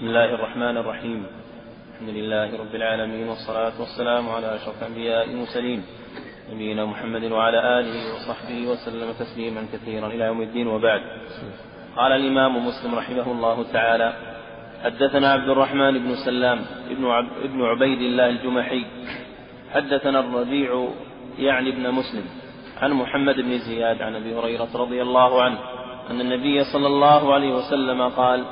بسم 0.00 0.08
الله 0.08 0.34
الرحمن 0.34 0.76
الرحيم. 0.76 1.26
الحمد 1.92 2.08
لله 2.08 2.58
رب 2.58 2.74
العالمين 2.74 3.28
والصلاة 3.28 3.80
والسلام 3.80 4.28
على 4.28 4.56
أشرف 4.56 4.82
الأنبياء 4.82 5.24
المرسلين 5.24 5.82
نبينا 6.52 6.84
محمد 6.84 7.24
وعلى 7.24 7.80
آله 7.80 8.14
وصحبه 8.14 8.66
وسلم 8.68 9.12
تسليما 9.12 9.66
كثيرا 9.72 10.06
إلى 10.06 10.24
يوم 10.24 10.42
الدين 10.42 10.66
وبعد. 10.66 11.02
قال 11.96 12.12
الإمام 12.12 12.66
مسلم 12.66 12.94
رحمه 12.94 13.32
الله 13.32 13.72
تعالى 13.72 14.12
حدثنا 14.84 15.32
عبد 15.32 15.48
الرحمن 15.48 15.98
بن 15.98 16.14
سلام 16.24 16.58
ابن, 16.90 17.06
عب 17.06 17.28
ابن 17.44 17.62
عبيد 17.62 18.00
الله 18.00 18.28
الجمحي. 18.28 18.84
حدثنا 19.74 20.20
الربيع 20.20 20.88
يعني 21.38 21.68
ابن 21.68 21.90
مسلم 21.90 22.24
عن 22.82 22.92
محمد 22.92 23.36
بن 23.36 23.58
زياد 23.58 24.02
عن 24.02 24.16
أبي 24.16 24.34
هريرة 24.34 24.68
رضي 24.74 25.02
الله 25.02 25.42
عنه 25.42 25.58
أن 26.10 26.20
النبي 26.20 26.64
صلى 26.64 26.86
الله 26.86 27.34
عليه 27.34 27.52
وسلم 27.54 28.02
قال 28.08 28.44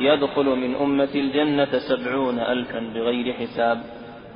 يدخل 0.00 0.44
من 0.44 0.74
أمتي 0.74 1.20
الجنة 1.20 1.78
سبعون 1.78 2.38
ألفا 2.38 2.80
بغير 2.94 3.34
حساب. 3.34 3.78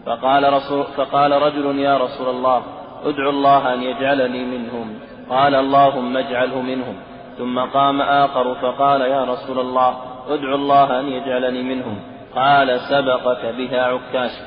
فقال, 0.07 0.53
رسول 0.53 0.85
فقال 0.97 1.33
رجل 1.33 1.79
يا 1.79 1.99
رسول 1.99 2.29
الله 2.29 2.63
ادعو 3.05 3.31
الله 3.31 3.75
أن 3.75 3.83
يجعلني 3.83 4.45
منهم. 4.45 4.99
قال 5.31 5.55
اللهم 5.55 6.17
اجعله 6.17 6.61
منهم. 6.61 6.97
ثم 7.39 7.59
قام 7.59 8.01
آخر 8.01 8.55
فقال 8.55 9.01
يا 9.01 9.25
رسول 9.25 9.59
الله 9.59 9.97
ادعو 10.29 10.55
الله 10.55 11.01
أن 11.01 11.07
يجعلني 11.07 11.63
منهم. 11.63 11.99
قال 12.35 12.81
سبقك 12.81 13.55
بها 13.55 13.83
عكاشة 13.83 14.45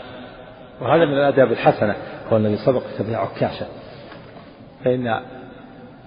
وهذا 0.82 1.06
من 1.06 1.14
الآداب 1.14 1.52
الحسنة 1.52 1.96
هو 2.32 2.38
الذي 2.38 2.58
سبقك 2.58 3.02
بها 3.02 3.18
عكاشة 3.18 3.66
فإن 4.84 5.20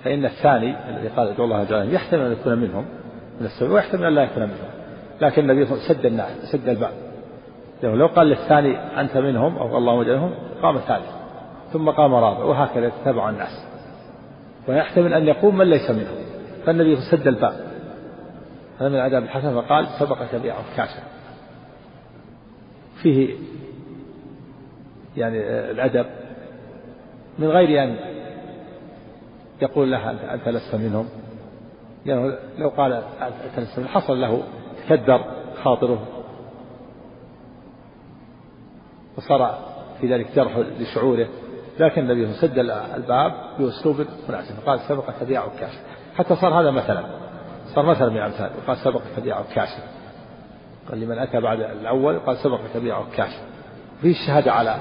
فإن 0.04 0.24
الثاني 0.24 0.76
الذي 0.88 1.08
قال 1.08 1.28
ادعو 1.28 1.44
الله 1.44 1.82
أن 1.82 1.90
يحتمل 1.90 2.20
أن 2.20 2.32
يكون 2.32 2.58
منهم 2.58 2.84
من 3.40 3.46
السبع 3.46 3.72
ويحتمل 3.72 4.04
أن 4.04 4.14
لا 4.14 4.22
يكون 4.22 4.42
منهم. 4.42 4.75
لكن 5.20 5.50
النبي 5.50 5.66
سد 5.88 6.06
الناس 6.06 6.52
سد 6.52 6.68
الباب 6.68 6.92
لو 7.82 8.06
قال 8.06 8.26
للثاني 8.26 9.00
أنت 9.00 9.16
منهم 9.16 9.58
أو 9.58 9.78
الله 9.78 9.94
وجههم 9.94 10.34
قام 10.62 10.78
ثالث 10.78 11.10
ثم 11.72 11.90
قام 11.90 12.14
رابع 12.14 12.44
وهكذا 12.44 12.86
يتبع 12.86 13.30
الناس. 13.30 13.66
ويحتمل 14.68 15.14
أن 15.14 15.26
يقوم 15.26 15.58
من 15.58 15.66
ليس 15.70 15.90
منهم. 15.90 16.16
فالنبي 16.66 16.96
سد 17.10 17.26
الباب 17.26 17.66
هذا 18.80 18.88
من 18.88 18.94
الآداب 18.94 19.22
الحسنة 19.22 19.60
فقال 19.60 19.86
سبقك 20.00 20.34
بيع 20.34 20.54
عكاشة 20.54 21.00
فيه 23.02 23.34
يعني 25.16 25.38
الأدب 25.70 26.06
من 27.38 27.48
غير 27.48 27.84
أن 27.84 27.96
يقول 29.62 29.90
له 29.90 30.34
أنت 30.34 30.48
لست 30.48 30.74
منهم. 30.74 31.08
يعني 32.06 32.32
لو 32.58 32.68
قال 32.68 32.92
أنت 32.92 33.58
لست 33.58 33.78
منهم 33.78 33.88
حصل 33.90 34.20
له 34.20 34.42
كدر 34.88 35.24
خاطره. 35.62 36.06
وصار 39.16 39.58
في 40.00 40.14
ذلك 40.14 40.26
جرح 40.36 40.58
لشعوره. 40.58 41.28
لكن 41.78 42.02
النبي 42.02 42.32
سد 42.32 42.58
الباب 42.58 43.32
بأسلوب 43.58 44.06
مناسب. 44.28 44.54
قال 44.66 44.80
سبق 44.80 45.04
تبيع 45.20 45.42
عكاش 45.42 45.72
حتى 46.16 46.36
صار 46.36 46.60
هذا 46.60 46.70
مثلا. 46.70 47.04
صار 47.74 47.86
مثلا 47.86 48.08
من 48.08 48.16
الأمثال. 48.16 48.50
وقال 48.58 48.76
سبق 48.76 49.02
تبيع 49.16 49.38
عكاش 49.38 49.68
قال 50.90 51.00
لمن 51.00 51.18
أتى 51.18 51.40
بعد 51.40 51.60
الأول 51.60 52.18
قال 52.18 52.36
سبق 52.36 52.60
تبيع 52.74 52.98
عكاش 52.98 53.30
في 54.00 54.10
الشهادة 54.10 54.52
على 54.52 54.76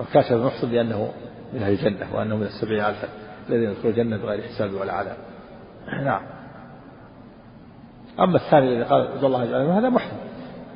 عكاش 0.00 0.32
بن 0.32 0.44
محصن 0.44 0.70
بأنه 0.70 1.12
من 1.52 1.62
أهل 1.62 1.72
الجنة 1.72 2.06
وأنه 2.14 2.36
من 2.36 2.42
السبعين 2.42 2.84
الفا 2.84 3.08
الذين 3.48 3.70
يدخلون 3.70 3.92
الجنة 3.92 4.16
بغير 4.16 4.42
حساب 4.42 4.74
ولا 4.74 4.92
عذاب. 4.92 5.16
نعم. 6.04 6.22
أما 8.20 8.36
الثاني 8.36 8.68
الذي 8.68 8.84
قال 8.84 9.08
عبد 9.12 9.24
الله 9.24 9.44
يجعل 9.44 9.60
هذا 9.60 9.88
محتمل 9.88 10.20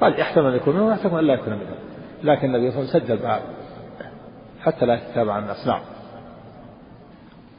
قال 0.00 0.20
يحتمل 0.20 0.46
أن 0.46 0.56
يكون 0.56 0.74
منه 0.74 0.86
ويحتمل 0.86 1.18
أن 1.18 1.26
لا 1.26 1.34
يكون 1.34 1.52
منه. 1.52 1.74
لكن 2.22 2.54
النبي 2.54 2.70
صلى 2.70 2.80
الله 2.80 2.90
عليه 2.94 3.04
وسلم 3.04 3.16
سجل 3.16 3.40
حتى 4.62 4.86
لا 4.86 4.94
يتابع 4.94 5.38
الناس. 5.38 5.66
نعم. 5.66 5.80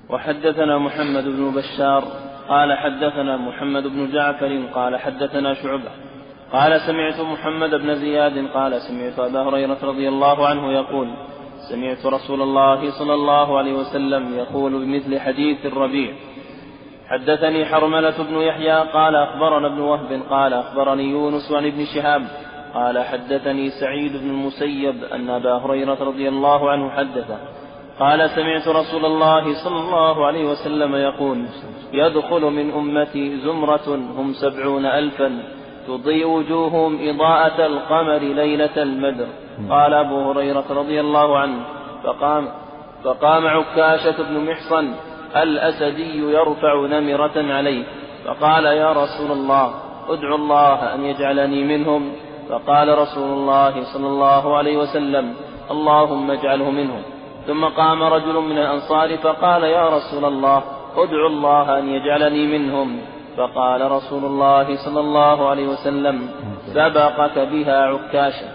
وحدثنا 0.09 0.77
محمد 0.77 1.23
بن 1.23 1.51
بشار 1.51 2.03
قال 2.49 2.73
حدثنا 2.77 3.37
محمد 3.37 3.83
بن 3.83 4.11
جعفر 4.11 4.65
قال 4.73 4.97
حدثنا 4.97 5.53
شعبة 5.53 5.91
قال 6.51 6.81
سمعت 6.81 7.19
محمد 7.19 7.69
بن 7.69 7.95
زياد 7.95 8.47
قال 8.47 8.81
سمعت 8.81 9.19
أبا 9.19 9.41
هريرة 9.41 9.77
رضي 9.83 10.09
الله 10.09 10.47
عنه 10.47 10.71
يقول 10.71 11.07
سمعت 11.69 12.05
رسول 12.05 12.41
الله 12.41 12.91
صلى 12.99 13.13
الله 13.13 13.57
عليه 13.57 13.73
وسلم 13.73 14.37
يقول 14.37 14.85
بمثل 14.85 15.19
حديث 15.19 15.65
الربيع. 15.65 16.13
حدثني 17.09 17.66
حرملة 17.66 18.23
بن 18.23 18.35
يحيى 18.41 18.81
قال 18.93 19.16
أخبرنا 19.16 19.67
ابن 19.67 19.79
وهب 19.79 20.21
قال 20.29 20.53
أخبرني 20.53 21.03
يونس 21.03 21.51
عن 21.51 21.66
ابن 21.66 21.85
شهاب 21.85 22.21
قال 22.73 22.99
حدثني 22.99 23.69
سعيد 23.69 24.11
بن 24.11 24.29
المسيب 24.29 25.03
أن 25.03 25.29
أبا 25.29 25.53
هريرة 25.53 25.97
رضي 26.01 26.29
الله 26.29 26.69
عنه 26.71 26.89
حدثه. 26.89 27.38
قال 27.99 28.29
سمعت 28.29 28.67
رسول 28.67 29.05
الله 29.05 29.63
صلى 29.63 29.79
الله 29.79 30.25
عليه 30.25 30.45
وسلم 30.45 30.95
يقول 30.95 31.45
يدخل 31.93 32.41
من 32.41 32.71
أمتي 32.71 33.37
زمرة 33.37 33.95
هم 33.95 34.33
سبعون 34.33 34.85
ألفا 34.85 35.43
تضيء 35.87 36.27
وجوههم 36.27 37.09
إضاءة 37.09 37.66
القمر 37.66 38.17
ليلة 38.17 38.83
البدر. 38.83 39.27
قال 39.69 39.93
أبو 39.93 40.31
هريرة 40.31 40.66
رضي 40.69 40.99
الله 40.99 41.37
عنه. 41.37 41.66
فقام 42.03 42.47
فقام 43.03 43.47
عكاشة 43.47 44.23
بن 44.23 44.51
محصن 44.51 44.93
الأسدي 45.35 46.18
يرفع 46.18 46.85
نمرة 46.85 47.53
عليه. 47.53 47.84
فقال 48.25 48.66
يا 48.66 48.91
رسول 48.91 49.31
الله 49.31 49.73
ادعو 50.09 50.35
الله 50.35 50.96
أن 50.96 51.03
يجعلني 51.03 51.63
منهم. 51.63 52.12
فقال 52.50 52.97
رسول 52.97 53.29
الله 53.38 53.84
صلى 53.94 54.07
الله 54.07 54.57
عليه 54.57 54.78
وسلم 54.78 55.34
اللهم 55.72 56.31
اجعله 56.31 56.69
منهم. 56.69 57.01
ثم 57.47 57.66
قام 57.66 58.03
رجل 58.03 58.34
من 58.34 58.57
الأنصار 58.57 59.18
فقال 59.18 59.63
يا 59.63 59.90
رسول 59.90 60.25
الله 60.25 60.63
ادعو 60.97 61.28
الله 61.28 61.79
أن 61.79 61.90
يجعلني 61.90 62.57
منهم. 62.57 63.02
فقال 63.38 63.91
رسول 63.91 64.25
الله 64.25 64.85
صلى 64.85 65.00
الله 65.00 65.50
عليه 65.50 65.67
وسلم 65.67 66.29
سبقك 66.73 67.40
بها 67.40 67.78
عكاشة 67.85 68.47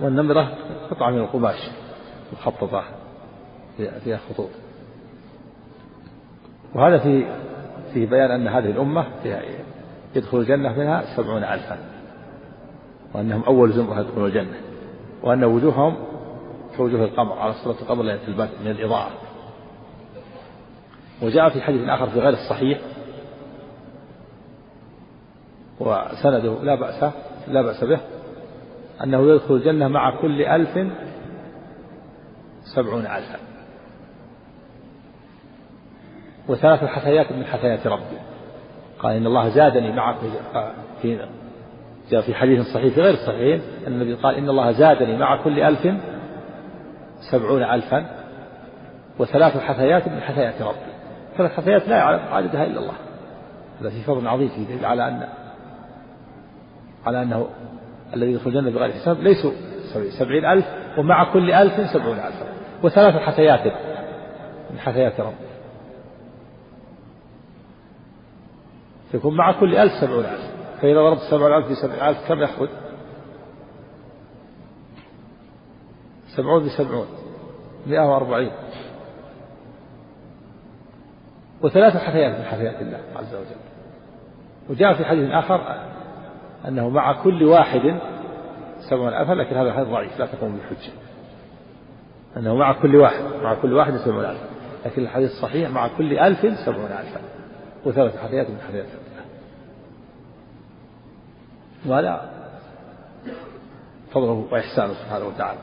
والنمرة 0.00 0.48
قطعة 0.90 1.10
من 1.10 1.18
القماش 1.18 1.58
مخططة 2.32 2.84
فيها 3.76 4.20
خطوط 4.30 4.50
وهذا 6.74 6.98
في 6.98 7.26
في 7.94 8.06
بيان 8.06 8.30
أن 8.30 8.48
هذه 8.48 8.70
الأمة 8.70 9.06
يدخل 10.16 10.38
الجنة 10.38 10.78
منها 10.78 11.16
سبعون 11.16 11.44
ألفا 11.44 11.78
وأنهم 13.14 13.42
أول 13.42 13.72
زمرة 13.72 14.00
يدخلون 14.00 14.26
الجنة 14.26 14.56
وأن 15.22 15.44
وجوههم 15.44 15.96
كوجوه 16.76 17.04
القمر 17.04 17.38
على 17.38 17.52
صورة 17.52 17.76
القمر 17.82 18.02
ليلة 18.02 18.28
البدر 18.28 18.50
من 18.64 18.70
الإضاءة. 18.70 19.10
وجاء 21.22 21.48
في 21.48 21.60
حديث 21.60 21.88
آخر 21.88 22.06
في 22.06 22.20
غير 22.20 22.32
الصحيح 22.32 22.78
وسنده 25.80 26.62
لا 26.62 26.74
بأس 26.74 27.12
لا 27.48 27.62
بأس 27.62 27.84
به 27.84 28.00
أنه 29.04 29.32
يدخل 29.32 29.54
الجنة 29.54 29.88
مع 29.88 30.20
كل 30.20 30.42
ألف 30.42 30.92
سبعون 32.74 33.06
ألفا. 33.06 33.51
وثلاث 36.48 36.84
حثيات 36.84 37.32
من 37.32 37.44
حثيات 37.44 37.86
ربي. 37.86 38.18
قال 38.98 39.16
إن 39.16 39.26
الله 39.26 39.48
زادني 39.48 39.92
معكم 39.92 40.30
في 41.02 41.26
جاء 42.10 42.20
في 42.20 42.34
حديث 42.34 42.66
صحيح 42.66 42.94
في 42.94 43.00
غير 43.00 43.14
الصحيحين 43.14 43.62
أن 43.86 43.92
النبي 43.92 44.14
قال 44.14 44.34
إن 44.34 44.48
الله 44.48 44.72
زادني 44.72 45.16
مع 45.16 45.42
كل 45.44 45.60
ألف 45.60 45.94
سبعون 47.30 47.62
ألفا 47.62 48.06
وثلاث 49.18 49.56
حثيات 49.56 50.08
من 50.08 50.20
حثيات 50.20 50.62
ربي. 50.62 50.92
ثلاث 51.36 51.52
حثيات 51.52 51.88
لا 51.88 51.96
يعلم 51.96 52.20
عددها 52.32 52.64
إلا 52.64 52.80
الله. 52.80 52.94
هذا 53.80 53.90
في 53.90 54.02
فضل 54.02 54.28
عظيم 54.28 54.48
في 54.48 54.64
دليل 54.64 54.84
على 54.84 55.08
أن 55.08 55.28
على 57.06 57.22
أنه 57.22 57.46
الذي 58.14 58.32
يدخل 58.32 58.50
الجنة 58.50 58.70
بغير 58.70 58.92
حساب 58.92 59.20
ليسوا 59.20 59.52
سبعين 60.18 60.44
ألف 60.44 60.66
ومع 60.98 61.32
كل 61.32 61.52
ألف 61.52 61.90
سبعون 61.92 62.16
ألفا 62.16 62.46
وثلاث 62.82 63.14
حثيات 63.14 63.72
من 64.70 64.78
حثيات 64.78 65.20
ربي. 65.20 65.51
يكون 69.14 69.36
مع 69.36 69.60
كل 69.60 69.76
ألف 69.76 69.92
سبعون 70.00 70.24
ألف. 70.24 70.52
فإذا 70.80 71.00
ضربت 71.00 71.20
سبعون 71.30 71.52
ألف 71.52 71.70
بسبعين 71.70 72.02
ألف 72.02 72.28
كم 72.28 72.38
يأخذ؟ 72.38 72.68
سبعون 76.36 76.64
بسبعون 76.64 77.06
مئة 77.86 78.00
وأربعين. 78.00 78.52
وثلاث 81.62 81.96
حثيات 81.96 82.38
من 82.38 82.44
حثيات 82.44 82.82
الله 82.82 83.00
عز 83.16 83.34
وجل. 83.34 83.60
وجاء 84.70 84.94
في 84.94 85.04
حديث 85.04 85.30
آخر 85.30 85.76
أنه 86.68 86.88
مع 86.88 87.22
كل 87.22 87.42
واحد 87.42 87.98
سبعون 88.90 89.14
ألفا 89.14 89.32
لكن 89.32 89.56
هذا 89.56 89.72
حديث 89.72 89.88
ضعيف 89.88 90.18
لا 90.18 90.26
تقوم 90.26 90.52
بالحجة. 90.52 90.92
أنه 92.36 92.54
مع 92.56 92.82
كل 92.82 92.96
واحد 92.96 93.24
مع 93.42 93.54
كل 93.54 93.72
واحد 93.72 93.96
سبعون 93.96 94.24
ألفا 94.24 94.46
لكن 94.86 95.02
الحديث 95.02 95.30
الصحيح 95.30 95.70
مع 95.70 95.88
كل 95.98 96.18
ألف 96.18 96.58
سبعون 96.66 96.90
ألفا. 96.92 97.20
وثلاث 97.84 98.16
حثيات 98.16 98.50
من 98.50 98.58
حثيات 98.68 98.86
الله. 98.86 99.01
وهذا 101.86 102.30
فضله 104.12 104.46
وإحسانه 104.50 104.94
سبحانه 104.94 105.24
وتعالى. 105.24 105.60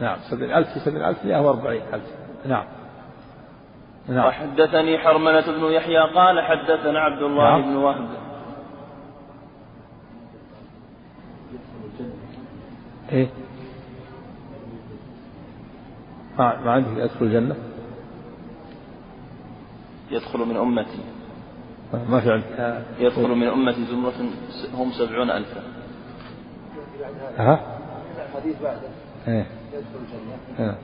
نعم 0.00 0.18
سبعين 0.30 0.54
ألف 0.54 0.68
في 0.68 0.80
سبعين 0.80 1.04
ألف 1.04 1.24
مئة 1.24 1.40
وأربعين 1.40 1.82
ألف. 1.92 2.04
نعم. 2.46 2.64
نعم. 4.08 4.26
وحدثني 4.26 4.98
حرملة 4.98 5.46
بن 5.46 5.64
يحيى 5.64 6.00
قال 6.14 6.40
حدثنا 6.40 7.00
عبد 7.00 7.22
الله 7.22 7.50
نعم. 7.50 7.62
بن 7.62 7.76
وهب. 7.76 8.08
إيه؟ 13.12 13.28
ما, 16.38 16.60
ما 16.64 16.72
عندك 16.72 16.88
يدخل 16.96 17.24
الجنة؟ 17.24 17.56
يدخل 20.10 20.38
من 20.38 20.56
أمتي. 20.56 21.21
ما 21.92 22.20
في 22.20 22.32
عندك 22.32 22.82
يدخل 22.98 23.28
من 23.28 23.48
أمتي 23.48 23.84
زمرة 23.84 24.12
هم 24.74 24.92
سبعون 24.92 25.30
ألفا. 25.30 25.62
ها؟ 27.38 27.60
الحديث 28.28 28.62
بعده 28.62 28.80
إيه. 29.28 29.46
يدخل 29.72 29.98
الجنة 30.02 30.78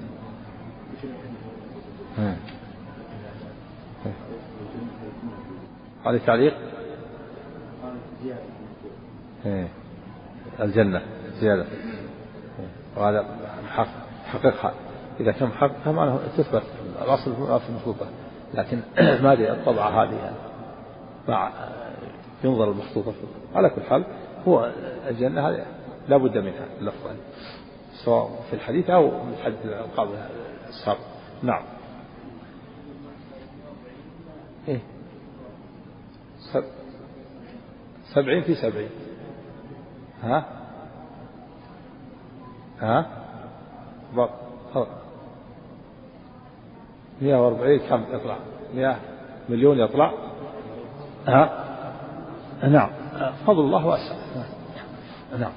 إيه. 2.18 2.36
عليه 6.04 6.18
تعليق؟ 6.18 6.54
إيه. 9.46 9.68
الجنة 10.60 11.02
زيادة 11.40 11.66
وهذا 12.96 13.26
حقيقة. 14.32 14.72
إذا 15.20 15.32
كان 15.32 15.48
حقيقة 15.52 15.92
معناه 15.92 16.18
تثبت 16.36 16.62
الأصل 17.02 17.34
في 17.34 17.68
المخطوطة 17.68 18.06
لكن 18.54 18.80
ما 19.22 19.32
أدري 19.32 19.50
الطبعة 19.50 20.02
هذه 20.02 20.14
يعني. 20.14 20.47
مع 21.28 21.52
ينظر 22.44 22.70
المخطوطة 22.70 23.12
على 23.54 23.70
كل 23.70 23.82
حال 23.82 24.04
هو 24.48 24.72
الجنة 25.08 25.48
هذه 25.48 25.66
لا 26.08 26.16
بد 26.16 26.38
منها 26.38 26.66
اللفظ 26.80 27.10
سواء 28.04 28.30
في 28.50 28.56
الحديث 28.56 28.90
أو 28.90 29.10
من 29.10 29.36
حديث 29.44 29.58
الألقاب 29.64 30.08
السابق 30.68 30.98
نعم. 31.42 31.62
إيه. 34.68 34.80
سبعين 38.14 38.42
في 38.42 38.54
سبعين. 38.54 38.90
ها؟ 40.22 40.44
ها؟ 42.80 43.06
بط 44.16 44.30
مئة 47.22 47.44
وأربعين 47.44 47.80
كم 47.80 48.04
يطلع؟ 48.12 48.36
مئة 48.74 48.96
مليون 49.48 49.78
يطلع؟ 49.78 50.27
ها؟ 51.28 51.50
نعم. 52.62 52.90
فضل 53.46 53.60
الله 53.60 53.86
واسع. 53.86 54.14
نعم. 55.38 55.52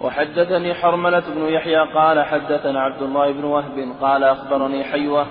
وحدثني 0.00 0.74
حرملة 0.74 1.22
بن 1.34 1.42
يحيى 1.48 1.92
قال 1.94 2.24
حدثنا 2.24 2.80
عبد 2.80 3.02
الله 3.02 3.32
بن 3.32 3.44
وهب 3.44 3.92
قال 4.00 4.24
أخبرني 4.24 4.84
حيوة 4.84 5.26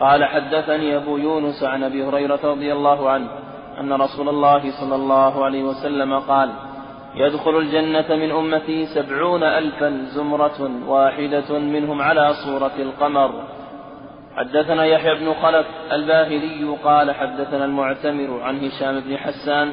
قال 0.00 0.24
حدثني 0.24 0.96
أبو 0.96 1.16
يونس 1.16 1.62
عن 1.62 1.84
أبي 1.84 2.04
هريرة 2.04 2.40
رضي 2.44 2.72
الله 2.72 3.10
عنه 3.10 3.28
أن 3.80 3.92
رسول 3.92 4.28
الله 4.28 4.80
صلى 4.80 4.94
الله 4.94 5.44
عليه 5.44 5.62
وسلم 5.64 6.18
قال 6.18 6.50
يدخل 7.14 7.58
الجنة 7.58 8.16
من 8.16 8.30
أمتي 8.30 8.86
سبعون 8.86 9.42
ألفا 9.42 10.04
زمرة 10.14 10.70
واحدة 10.86 11.58
منهم 11.58 12.02
على 12.02 12.34
صورة 12.44 12.72
القمر. 12.78 13.30
حدثنا 14.38 14.84
يحيى 14.84 15.14
بن 15.14 15.34
خلف 15.42 15.66
الباهلي 15.92 16.76
قال 16.84 17.14
حدثنا 17.14 17.64
المعتمر 17.64 18.40
عن 18.42 18.64
هشام 18.64 19.00
بن 19.00 19.16
حسان 19.16 19.72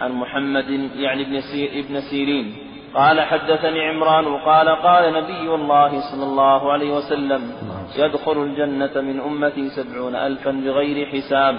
عن 0.00 0.12
محمد 0.12 0.70
يعني 0.96 1.22
ابن, 1.22 1.40
سير 1.40 1.84
ابن 1.84 2.00
سيرين. 2.00 2.56
قال 2.94 3.20
حدثني 3.20 3.80
عمران 3.80 4.36
قال 4.36 4.68
قال 4.68 5.12
نبي 5.12 5.54
الله 5.54 6.00
صلى 6.00 6.24
الله 6.24 6.72
عليه 6.72 6.96
وسلم 6.96 7.52
يدخل 7.98 8.42
الجنة 8.42 9.00
من 9.00 9.20
أمتي 9.20 9.68
سبعون 9.68 10.14
ألفا 10.14 10.50
بغير 10.50 11.06
حساب. 11.06 11.56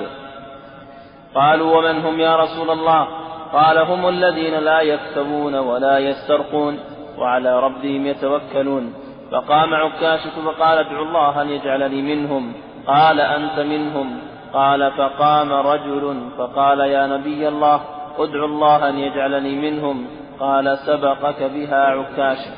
قالوا 1.35 1.77
ومن 1.77 1.99
هم 2.05 2.19
يا 2.19 2.35
رسول 2.35 2.69
الله؟ 2.69 3.07
قال 3.53 3.77
هم 3.77 4.09
الذين 4.09 4.53
لا 4.59 4.81
يكتبون 4.81 5.55
ولا 5.55 5.99
يسترقون 5.99 6.79
وعلى 7.17 7.59
ربهم 7.59 8.07
يتوكلون. 8.07 8.93
فقام 9.31 9.73
عكاشة 9.73 10.41
فقال 10.45 10.77
ادعو 10.77 11.03
الله 11.03 11.41
أن 11.41 11.49
يجعلني 11.49 12.01
منهم. 12.01 12.53
قال 12.87 13.19
أنت 13.19 13.59
منهم. 13.59 14.19
قال 14.53 14.91
فقام 14.91 15.51
رجل 15.51 16.29
فقال 16.37 16.79
يا 16.79 17.07
نبي 17.07 17.47
الله 17.47 17.81
ادعو 18.17 18.45
الله 18.45 18.89
أن 18.89 18.99
يجعلني 18.99 19.71
منهم. 19.71 20.05
قال 20.39 20.77
سبقك 20.77 21.43
بها 21.43 21.85
عكاشة 21.85 22.51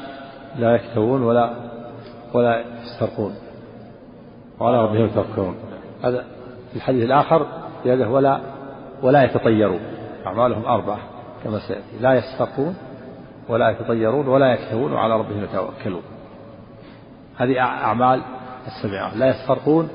لا 0.59 0.75
يكتوون 0.75 1.23
ولا 1.23 1.53
ولا 2.33 2.63
يسترقون. 2.83 3.35
وعلى 4.59 4.83
ربهم 4.83 5.05
يتوكلون. 5.05 5.55
هذا 6.03 6.25
في 6.69 6.75
الحديث 6.75 7.05
الآخر 7.05 7.45
زيادة 7.83 8.09
ولا 8.09 8.39
ولا 9.03 9.23
يتطيرون. 9.23 9.79
أعمالهم 10.25 10.65
أربعة 10.65 10.99
كما 11.43 11.59
سيأتي. 11.59 11.99
لا 12.01 12.13
يسترقون 12.13 12.75
ولا 13.49 13.69
يتطيرون 13.69 14.27
ولا 14.27 14.53
يكتوون 14.53 14.93
وعلى 14.93 15.13
ربهم 15.13 15.43
يتوكلون. 15.43 16.16
هذه 17.37 17.59
أعمال 17.59 18.21
السبعة 18.67 19.17
لا 19.17 19.29
يسترقون 19.29 19.89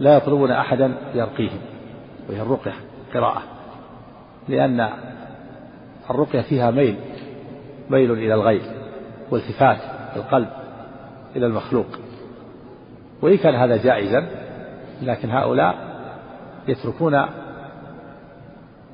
لا 0.00 0.16
يطلبون 0.16 0.50
أحدا 0.50 0.94
يرقيهم 1.14 1.58
وهي 2.28 2.42
الرقية 2.42 2.74
قراءة. 3.14 3.42
لأن 4.48 4.88
الرقية 6.10 6.40
فيها 6.40 6.70
ميل 6.70 6.96
ميل 7.90 8.12
إلى 8.12 8.34
الغير 8.34 8.62
والتفات 9.30 9.78
القلب 10.16 10.48
إلى 11.36 11.46
المخلوق. 11.46 11.86
وإن 13.22 13.36
كان 13.36 13.54
هذا 13.54 13.76
جائزا 13.76 14.26
لكن 15.02 15.30
هؤلاء 15.30 15.74
يتركون 16.68 17.26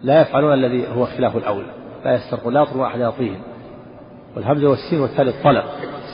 لا 0.03 0.21
يفعلون 0.21 0.53
الذي 0.55 0.89
هو 0.89 1.07
خلاف 1.07 1.37
الأولى 1.37 1.67
لا 2.05 2.15
يسترقون 2.15 2.55
لا 2.55 2.63
يطلبون 2.63 2.87
أحد 2.87 3.01
يعطيهم 3.01 3.43
والهمزة 4.37 4.69
والسين 4.69 5.01
والتالي 5.01 5.31
الطلب 5.31 5.65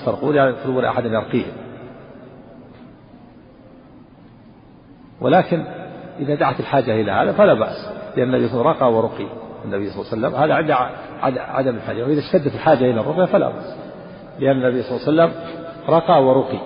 يسترقون 0.00 0.36
يعني 0.36 0.50
يطلبون 0.50 0.84
أحدا 0.84 1.08
يرقيهم. 1.08 1.52
ولكن 5.20 5.64
إذا 6.18 6.34
دعت 6.34 6.60
الحاجة 6.60 7.00
إلى 7.00 7.12
هذا 7.12 7.32
فلا 7.32 7.54
بأس 7.54 7.90
لأن 8.16 8.34
النبي 8.34 8.48
صلى 8.48 8.60
الله 8.60 8.70
عليه 8.70 8.78
وسلم 8.78 8.88
رقى 8.88 8.92
ورقي. 8.92 9.26
النبي 9.64 9.90
صلى 9.90 10.02
الله 10.02 10.28
عليه 10.28 10.28
وسلم 10.28 10.34
هذا 10.42 10.54
عند 11.22 11.38
عدم 11.38 11.76
الحاجة. 11.76 12.02
وإذا 12.04 12.20
اشتدت 12.20 12.54
الحاجة 12.54 12.90
إلى 12.90 13.00
الرقية 13.00 13.24
فلا 13.24 13.50
بأس 13.50 13.76
لأن 14.38 14.56
النبي 14.56 14.82
صلى 14.82 14.96
الله 14.96 15.22
عليه 15.22 15.32
وسلم 15.32 15.32
رقى 15.88 16.24
ورقي. 16.24 16.58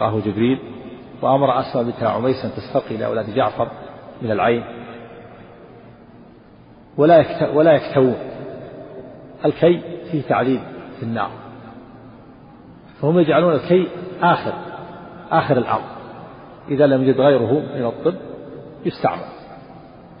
رآه 0.00 0.20
جبريل 0.20 0.58
وأمر 1.22 1.60
أسمى 1.60 1.84
بنت 1.84 2.02
عميس 2.02 2.44
أن 2.44 2.50
تسترقي 2.56 2.96
لأولاد 2.96 3.34
جعفر 3.34 3.68
من 4.22 4.30
العين. 4.30 4.64
ولا. 6.96 7.24
ولا 7.54 7.72
يكتوون. 7.72 8.16
الكي 9.44 9.80
فيه 10.10 10.22
تعذيب 10.22 10.60
في 10.96 11.02
النار. 11.02 11.30
فهم 13.02 13.18
يجعلون 13.18 13.54
الكي 13.54 13.88
آخر 14.22 14.52
آخر 15.30 15.58
الأمر 15.58 15.90
إذا 16.68 16.86
لم 16.86 17.02
يجد 17.02 17.20
غيره 17.20 17.52
من 17.52 17.86
الطب 17.86 18.14
يستعمل 18.84 19.24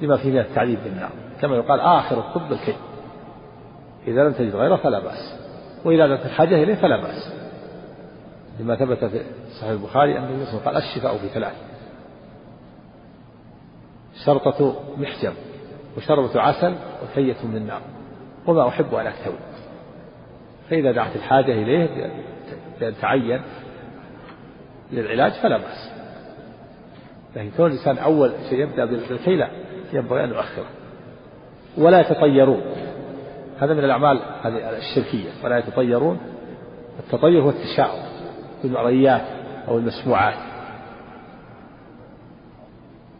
لما 0.00 0.16
فيه 0.16 0.30
من 0.30 0.38
التعذيب 0.38 0.78
بالنار. 0.84 1.10
كما 1.40 1.56
يقال 1.56 1.80
آخر 1.80 2.18
الطب 2.18 2.52
الكي. 2.52 2.76
إذا 4.06 4.24
لم 4.24 4.32
تجد 4.32 4.56
غيره 4.56 4.76
فلا 4.76 5.00
بأس. 5.00 5.40
وإذا 5.84 6.06
لم 6.06 6.12
الحاجة 6.12 6.62
إليه 6.62 6.74
فلا 6.74 6.96
بأس. 6.96 7.34
لما 8.60 8.76
ثبت 8.76 9.04
في 9.04 9.22
صحيح 9.60 9.70
البخاري 9.70 10.18
أن 10.18 10.24
النبي 10.24 10.64
قال 10.64 10.76
الشفاء 10.76 11.16
في 11.16 11.28
ثلاث. 11.28 11.70
شرطة 14.24 14.74
محجم 14.98 15.32
وشربة 15.96 16.40
عسل 16.40 16.74
وثية 17.02 17.36
من 17.44 17.66
نار 17.66 17.80
وما 18.46 18.68
أحب 18.68 18.94
أن 18.94 19.06
أكتوي 19.06 19.38
فإذا 20.70 20.92
دعت 20.92 21.16
الحاجة 21.16 21.52
إليه 21.52 22.10
تعين 23.00 23.40
للعلاج 24.92 25.32
فلا 25.32 25.56
بأس. 25.56 25.90
لكن 27.36 27.50
كون 27.56 27.66
الإنسان 27.66 27.98
أول 27.98 28.32
شيء 28.48 28.58
يبدأ 28.58 28.84
بالكي 28.84 29.36
لا 29.36 29.48
ينبغي 29.92 30.24
أن 30.24 30.28
يؤخره. 30.28 30.66
ولا 31.78 32.00
يتطيرون. 32.00 32.62
هذا 33.60 33.74
من 33.74 33.84
الأعمال 33.84 34.20
هذه 34.42 34.76
الشركية. 34.76 35.30
ولا 35.44 35.58
يتطيرون. 35.58 36.20
التطير 36.98 37.42
هو 37.42 37.50
التشاؤم 37.50 38.02
بالمرئيات 38.62 39.22
أو 39.68 39.78
المسموعات. 39.78 40.38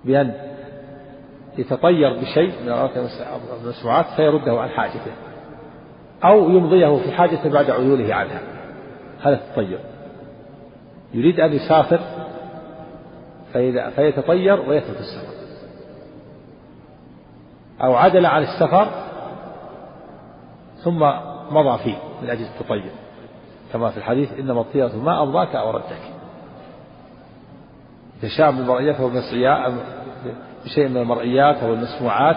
بأن 0.05 0.35
يتطير 1.59 2.13
بشيء 2.13 2.53
من 2.63 2.89
المسموعات 3.65 4.07
فيرده 4.17 4.61
عن 4.61 4.69
حاجته. 4.69 5.13
أو 6.25 6.51
يمضيه 6.51 6.97
في 6.97 7.13
حاجته 7.13 7.51
بعد 7.51 7.71
عيوله 7.71 8.15
عنها. 8.15 8.41
هذا 9.23 9.35
التطير. 9.35 9.79
يريد 11.15 11.41
أن 11.41 11.53
يسافر 11.53 12.01
فإذا 13.53 13.91
فيتطير 13.91 14.61
ويترك 14.61 14.97
السفر. 14.99 15.41
أو 17.83 17.95
عدل 17.95 18.27
عن 18.27 18.43
السفر 18.43 18.89
ثم 20.85 20.99
مضى 21.51 21.79
فيه 21.79 21.97
من 22.23 22.31
أجل 22.31 22.45
التطيب 22.45 22.91
كما 23.73 23.91
في 23.91 23.97
الحديث 23.97 24.33
إنما 24.39 24.61
الطيرة 24.61 24.97
ما 24.97 25.23
أرضاك 25.23 25.55
أو 25.55 25.71
ردك. 25.71 26.03
يشاء 28.23 28.51
بالمرئيات 28.51 29.01
والمسعيات 29.01 29.73
بشيء 30.65 30.89
من 30.89 30.97
المرئيات 30.97 31.57
أو 31.57 31.73
المسموعات 31.73 32.37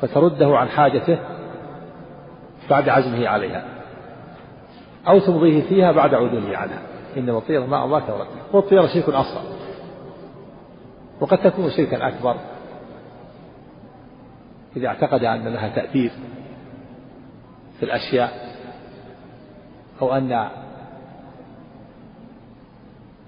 فترده 0.00 0.58
عن 0.58 0.68
حاجته 0.68 1.18
بعد 2.70 2.88
عزمه 2.88 3.28
عليها. 3.28 3.64
أو 5.08 5.18
تمضيه 5.18 5.62
فيها 5.62 5.92
بعد 5.92 6.14
عدوله 6.14 6.58
عنها. 6.58 6.82
إنما 7.16 7.38
الطيرة 7.38 7.66
ما 7.66 7.82
أرضاك 7.82 8.10
أو 8.10 8.16
ردك 8.16 8.54
والطيرة 8.54 8.86
شرك 8.86 9.08
أصغر. 9.08 9.42
وقد 11.20 11.38
تكون 11.38 11.70
شركا 11.70 12.08
أكبر. 12.08 12.36
إذا 14.76 14.86
اعتقد 14.86 15.24
أن 15.24 15.48
لها 15.48 15.68
تأثير 15.68 16.10
في 17.78 17.82
الأشياء 17.82 18.54
أو 20.02 20.14
أن 20.14 20.32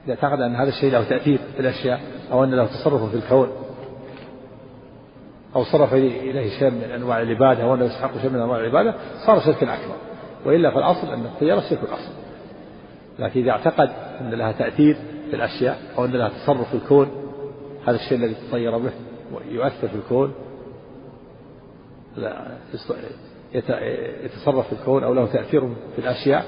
إذا 0.06 0.14
اعتقد 0.14 0.40
أن 0.40 0.56
هذا 0.56 0.68
الشيء 0.68 0.92
له 0.92 1.04
تأثير 1.04 1.38
في 1.54 1.61
الأشياء 1.61 2.00
أو 2.33 2.45
أن 2.45 2.54
له 2.54 2.66
تصرف 2.66 3.11
في 3.11 3.16
الكون 3.16 3.49
أو 5.56 5.64
صرف 5.64 5.95
إليه 5.95 6.59
شيء 6.59 6.71
من 6.71 6.83
أنواع 6.83 7.23
العبادة 7.23 7.62
أو 7.62 7.75
أنه 7.75 7.85
يستحق 7.85 8.18
شيء 8.18 8.30
من 8.30 8.40
أنواع 8.40 8.61
العبادة 8.61 8.95
صار 9.26 9.40
شركا 9.40 9.75
أكبر. 9.75 9.97
وإلا 10.45 10.71
فالأصل 10.71 11.07
أن 11.12 11.25
الطيرة 11.25 11.61
شرك 11.61 11.78
الأصل. 11.83 12.12
لكن 13.19 13.40
إذا 13.40 13.50
اعتقد 13.50 13.90
أن 14.21 14.31
لها 14.31 14.52
تأثير 14.52 14.97
في 15.31 15.37
الأشياء 15.37 15.78
أو 15.99 16.05
أن 16.05 16.12
لها 16.12 16.28
تصرف 16.28 16.69
في 16.69 16.75
الكون 16.75 17.11
هذا 17.87 17.97
الشيء 17.97 18.19
الذي 18.19 18.35
تطير 18.49 18.78
به 18.78 18.90
يؤثر 19.50 19.88
في 19.88 19.95
الكون 19.95 20.35
يتصرف 24.25 24.66
في 24.66 24.73
الكون 24.73 25.05
أو 25.05 25.14
له 25.14 25.26
تأثير 25.26 25.61
في 25.69 25.99
الأشياء 25.99 26.45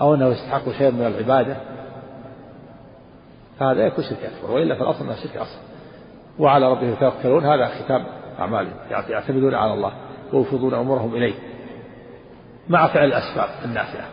أو 0.00 0.14
أنه 0.14 0.28
يستحق 0.28 0.70
شيئا 0.70 0.90
من 0.90 1.06
العبادة 1.06 1.56
فهذا 3.58 3.86
يكون 3.86 4.04
شرك 4.04 4.18
أكبر. 4.18 4.54
وإلا 4.54 4.74
في 4.74 4.80
الأصل 4.80 5.04
أنه 5.04 5.14
شرك 5.14 5.36
أصغر 5.36 5.60
وعلى 6.38 6.70
ربهم 6.70 6.92
يتوكلون. 6.92 7.44
هذا 7.44 7.66
ختام 7.66 8.04
أعمالهم. 8.38 8.74
يعتمدون 8.90 9.54
على 9.54 9.74
الله. 9.74 9.92
ويفوضون 10.32 10.74
أمورهم 10.74 11.14
إليه. 11.14 11.34
مع 12.68 12.86
فعل 12.86 13.04
الأسباب 13.04 13.48
النافعة. 13.64 14.08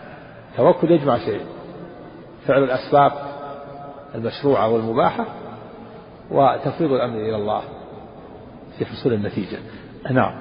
التوكل 0.52 0.92
يجمع 0.92 1.18
شيء. 1.18 1.46
فعل 2.48 2.64
الأسباب 2.64 3.12
المشروعة 4.16 4.70
والمباحة 4.70 5.26
وتفويض 6.32 6.92
الأمر 6.92 7.18
إلى 7.18 7.36
الله 7.36 7.62
في 8.78 8.86
حصول 8.86 9.14
النتيجة. 9.14 9.58
نعم. 10.12 10.36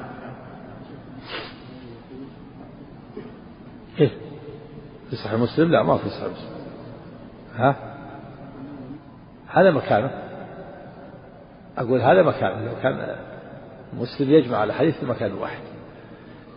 إيه؟ 4.01 4.11
في 5.11 5.17
صحيح 5.17 5.35
مسلم؟ 5.35 5.73
لا 5.73 5.83
ما 5.83 5.97
في 5.97 6.09
صحيح 6.09 6.29
مسلم. 6.33 6.53
ها؟ 7.57 7.77
هذا 9.49 9.71
مكانه. 9.71 10.11
أقول 11.79 12.01
هذا 12.01 12.23
مكانه. 12.23 12.65
لو 12.65 12.73
كان 12.83 13.17
مسلم 13.93 14.31
يجمع 14.31 14.65
الأحاديث 14.65 14.99
في 14.99 15.07
مكان 15.07 15.33
واحد. 15.33 15.63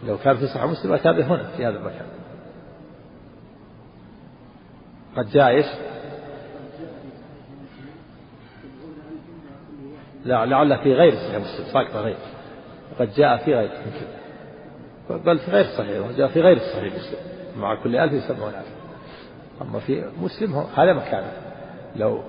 لو 0.04 0.18
كان 0.18 0.38
في 0.38 0.48
صحيح 0.48 0.64
مسلم 0.64 0.94
أتى 0.94 1.10
هنا 1.10 1.44
في 1.58 1.66
هذا 1.66 1.78
المكان. 1.78 2.06
قد 5.18 5.30
جاء 5.30 5.48
إيش؟ 5.48 5.66
لا 10.26 10.46
لعل 10.46 10.78
في 10.78 10.94
غير 10.94 11.16
صحيح 11.16 11.36
مسلم 11.36 11.66
ساقط 11.74 11.96
غير. 11.96 12.18
قد 13.00 13.14
جاء 13.14 13.38
في 13.38 13.56
غير 13.56 13.70
بل 15.10 15.40
في 15.40 15.52
غير 15.52 15.66
صحيح 15.66 16.08
وجاء 16.08 16.28
في 16.28 16.42
غير 16.42 16.60
صحيح 16.60 16.94
مسلم. 16.94 17.20
مع 17.58 17.76
كل 17.76 17.96
ألف 17.96 18.14
يسمون 18.14 18.50
ألف 18.50 18.76
أما 19.62 19.80
في 19.80 20.04
مسلم 20.22 20.56
هذا 20.76 20.94
مكانه 20.94 21.32
لو 21.96 22.24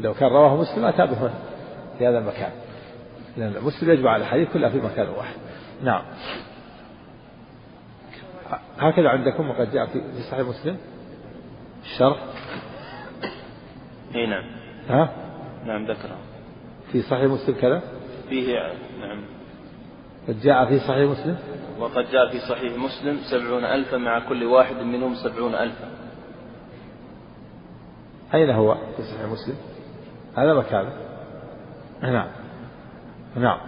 لو 0.00 0.14
كان 0.14 0.28
رواه 0.28 0.56
مسلم 0.56 0.84
أتى 0.84 1.02
هنا 1.02 1.34
في 1.98 2.06
هذا 2.06 2.18
المكان. 2.18 2.50
لأن 3.36 3.54
مسلم 3.62 3.90
يجمع 3.90 4.16
الحديث 4.16 4.48
كلها 4.52 4.70
في 4.70 4.80
مكان 4.80 5.08
واحد. 5.08 5.34
نعم. 5.82 6.02
هكذا 8.78 9.08
عندكم 9.08 9.50
وقد 9.50 9.72
جاء 9.72 9.86
في 9.86 10.22
صحيح 10.30 10.46
مسلم؟ 10.46 10.76
الشرح؟ 11.82 12.16
إي 14.14 14.26
نعم. 14.26 14.44
ها؟ 14.88 15.10
نعم 15.66 15.84
ذكره. 15.84 16.16
في 16.92 17.02
صحيح 17.02 17.24
مسلم 17.24 17.54
كذا؟ 17.54 17.82
فيه 18.28 18.58
نعم. 19.00 19.24
قد 20.28 20.40
جاء 20.40 20.66
في 20.66 20.78
صحيح 20.78 21.10
مسلم؟ 21.10 21.38
وقد 21.78 22.10
جاء 22.12 22.30
في 22.30 22.38
صحيح 22.38 22.72
مسلم 22.78 23.18
سبعون 23.30 23.64
ألفا 23.64 23.96
مع 23.96 24.28
كل 24.28 24.44
واحد 24.44 24.76
منهم 24.76 25.14
سبعون 25.14 25.54
ألفا. 25.54 25.88
أين 28.34 28.50
هو 28.50 28.74
في 28.74 29.02
صحيح 29.02 29.26
مسلم؟ 29.26 29.56
هذا 30.36 30.54
مكانه 30.54 30.92
نعم. 32.02 32.28
نعم. 33.36 33.58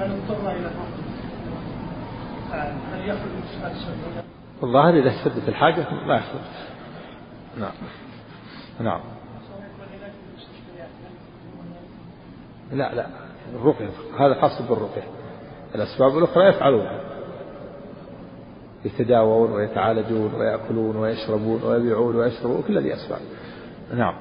من 0.00 0.02
اضطر 0.02 0.50
إلى 0.50 0.70
الظاهر 4.62 4.98
إذا 4.98 5.10
اشتدت 5.10 5.48
الحاجة 5.48 5.86
ما 6.06 6.16
يخرج 6.16 6.40
نعم. 7.58 7.72
نعم. 8.80 9.00
لا 12.72 12.94
لا. 12.94 13.06
الرقية. 13.54 13.88
هذا 14.18 14.40
خاص 14.40 14.62
بالرقية. 14.62 15.08
الأسباب 15.74 16.18
الأخرى 16.18 16.48
يفعلونها 16.48 17.00
يتداوون 18.84 19.52
ويتعالجون 19.52 20.34
ويأكلون 20.34 20.96
ويشربون 20.96 21.62
ويبيعون 21.62 22.16
ويشربون 22.16 22.62
كل 22.68 22.78
هذه 22.78 22.94
أسباب. 22.94 23.20
نعم. 23.94 24.14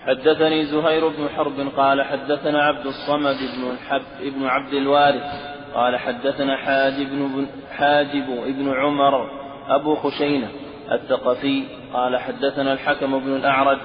حدثني 0.00 0.64
زهير 0.66 1.08
بن 1.08 1.28
حرب 1.28 1.68
قال 1.76 2.02
حدثنا 2.02 2.62
عبد 2.62 2.86
الصمد 2.86 3.36
بن 3.36 3.70
الحب 3.70 4.02
ابن 4.20 4.44
عبد 4.44 4.74
الوارث 4.74 5.53
قال 5.74 5.96
حدثنا 5.98 6.56
حاجب 6.56 7.08
بن 7.08 7.46
حاجب 7.76 8.30
ابن 8.46 8.74
عمر 8.74 9.28
أبو 9.68 9.94
خشينة 9.94 10.48
الثقفي 10.92 11.64
قال 11.94 12.16
حدثنا 12.16 12.72
الحكم 12.72 13.18
بن 13.18 13.36
الأعرج 13.36 13.78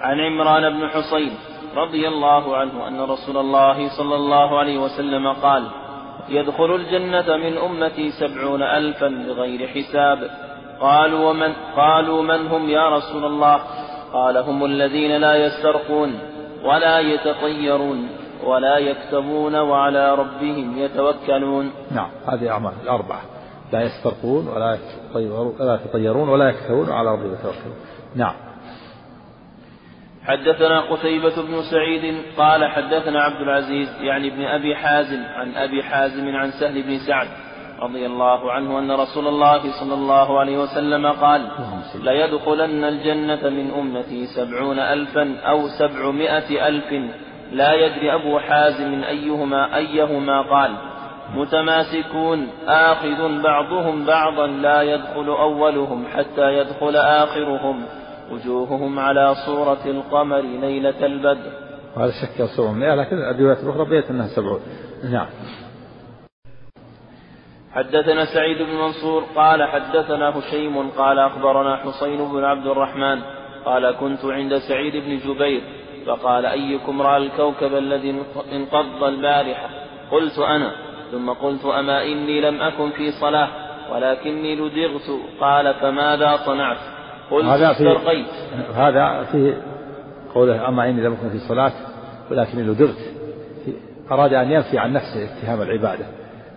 عن 0.00 0.20
عمران 0.20 0.70
بن 0.70 0.88
حصين 0.88 1.32
رضي 1.76 2.08
الله 2.08 2.56
عنه 2.56 2.88
أن 2.88 3.00
رسول 3.00 3.36
الله 3.36 3.88
صلى 3.88 4.14
الله 4.14 4.58
عليه 4.58 4.78
وسلم 4.78 5.32
قال 5.32 5.64
يدخل 6.28 6.74
الجنة 6.74 7.36
من 7.36 7.58
أمتي 7.58 8.10
سبعون 8.10 8.62
ألفا 8.62 9.08
بغير 9.08 9.68
حساب. 9.68 10.30
قالوا 10.80 11.30
ومن 11.30 11.52
قالوا 11.76 12.22
من 12.22 12.46
هم 12.46 12.70
يا 12.70 12.88
رسول 12.88 13.24
الله؟ 13.24 13.60
قال 14.12 14.36
هم 14.36 14.64
الذين 14.64 15.16
لا 15.16 15.36
يسترقون 15.36 16.18
ولا 16.64 17.00
يتطيرون. 17.00 18.08
ولا 18.46 18.78
يكتبون 18.78 19.54
وعلى 19.54 20.14
ربهم 20.14 20.78
يتوكلون. 20.78 21.70
نعم 21.90 22.08
هذه 22.26 22.50
أعمال 22.50 22.72
الأربعة. 22.82 23.20
لا 23.72 23.82
يسترقون 23.82 24.48
ولا 24.48 24.78
ولا 25.60 25.74
يتطيرون 25.74 26.28
ولا 26.28 26.48
يكتبون 26.48 26.88
وعلى 26.88 27.12
ربهم 27.12 27.32
يتوكلون. 27.32 27.76
نعم. 28.16 28.34
حدثنا 30.24 30.80
قتيبة 30.80 31.42
بن 31.42 31.62
سعيد 31.70 32.22
قال 32.38 32.64
حدثنا 32.64 33.20
عبد 33.22 33.40
العزيز 33.40 33.88
يعني 34.00 34.28
ابن 34.28 34.44
أبي 34.44 34.76
حازم 34.76 35.22
عن 35.24 35.54
أبي 35.54 35.82
حازم 35.82 36.36
عن 36.36 36.50
سهل 36.50 36.82
بن 36.82 36.98
سعد 36.98 37.28
رضي 37.80 38.06
الله 38.06 38.52
عنه 38.52 38.78
أن 38.78 38.90
رسول 38.90 39.26
الله 39.26 39.80
صلى 39.80 39.94
الله 39.94 40.38
عليه 40.40 40.58
وسلم 40.58 41.06
قال 41.06 41.48
ليدخلن 41.94 42.84
الجنة 42.84 43.48
من 43.50 43.70
أمتي 43.70 44.26
سبعون 44.26 44.78
ألفا 44.78 45.40
أو 45.40 45.68
سبعمائة 45.68 46.68
ألف 46.68 47.14
لا 47.52 47.72
يدري 47.72 48.14
أبو 48.14 48.38
حازم 48.38 49.04
أيهما 49.04 49.76
أيهما 49.76 50.42
قال 50.42 50.76
متماسكون 51.34 52.48
آخذ 52.66 53.42
بعضهم 53.42 54.06
بعضا 54.06 54.46
لا 54.46 54.82
يدخل 54.82 55.28
أولهم 55.28 56.04
حتى 56.06 56.58
يدخل 56.58 56.96
آخرهم 56.96 57.84
وجوههم 58.30 58.98
على 58.98 59.34
صورة 59.46 59.86
القمر 59.86 60.40
ليلة 60.40 61.06
البدر. 61.06 61.52
وهذا 61.96 62.12
شك 62.12 62.44
صورة 62.56 62.72
مئة 62.72 62.94
لكن 62.94 63.16
الروايات 63.18 63.58
الأخرى 63.58 63.84
بيت 63.84 64.10
أنها 64.10 64.26
سبعون 64.26 64.60
نعم. 65.12 65.26
حدثنا 67.74 68.24
سعيد 68.24 68.58
بن 68.62 68.74
منصور 68.74 69.24
قال 69.36 69.64
حدثنا 69.64 70.38
هشيم 70.38 70.90
قال 70.90 71.18
أخبرنا 71.18 71.76
حسين 71.76 72.32
بن 72.32 72.44
عبد 72.44 72.66
الرحمن 72.66 73.20
قال 73.64 73.90
كنت 73.90 74.24
عند 74.24 74.58
سعيد 74.58 74.92
بن 74.92 75.18
جبير 75.18 75.62
فقال 76.06 76.46
أيكم 76.46 77.02
رأى 77.02 77.16
الكوكب 77.16 77.74
الذي 77.74 78.22
انقض 78.52 79.04
البارحة؟ 79.04 79.68
قلت 80.10 80.38
أنا. 80.38 80.72
ثم 81.12 81.30
قلت 81.30 81.64
أما 81.64 82.02
إني 82.02 82.40
لم 82.40 82.62
أكن 82.62 82.90
في 82.90 83.10
صلاة 83.10 83.48
ولكني 83.92 84.56
لدغت. 84.56 85.10
قال 85.40 85.74
فماذا 85.74 86.36
صنعت؟ 86.46 86.78
قلت 87.30 87.44
هذا 87.44 87.70
استرقيت. 87.70 88.26
هذا 88.74 89.24
فيه 89.32 89.62
قوله 90.34 90.68
أما 90.68 90.88
إني 90.88 91.02
لم 91.02 91.12
أكن 91.12 91.30
في 91.30 91.38
صلاة 91.38 91.72
ولكني 92.30 92.62
لدغت. 92.62 93.14
أراد 94.10 94.32
أن 94.32 94.52
ينفي 94.52 94.78
عن 94.78 94.92
نفسه 94.92 95.24
اتهام 95.24 95.62
العبادة 95.62 96.06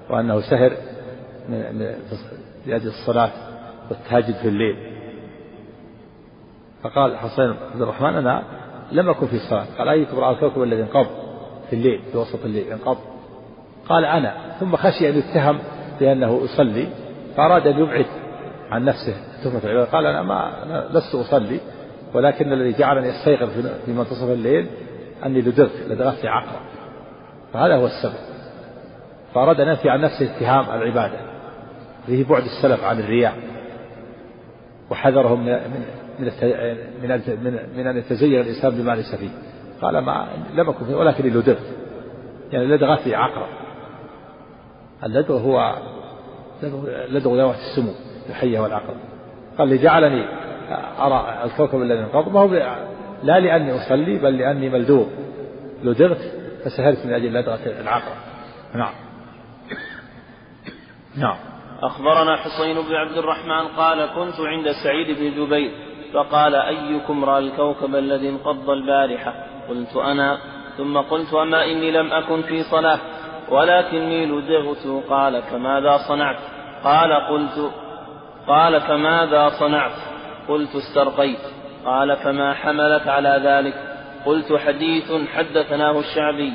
وأنه 0.10 0.40
سهر 0.40 0.72
لأجل 2.66 2.88
الصلاة 2.88 3.32
والتهجد 3.90 4.36
في 4.36 4.48
الليل. 4.48 4.78
فقال 6.84 7.18
حسين 7.18 7.54
عبد 7.74 7.82
الرحمن 7.82 8.16
أنا 8.16 8.44
لم 8.92 9.10
أكن 9.10 9.28
في 9.28 9.36
الصلاة. 9.36 9.66
قال 9.78 9.90
أيكم 9.90 10.20
رأى 10.20 10.34
الكوكب 10.34 10.64
الذي 10.64 10.82
انقض 10.82 11.08
في 11.70 11.76
الليل 11.76 12.02
في 12.12 12.18
وسط 12.18 12.46
الليل 12.46 12.72
انقض؟ 12.72 12.98
قال 13.90 14.06
أنا. 14.06 14.56
ثم 14.60 14.76
خشي 14.76 15.10
أن 15.10 15.18
يتهم 15.18 15.60
بأنه 16.00 16.42
يصلي 16.44 16.88
فأراد 17.38 17.68
أن 17.68 17.80
يبعد 17.80 18.06
عن 18.72 18.86
نفسه. 18.86 19.16
تهمة 19.44 19.60
العبادة. 19.64 19.92
قال 19.92 20.06
أنا 20.06 20.22
ما 20.22 20.64
أنا 20.64 20.90
لست 20.92 21.16
أصلي 21.16 21.60
ولكن 22.14 22.54
الذي 22.54 22.80
جعلني 22.80 23.10
أستيقظ 23.10 23.50
في 23.86 23.92
منتصف 23.92 24.30
الليل 24.30 24.68
أني 25.26 25.42
لدغت 25.42 25.72
لدغتني 25.90 26.30
عقرب. 26.30 26.62
فهذا 27.54 27.76
هو 27.76 27.86
السبب. 27.86 28.20
فأراد 29.34 29.62
أن 29.62 29.68
ينفي 29.68 29.90
عن 29.90 30.02
نفسه 30.02 30.36
اتهام 30.36 30.66
العبادة. 30.82 31.20
فيه 32.06 32.26
بعد 32.26 32.44
السلف 32.44 32.84
عن 32.84 33.00
الرياء. 33.00 33.34
وحذرهم 34.90 35.46
من 35.46 35.86
من 36.20 36.32
من 37.02 37.60
من, 37.78 37.88
أن 37.88 37.98
يتزين 37.98 38.42
الإنسان 38.42 38.72
بما 38.72 38.96
ليس 38.96 39.16
فيه. 39.16 39.30
قال 39.82 39.98
ما 39.98 40.28
لم 40.54 40.70
أكن 40.70 40.86
فيه 40.86 40.96
ولكني 40.96 41.30
لدغت 41.30 41.76
يعني 42.52 42.66
لدغتني 42.66 43.16
عقرب. 43.16 43.50
اللدغ 45.04 45.38
هو 45.38 45.76
لدغ 47.10 47.36
ذوات 47.36 47.56
السمو 47.56 47.94
الحية 48.30 48.60
والعقرب. 48.60 48.98
قال 49.58 49.68
لي 49.68 49.78
جعلني 49.78 50.26
أرى 51.00 51.44
الكوكب 51.44 51.82
الذي 51.82 52.00
انقض 52.00 52.34
ما 52.34 52.40
هو 52.40 52.54
لا 53.24 53.40
لأني 53.40 53.76
أصلي 53.76 54.20
بل 54.20 54.38
لأني 54.38 54.70
ملدوغ 54.70 55.06
لدغت 55.84 56.34
فسهرت 56.66 57.06
من 57.06 57.14
أجل 57.14 57.34
لدغة 57.34 57.82
العقرب. 57.82 58.18
نعم. 58.76 58.94
نعم. 61.18 61.38
أخبرنا 61.82 62.36
حسين 62.36 62.76
بن 62.76 62.96
عبد 62.96 63.18
الرحمن 63.18 63.68
قال 63.78 64.06
كنت 64.06 64.40
عند 64.40 64.72
سعيد 64.84 65.18
بن 65.20 65.46
جبير. 65.46 65.87
فقال 66.18 66.56
أيكم 66.56 67.26
رأى 67.26 67.40
الكوكب 67.40 67.96
الذي 67.96 68.30
انقض 68.30 68.70
البارحة؟ 68.70 69.34
قلت 69.70 69.96
أنا. 69.96 70.38
ثم 70.78 70.98
قلت 70.98 71.34
أما 71.34 71.66
إني 71.66 71.92
لم 71.92 72.14
أكن 72.14 72.42
في 72.42 72.64
صلاة 72.64 73.00
ولكني 73.50 74.26
لدغت 74.26 75.04
قال 75.10 75.42
فماذا 75.42 75.98
صنعت؟ 75.98 76.40
قال 76.84 77.14
قلت 77.14 77.72
قال 78.48 78.82
فماذا 78.82 79.50
صنعت؟ 79.50 79.92
قلت 80.50 80.76
استرقيت. 80.76 81.40
قال 81.86 82.16
فما 82.16 82.54
حملك 82.54 83.08
على 83.08 83.42
ذلك؟ 83.44 83.74
قلت 84.26 84.54
حديث 84.54 85.12
حدثناه 85.36 86.00
الشعبي. 86.00 86.54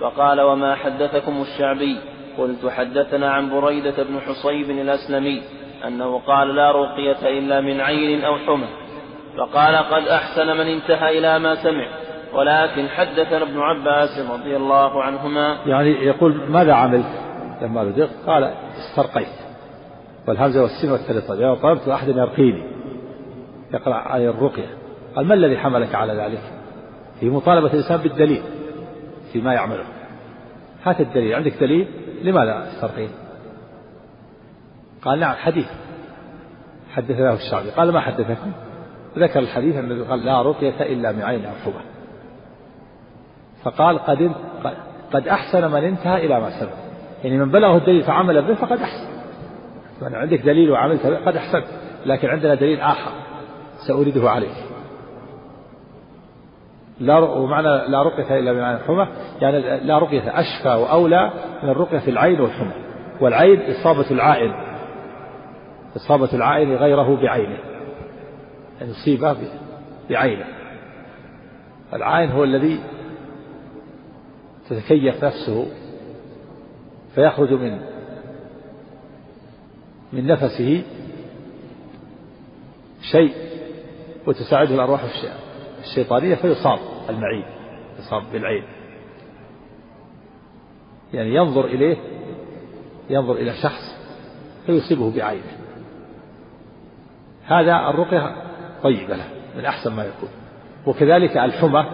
فقال 0.00 0.40
وما 0.40 0.74
حدثكم 0.74 1.42
الشعبي؟ 1.42 1.96
قلت 2.38 2.66
حدثنا 2.66 3.30
عن 3.30 3.50
بريدة 3.60 4.02
بن 4.02 4.20
حصيب 4.20 4.70
الأسلمي 4.70 5.42
أنه 5.86 6.18
قال 6.18 6.54
لا 6.54 6.70
رقية 6.70 7.38
إلا 7.38 7.60
من 7.60 7.80
عين 7.80 8.24
أو 8.24 8.38
حمى. 8.38 8.83
فقال 9.38 9.76
قد 9.76 10.08
أحسن 10.08 10.46
من 10.46 10.66
انتهى 10.66 11.18
إلى 11.18 11.38
ما 11.38 11.54
سمع. 11.54 11.86
ولكن 12.34 12.88
حدثنا 12.88 13.42
ابن 13.42 13.60
عباس 13.60 14.30
رضي 14.30 14.56
الله 14.56 15.02
عنهما. 15.02 15.58
يعني 15.66 15.90
يقول 15.90 16.50
ماذا 16.50 16.72
عملت 16.72 17.06
لما 17.62 17.80
لدغت 17.80 18.16
قال 18.26 18.54
استرقيت. 18.76 19.28
والهمزة 20.28 20.62
والسين 20.62 20.90
والثلاثة. 20.90 21.34
يعني 21.34 21.56
طلبت 21.56 21.88
أحد 21.88 22.08
يرقيني. 22.08 22.62
يقرأ 23.74 23.94
عليه 23.94 24.30
الرقية. 24.30 24.68
قال 25.16 25.26
ما 25.26 25.34
الذي 25.34 25.58
حملك 25.58 25.94
على 25.94 26.12
ذلك؟ 26.12 26.40
في 27.20 27.30
مطالبة 27.30 27.66
الإنسان 27.66 27.96
بالدليل 27.96 28.42
فيما 29.32 29.54
يعمله. 29.54 29.84
هات 30.84 31.00
الدليل. 31.00 31.34
عندك 31.34 31.60
دليل؟ 31.60 31.88
لماذا 32.22 32.68
استرقين 32.68 33.10
قال 35.02 35.20
نعم 35.20 35.34
حديث. 35.34 35.68
حدث 36.94 37.20
له 37.20 37.34
الشعبي. 37.34 37.70
قال 37.70 37.92
ما 37.92 38.00
حدثكم؟ 38.00 38.52
ذكر 39.18 39.38
الحديث 39.38 39.76
الذي 39.76 40.00
قال 40.00 40.24
لا 40.24 40.42
رقية 40.42 40.82
إلا 40.82 41.12
من 41.12 41.22
عين 41.22 41.46
حبة 41.64 41.80
فقال 43.64 43.98
قد 43.98 44.32
قد 45.12 45.28
أحسن 45.28 45.70
من 45.70 45.84
انتهى 45.84 46.26
إلى 46.26 46.40
ما 46.40 46.60
سبق. 46.60 46.72
يعني 47.24 47.38
من 47.38 47.50
بلغه 47.50 47.76
الدليل 47.76 48.02
فعمل 48.02 48.42
به 48.42 48.54
فقد 48.54 48.78
أحسن. 48.78 49.06
يعني 50.02 50.16
عندك 50.16 50.40
دليل 50.40 50.70
وعملت 50.70 51.06
به 51.06 51.24
قد 51.26 51.36
أحسنت. 51.36 51.64
لكن 52.06 52.28
عندنا 52.28 52.54
دليل 52.54 52.80
آخر 52.80 53.10
سأورده 53.88 54.30
عليك. 54.30 54.54
لا 57.00 57.18
ومعنى 57.18 57.88
لا 57.88 58.02
رقية 58.02 58.38
إلا 58.38 58.52
من 58.52 58.60
عين 58.60 58.76
الحمى 58.76 59.08
يعني 59.40 59.80
لا 59.80 59.98
رقية 59.98 60.40
أشفى 60.40 60.68
وأولى 60.68 61.30
من 61.62 61.68
الرقية 61.68 61.98
في 61.98 62.10
العين 62.10 62.40
والحمى. 62.40 62.72
والعين 63.20 63.62
إصابة 63.70 64.10
العائن. 64.10 64.54
إصابة 65.96 66.34
العائن 66.34 66.74
غيره 66.74 67.16
بعينه. 67.22 67.73
أن 68.82 68.90
يصيبه 68.90 69.36
بعينه. 70.10 70.46
العائن 71.92 72.30
هو 72.30 72.44
الذي 72.44 72.80
تتكيف 74.68 75.24
نفسه 75.24 75.66
فيخرج 77.14 77.52
من 77.52 77.80
من 80.12 80.26
نفسه 80.26 80.82
شيء 83.02 83.34
وتساعده 84.26 84.74
الأرواح 84.74 85.00
الشيطانية 85.78 86.34
فيصاب 86.34 86.78
المعين 87.10 87.44
يصاب 87.98 88.22
بالعين. 88.32 88.64
يعني 91.12 91.34
ينظر 91.34 91.64
إليه 91.64 91.96
ينظر 93.10 93.32
إلى 93.32 93.52
شخص 93.62 93.96
فيصيبه 94.66 95.16
بعينه. 95.16 95.58
هذا 97.44 97.90
الرقية 97.90 98.43
طيبة 98.84 99.16
له 99.16 99.24
من 99.56 99.64
أحسن 99.64 99.92
ما 99.92 100.04
يكون. 100.04 100.28
وكذلك 100.86 101.36
الحمى 101.36 101.86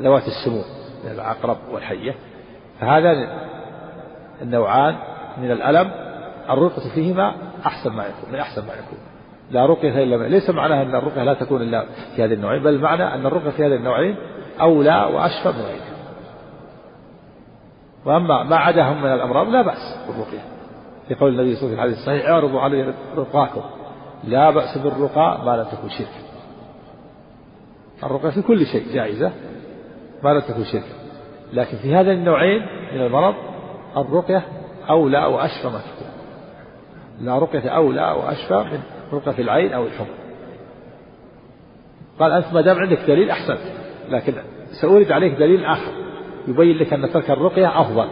ذوات 0.00 0.22
السموم 0.26 0.64
العقرب 1.04 1.56
والحية. 1.72 2.14
فهذا 2.80 3.12
النوعان 4.42 4.96
من 5.38 5.50
الألم 5.50 5.90
الرقية 6.50 6.90
فيهما 6.94 7.34
أحسن 7.66 7.92
ما 7.92 8.02
يكون 8.02 8.32
من 8.32 8.38
أحسن 8.38 8.62
ما 8.62 8.72
يكون. 8.72 8.98
لا 9.50 9.66
رقية 9.66 10.02
إلا 10.02 10.28
ليس 10.28 10.50
معناها 10.50 10.82
أن 10.82 10.94
الرقية 10.94 11.22
لا 11.22 11.34
تكون 11.34 11.62
إلا 11.62 11.84
في 12.16 12.24
هذه 12.24 12.34
النوعين 12.34 12.62
بل 12.62 12.74
المعنى 12.74 13.14
أن 13.14 13.26
الرقية 13.26 13.50
في 13.50 13.66
هذه 13.66 13.74
النوعين 13.74 14.16
أولى 14.60 15.10
وأشفى 15.14 15.48
من 15.48 15.64
غيرها. 15.64 15.98
وأما 18.04 18.42
ما 18.42 18.56
عداهم 18.56 19.02
من 19.02 19.12
الأمراض 19.12 19.48
لا 19.48 19.62
بأس 19.62 19.98
بالرقية. 20.08 20.44
في 21.08 21.14
قول 21.14 21.32
النبي 21.32 21.56
صلى 21.56 21.70
الله 21.70 21.82
عليه 21.82 21.92
وسلم 21.92 22.26
اعرضوا 22.26 22.60
علي 22.60 22.94
رقاكم 23.16 23.60
لا 24.24 24.50
بأس 24.50 24.78
بالرقى 24.78 25.44
ما 25.44 25.56
لم 25.56 25.64
تكن 25.64 25.88
شركا 25.88 26.28
الرقية 28.02 28.30
في 28.30 28.42
كل 28.42 28.66
شيء 28.66 28.94
جائزة 28.94 29.32
ما 30.22 30.30
لم 30.30 30.40
تكن 30.40 30.64
شركا 30.64 30.98
لكن 31.52 31.76
في 31.76 31.94
هذين 31.94 32.12
النوعين 32.12 32.62
من 32.94 33.00
المرض 33.00 33.34
الرقية 33.96 34.42
أولى 34.90 35.24
وأشفى 35.24 35.68
ما 35.68 35.78
تكون. 35.78 36.08
لا 37.20 37.38
رقية 37.38 37.68
أولى 37.68 38.10
وأشفى 38.10 38.54
من 38.54 38.80
رقية 39.12 39.42
العين 39.42 39.72
أو 39.72 39.84
الحمى. 39.86 40.08
قال 42.20 42.32
أنت 42.32 42.54
ما 42.54 42.60
دام 42.60 42.78
عندك 42.78 42.98
دليل 43.00 43.30
أحسنت. 43.30 43.60
لكن 44.08 44.34
سأورد 44.80 45.12
عليك 45.12 45.32
دليل 45.32 45.64
آخر. 45.64 45.92
يبين 46.48 46.78
لك 46.78 46.92
أن 46.92 47.12
ترك 47.12 47.30
الرقية 47.30 47.80
أفضل. 47.80 48.08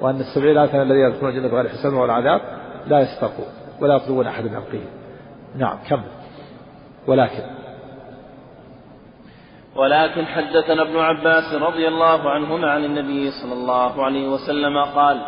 وأن 0.00 0.20
السبعين 0.20 0.58
ألف 0.58 0.74
الذين 0.74 1.06
يدخلون 1.06 1.30
الجنة 1.30 1.48
بغير 1.48 1.68
حساب 1.68 1.92
ولا 1.92 2.12
عذاب 2.12 2.40
لا 2.86 3.00
يسترقون 3.00 3.46
ولا 3.80 3.96
يطلبون 3.96 4.26
أحد 4.26 4.44
يرقيهم 4.44 5.01
نعم 5.56 5.78
كم 5.88 6.02
ولكن. 7.06 7.42
ولكن 9.76 10.26
حدثنا 10.26 10.82
ابن 10.82 10.98
عباس 10.98 11.54
رضي 11.54 11.88
الله 11.88 12.30
عنهما 12.30 12.70
عن 12.70 12.84
النبي 12.84 13.30
صلى 13.30 13.52
الله 13.52 14.04
عليه 14.04 14.28
وسلم 14.28 14.78
قال 14.78 15.20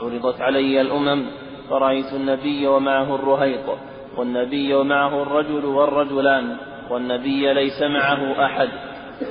عرضت 0.00 0.40
علي 0.40 0.80
الأمم 0.80 1.26
فرأيت 1.70 2.12
النبي 2.12 2.66
ومعه 2.66 3.14
الرهيط 3.14 3.78
والنبي 4.16 4.74
ومعه 4.74 5.22
الرجل 5.22 5.64
والرجلان 5.64 6.56
والنبي 6.90 7.52
ليس 7.52 7.82
معه 7.82 8.46
أحد. 8.46 8.68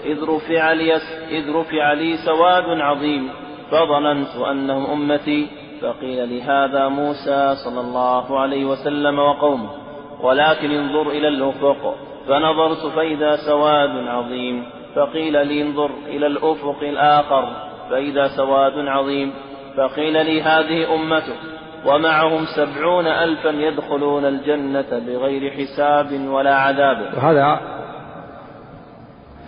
إذ 0.05 0.23
رفع 0.23 0.71
لي, 0.73 0.95
إذ 1.29 1.55
رفع 1.55 1.93
لي 1.93 2.17
سواد 2.17 2.79
عظيم 2.81 3.29
فظننت 3.71 4.35
أنهم 4.35 4.85
أمتي 4.85 5.47
فقيل 5.81 6.27
لي 6.29 6.41
هذا 6.41 6.87
موسى 6.87 7.55
صلى 7.55 7.81
الله 7.81 8.39
عليه 8.39 8.65
وسلم 8.65 9.19
وقومه. 9.19 9.82
ولكن 10.23 10.71
انظر 10.71 11.09
إلى 11.09 11.27
الأفق. 11.27 11.95
فنظرت 12.27 12.95
فإذا 12.95 13.35
سواد 13.35 14.07
عظيم. 14.07 14.63
فقيل 14.95 15.47
لي 15.47 15.61
انظر 15.61 15.89
إلى 16.07 16.27
الأفق 16.27 16.79
الآخر. 16.81 17.47
فإذا 17.89 18.27
سواد 18.27 18.87
عظيم. 18.87 19.33
فقيل 19.77 20.25
لي 20.25 20.41
هذه 20.41 20.95
أمتك. 20.95 21.39
ومعهم 21.85 22.45
سبعون 22.57 23.07
ألفا 23.07 23.49
يدخلون 23.49 24.25
الجنة 24.25 24.99
بغير 25.07 25.51
حساب 25.51 26.27
ولا 26.27 26.55
عذاب. 26.55 27.13
وهذا 27.17 27.59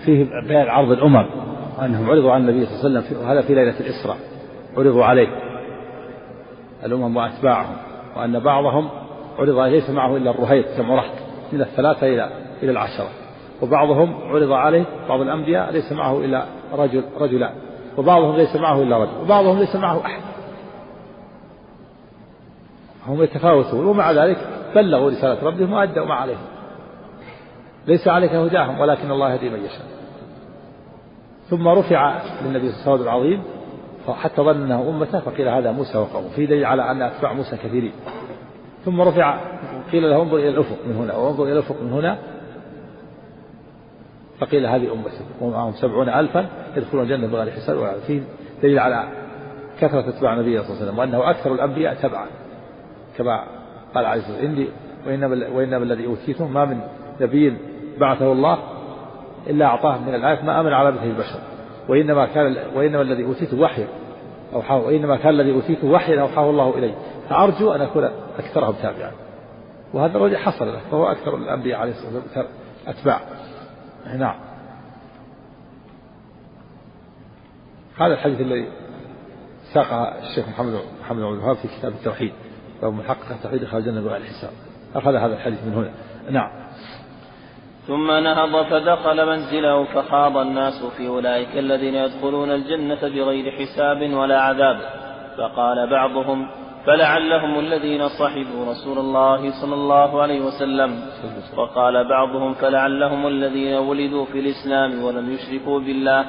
فيه 0.05 0.25
بيان 0.47 0.69
عرض 0.69 0.91
الأمم. 0.91 1.25
أنهم 1.81 2.09
عرضوا 2.09 2.31
على 2.31 2.41
النبي 2.41 2.65
صلى 2.65 2.87
الله 2.87 2.99
عليه 2.99 3.07
وسلم 3.07 3.27
وهذا 3.27 3.41
في 3.41 3.55
ليلة 3.55 3.79
الإسراء. 3.79 4.17
عرضوا 4.77 5.05
عليه. 5.05 5.27
الأمم 6.85 7.17
وأتباعهم. 7.17 7.77
وأن 8.17 8.39
بعضهم 8.39 9.04
عرض 9.39 9.59
ليس 9.59 9.89
معه 9.89 10.17
إلا 10.17 10.31
الرهيط 10.31 10.65
كما 10.77 10.95
رحت 10.95 11.13
من 11.53 11.61
الثلاثة 11.61 12.07
إلى 12.07 12.29
إلى 12.63 12.71
العشرة. 12.71 13.09
وبعضهم 13.61 14.13
عرض 14.13 14.51
عليه 14.51 14.85
بعض 15.09 15.21
الأنبياء 15.21 15.71
ليس 15.71 15.91
معه 15.91 16.19
إلا 16.19 16.45
رجل 16.73 17.03
رجلان. 17.19 17.53
وبعضهم 17.97 18.35
ليس 18.35 18.55
معه 18.55 18.81
إلا 18.81 18.97
رجل. 18.97 19.21
وبعضهم 19.21 19.59
ليس 19.59 19.75
معه 19.75 20.05
أحد. 20.05 20.21
هم 23.07 23.23
يتفاوتون. 23.23 23.85
ومع 23.85 24.11
ذلك 24.11 24.37
بلغوا 24.75 25.09
رسالة 25.09 25.43
ربهم 25.43 25.73
وأدوا 25.73 26.05
ما 26.05 26.13
عليهم. 26.13 26.45
ليس 27.87 28.07
عليك 28.07 28.31
هداهم 28.31 28.79
ولكن 28.79 29.11
الله 29.11 29.33
يهدي 29.33 29.49
من 29.49 29.65
يشاء. 29.65 29.85
ثم 31.49 31.67
رفع 31.67 32.21
للنبي 32.45 32.71
صلى 32.71 32.77
الله 32.77 32.91
عليه 32.91 32.93
وسلم 32.93 33.03
العظيم 33.03 33.43
حتى 34.21 34.41
ظن 34.41 34.61
انه 34.61 34.89
أمته 34.89 35.19
فقيل 35.19 35.47
هذا 35.47 35.71
موسى 35.71 35.97
وقومه. 35.97 36.29
في 36.29 36.45
دليل 36.45 36.65
على 36.65 36.91
أن 36.91 37.01
أتباع 37.01 37.33
موسى 37.33 37.57
كثيرين. 37.57 37.91
ثم 38.85 39.01
رفع 39.01 39.37
قيل 39.91 40.09
له 40.09 40.21
انظر 40.21 40.37
إلى 40.37 40.49
الأفق 40.49 40.77
من 40.87 40.95
هنا 40.95 41.15
وانظر 41.15 41.43
إلى 41.43 41.53
الأفق 41.53 41.81
من 41.81 41.91
هنا. 41.91 42.17
فقيل 44.39 44.65
هذه 44.65 44.93
امتي 44.93 45.23
ومعهم 45.41 45.73
سبعون 45.73 46.09
الفا 46.09 46.45
يدخلون 46.77 47.03
الجنة 47.03 47.27
بغير 47.27 47.51
حساب 47.51 47.95
في 48.07 48.21
دليل 48.63 48.79
على 48.79 49.03
كثرة 49.79 50.09
اتباع 50.09 50.33
النبي 50.33 50.63
صلى 50.63 50.67
الله 50.67 50.81
عليه 50.81 50.85
وسلم 50.85 50.99
وأنه 50.99 51.29
أكثر 51.29 51.53
الأنبياء 51.53 51.93
تبعا. 51.93 52.25
كما 53.17 53.43
قال 53.95 54.05
الصلاه 54.05 54.31
والسلام 54.31 54.51
اني 54.51 54.67
وانما 55.07 55.47
وإنما 55.47 55.83
الذي 55.83 56.05
اوتيته 56.05 56.47
ما 56.47 56.65
من 56.65 56.79
نبي 57.21 57.57
بعثه 57.99 58.31
الله 58.31 58.57
إلا 59.47 59.65
أعطاه 59.65 59.97
من 59.97 60.15
الآيات 60.15 60.43
ما 60.43 60.59
آمن 60.59 60.73
على 60.73 60.91
مثل 60.91 61.03
البشر. 61.03 61.39
وإنما 61.89 62.25
كان 62.25 62.57
وإنما 62.75 63.01
الذي 63.01 63.23
أوتيته 63.23 63.59
وحيا 63.59 63.87
أوحاه 64.53 64.77
وإنما 64.77 65.15
كان 65.15 65.29
الذي 65.29 65.51
أوتيته 65.51 65.87
وحيا 65.87 66.21
أوحاه 66.21 66.49
الله 66.49 66.77
الي 66.77 66.93
فأرجو 67.29 67.71
أن 67.71 67.81
أكون 67.81 68.09
أكثرهم 68.39 68.73
تابعا. 68.81 69.11
وهذا 69.93 70.17
الرجل 70.17 70.37
حصل 70.37 70.65
له 70.65 70.79
فهو 70.91 71.11
أكثر 71.11 71.35
الأنبياء 71.35 71.79
عليه 71.79 71.91
الصلاة 71.91 72.15
والسلام 72.15 72.47
أتباع. 72.87 73.19
نعم. 74.17 74.35
هذا 77.97 78.13
الحديث 78.13 78.41
الذي 78.41 78.67
ساقه 79.73 80.03
الشيخ 80.03 80.47
محمد 80.49 80.79
محمد 81.01 81.17
بن 81.17 81.33
الوهاب 81.33 81.55
في 81.55 81.67
كتاب 81.67 81.91
التوحيد 81.91 82.33
باب 82.81 82.93
محقق 82.93 83.31
التوحيد 83.31 83.61
دخل 83.61 83.77
الجنة 83.77 84.01
بغير 84.01 84.21
حساب 84.23 84.51
أخذ 84.95 85.15
هذا 85.15 85.33
الحديث 85.33 85.63
من 85.63 85.73
هنا. 85.73 85.91
نعم. 86.29 86.49
ثم 87.87 88.11
نهض 88.11 88.65
فدخل 88.65 89.27
منزله 89.27 89.83
فخاض 89.83 90.37
الناس 90.37 90.85
في 90.97 91.07
أولئك 91.07 91.57
الذين 91.57 91.95
يدخلون 91.95 92.51
الجنة 92.51 93.01
بغير 93.01 93.51
حساب 93.51 94.13
ولا 94.13 94.41
عذاب. 94.41 94.77
فقال 95.37 95.89
بعضهم 95.89 96.47
فلعلهم 96.85 97.59
الذين 97.59 98.09
صحبوا 98.09 98.71
رسول 98.71 98.97
الله 98.97 99.61
صلى 99.61 99.73
الله 99.73 100.21
عليه 100.21 100.41
وسلم. 100.41 101.01
وقال 101.57 102.09
بعضهم 102.09 102.53
فلعلهم 102.53 103.27
الذين 103.27 103.73
ولدوا 103.73 104.25
في 104.25 104.39
الإسلام 104.39 105.03
ولم 105.03 105.33
يشركوا 105.33 105.79
بالله. 105.79 106.25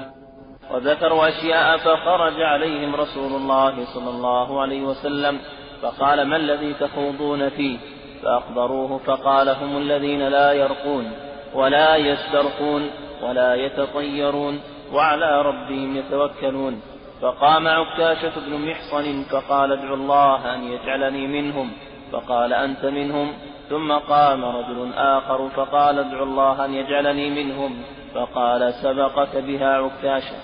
وذكروا 0.74 1.28
أشياء 1.28 1.76
فخرج 1.76 2.42
عليهم 2.42 2.96
رسول 2.96 3.32
الله 3.32 3.84
صلى 3.84 4.10
الله 4.10 4.60
عليه 4.60 4.82
وسلم. 4.82 5.38
فقال 5.82 6.28
ما 6.28 6.36
الذي 6.36 6.74
تخوضون 6.74 7.48
فيه؟ 7.48 7.78
فأخبروه 8.22 8.98
فقال 8.98 9.48
هم 9.48 9.76
الذين 9.76 10.28
لا 10.28 10.52
يرقون 10.52 11.12
ولا 11.54 11.96
يسترقون 11.96 12.90
ولا 13.22 13.54
يتطيرون 13.54 14.60
وعلى 14.92 15.42
ربهم 15.42 15.96
يتوكلون. 15.96 16.95
فقام 17.22 17.68
عكاشة 17.68 18.40
بن 18.40 18.70
محصن 18.70 19.24
فقال 19.31 19.72
ادعو 19.72 19.94
الله 19.94 20.55
أن 20.55 20.62
يجعلني 20.62 21.26
منهم. 21.26 21.72
فقال 22.12 22.52
أنت 22.52 22.85
منهم. 22.85 23.33
ثم 23.68 23.92
قام 23.92 24.44
رجل 24.44 24.92
آخر 24.92 25.48
فقال 25.48 25.98
ادعو 25.98 26.24
الله 26.24 26.64
أن 26.64 26.74
يجعلني 26.74 27.44
منهم. 27.44 27.83
فقال 28.14 28.74
سبقك 28.74 29.37
بها 29.37 29.68
عكاشة 29.68 30.37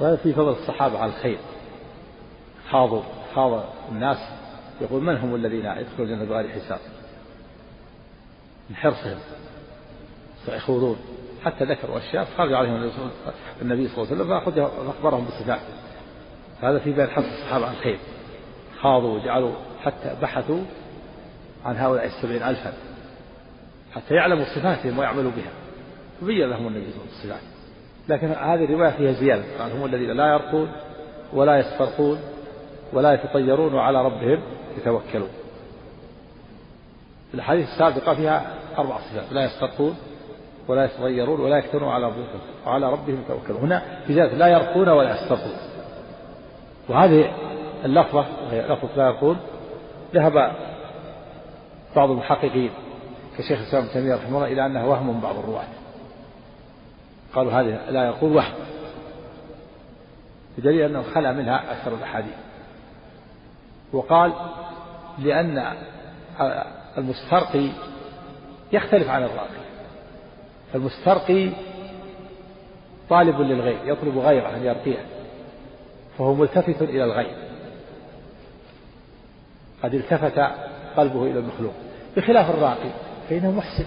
وهذا 0.00 0.16
في 0.16 0.32
فضل 0.32 0.48
الصحابة 0.48 0.98
على 0.98 1.12
الخير. 1.12 1.38
خاضوا 2.70 3.02
خاض 3.34 3.64
الناس. 3.92 4.18
يقول 4.80 5.02
من 5.02 5.16
هم 5.16 5.34
الذين 5.34 5.66
يدخلون 5.66 6.08
الجنة 6.08 6.24
بغير 6.24 6.48
حساب؟ 6.48 6.78
من 8.70 8.76
حرصهم. 8.76 9.18
يخوضون. 10.48 10.96
حتى 11.44 11.64
ذكروا 11.64 11.98
أشياء 11.98 12.28
خرج 12.38 12.52
عليهم 12.52 12.90
النبي 13.62 13.88
صلى 13.88 14.04
الله 14.04 14.36
عليه 14.36 14.44
وسلم 14.44 14.62
فأخبرهم 14.86 15.24
بالصفات 15.24 15.60
هذا 16.62 16.78
في 16.78 16.92
بين 16.92 17.06
حث 17.06 17.24
الصحابة 17.24 17.66
عن 17.66 17.72
الخير 17.72 17.98
خاضوا 18.80 19.18
وجعلوا 19.18 19.52
حتى 19.82 20.16
بحثوا 20.22 20.60
عن 21.64 21.76
هؤلاء 21.76 22.06
السبعين 22.06 22.42
ألفا 22.42 22.72
حتى 23.94 24.14
يعلموا 24.14 24.44
صفاتهم 24.44 24.98
ويعملوا 24.98 25.30
بها. 25.30 25.50
فبين 26.20 26.50
لهم 26.50 26.66
النبي 26.66 26.90
صلى 26.90 27.00
الله 27.00 27.34
عليه 27.34 27.34
وسلم 27.34 27.48
لكن 28.08 28.26
هذه 28.26 28.64
الرواية 28.64 28.90
فيها 28.90 29.12
زيادة. 29.12 29.42
قال 29.58 29.72
هم 29.72 29.84
الذين 29.84 30.10
لا 30.10 30.26
يرقون 30.32 30.72
ولا 31.32 31.58
يسترقون 31.58 32.18
ولا 32.92 33.12
يتطيرون 33.12 33.74
وعلى 33.74 34.04
ربهم 34.04 34.42
يتوكلون. 34.78 35.28
الحديث 37.34 37.68
السابقة 37.68 38.14
فيها 38.14 38.54
أربع 38.78 38.98
صفات. 38.98 39.32
لا 39.32 39.44
يسترقون 39.44 39.96
ولا 40.68 40.84
يتغيرون 40.84 41.40
ولا 41.40 41.58
يكترون 41.58 41.88
على 41.88 42.06
أنفسهم 42.06 42.40
وعلى 42.66 42.92
ربهم 42.92 43.22
يتوكلون. 43.24 43.60
هنا 43.60 43.82
في 44.06 44.14
ذلك 44.14 44.34
لا 44.34 44.46
يرقون 44.46 44.88
ولا 44.88 45.14
يسترقون. 45.14 45.67
وهذه 46.88 47.34
اللفظة 47.84 48.26
وهي 48.46 48.68
لفظة 48.68 48.96
لا 48.96 49.06
يرقون 49.06 49.38
ذهب 50.14 50.52
بعض 51.96 52.10
المحققين 52.10 52.70
كشيخ 53.38 53.58
الإسلام 53.58 53.82
ابن 53.82 53.92
تيمية 53.92 54.14
رحمه 54.14 54.36
الله 54.36 54.52
إلى 54.52 54.66
أنها 54.66 54.84
وهم 54.84 55.14
من 55.14 55.20
بعض 55.20 55.38
الرواة. 55.38 55.64
قالوا 57.34 57.52
هذه 57.52 57.90
لا 57.90 58.04
يقول 58.04 58.36
وهم. 58.36 58.52
بدليل 60.58 60.82
أنه 60.82 61.02
خلا 61.02 61.32
منها 61.32 61.72
أكثر 61.72 61.94
الأحاديث. 61.94 62.34
وقال 63.92 64.32
لأن 65.18 65.72
المسترقي 66.98 67.68
يختلف 68.72 69.08
عن 69.08 69.22
الراقي. 69.22 69.68
المسترقي 70.74 71.50
طالب 73.10 73.40
للغير 73.40 73.78
يطلب 73.84 74.18
غيره 74.18 74.56
أن 74.56 74.64
يرقيه. 74.64 75.17
فهو 76.18 76.34
ملتفت 76.34 76.82
إلى 76.82 77.04
الغير 77.04 77.36
قد 79.82 79.94
التفت 79.94 80.38
قلبه 80.96 81.22
إلى 81.22 81.38
المخلوق. 81.38 81.72
بخلاف 82.16 82.50
الراقي 82.50 82.90
فإنه 83.28 83.50
محسن. 83.50 83.86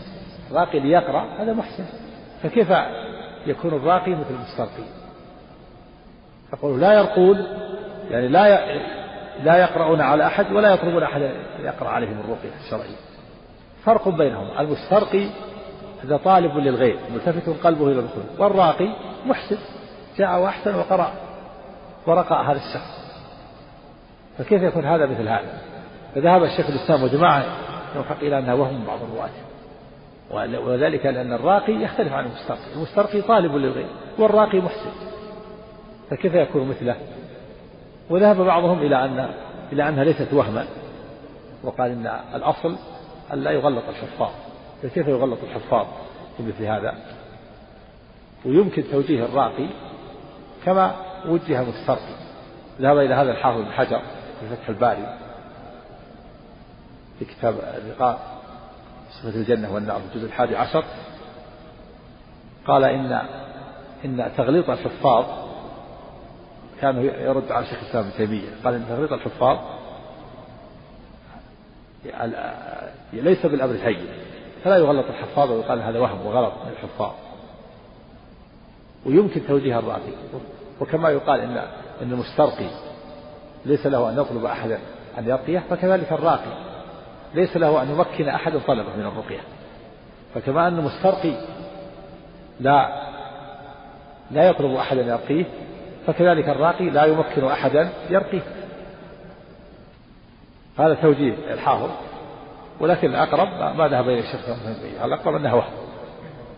الراقي 0.52 0.80
ليقرأ 0.80 1.26
هذا 1.40 1.54
محسن. 1.54 1.86
فكيف 2.44 2.74
يكون 3.46 3.74
الراقي 3.74 4.12
مثل 4.12 4.30
المسترقي؟ 4.30 4.84
يقول 6.54 6.82
لا 6.82 6.94
يرقون 6.94 7.48
يعني 8.10 8.28
لا 8.28 8.76
لا 9.44 9.58
يقرؤون 9.58 10.02
على 10.02 10.28
أحد 10.28 10.52
ولا 10.52 10.74
يطلبون 10.74 11.04
أحد 11.04 11.22
يقرأ 11.60 11.90
عليهم 11.90 12.20
الرقية 12.20 12.56
الشرعية 12.66 12.96
فرق 13.86 14.10
بينهم. 14.10 14.60
المسترقي 14.60 15.28
هذا 16.04 16.18
طالب 16.18 16.58
للغير 16.58 17.00
ملتفت 17.14 17.50
قلبه 17.64 17.88
إلى 17.88 18.00
الخلق 18.00 18.42
والراقي 18.42 18.96
محسن. 19.26 19.58
جاء 20.18 20.40
وأحسن 20.40 20.76
وقرأ. 20.76 21.31
ورقى 22.08 22.46
هذا 22.46 22.58
الشخص. 22.58 23.02
فكيف 24.38 24.62
يكون 24.62 24.86
هذا 24.86 25.06
مثل 25.06 25.28
هذا؟ 25.28 25.62
فذهب 26.16 26.44
الشيخ 26.44 26.70
الإسلام 26.70 27.04
وجماعة 27.04 27.46
يوحق 27.96 28.18
إلى 28.22 28.40
أنها 28.40 28.54
وهم 28.54 28.86
بعض 28.86 29.00
الرواة. 29.04 29.30
وذلك 30.66 31.06
لأن 31.06 31.34
الراقي 31.34 31.74
يختلف 31.74 32.14
عن 32.14 32.26
المسترقي. 32.26 32.74
المسترقي 32.76 33.22
طالب 33.22 33.56
للغير 33.56 33.88
والراقي 34.18 34.62
محسن. 34.62 34.92
فكيف 36.10 36.34
يكون 36.34 36.70
مثله؟ 36.70 36.96
وذهب 38.10 38.42
بعضهم 38.42 38.80
إلى 38.80 39.06
أن 39.06 39.30
إلى 39.72 39.90
أنها 39.90 40.04
ليست 40.04 40.34
وهما. 40.34 40.66
وقال 41.64 41.92
إن 41.92 42.20
الأصل 42.36 42.76
أن 43.34 43.44
لا 43.44 43.52
يغلط 43.52 43.84
الحفاظ. 43.90 44.32
فكيف 44.84 45.08
يغلط 45.08 45.40
الحفاظ 45.44 45.86
في 46.38 46.44
مثل 46.44 46.64
هذا؟ 46.64 46.96
ويمكن 48.46 48.84
توجيه 48.92 49.26
الراقي 49.26 49.68
كما 50.66 50.96
وجه 51.26 51.62
المسترقي 51.62 52.16
ذهب 52.82 52.98
إلى 52.98 53.14
هذا 53.14 53.32
الحافظ 53.32 53.62
بن 53.62 53.72
حجر 53.72 54.02
في 54.40 54.56
فتح 54.56 54.70
الباري 54.70 55.18
في 57.20 57.26
كتاب 57.26 57.56
اللقاء 57.78 58.20
صفة 59.12 59.30
الجنة 59.30 59.74
والنار 59.74 60.00
في 60.00 60.16
الجزء 60.16 60.28
الحادي 60.28 60.56
عشر. 60.56 60.84
قال 62.68 62.84
إن 62.84 63.22
إن 64.06 64.32
تغليط 64.38 64.70
الحفاظ 64.70 65.26
كان 66.82 67.06
يرد 67.06 67.52
على 67.52 67.66
شيخ 67.66 67.80
الإسلام 67.82 68.04
ابن 68.04 68.18
تيمية. 68.18 68.50
قال 68.64 68.74
إن 68.74 68.86
تغليط 68.90 69.14
الحفاظ 69.14 69.58
ليس 73.14 73.46
بالأمر 73.46 73.74
الهين 73.74 74.08
فلا 74.64 74.78
يغلط 74.78 75.06
الحفاظ 75.06 75.52
ويقال 75.52 75.82
هذا 75.82 76.00
وهم 76.00 76.26
وغلط 76.26 76.54
من 76.66 76.72
الحفاظ. 76.72 77.12
ويمكن 79.06 79.48
توجيه 79.48 79.80
الراقي 79.80 80.12
وكما 80.82 81.10
يقال 81.10 81.40
إن 81.40 81.58
إن 82.02 82.12
المسترقي 82.12 82.70
ليس 83.66 83.86
له 83.88 84.10
أن 84.10 84.20
يطلب 84.20 84.46
أحدا 84.46 84.80
أن 85.18 85.28
يرقيه 85.28 85.64
فكذلك 85.70 86.12
الراقي 86.12 86.72
ليس 87.36 87.58
له 87.58 87.82
أن 87.82 87.90
يمكن 87.90 88.30
أحد 88.30 88.54
طلبه 88.68 88.96
من 88.96 89.06
الرقية. 89.06 89.40
فكما 90.36 90.68
أن 90.68 90.80
المسترقي 90.80 91.34
لا 92.60 93.02
لا 94.32 94.50
يطلب 94.50 94.76
أحدا 94.76 95.02
يرقيه 95.02 95.46
فكذلك 96.08 96.50
الراقي 96.50 96.90
لا 96.90 97.06
يمكن 97.06 97.46
أحدا 97.46 97.90
يرقيه 98.10 98.42
هذا 100.80 100.94
توجيه 100.94 101.34
الحافظ 101.54 101.90
ولكن 102.80 103.10
الأقرب 103.10 103.78
ما 103.78 103.88
ذهب 103.88 104.10
إليه 104.10 104.20
الشيخ 104.20 104.40
الأقرب 105.04 105.36
أنه 105.36 105.56
وهم 105.56 105.74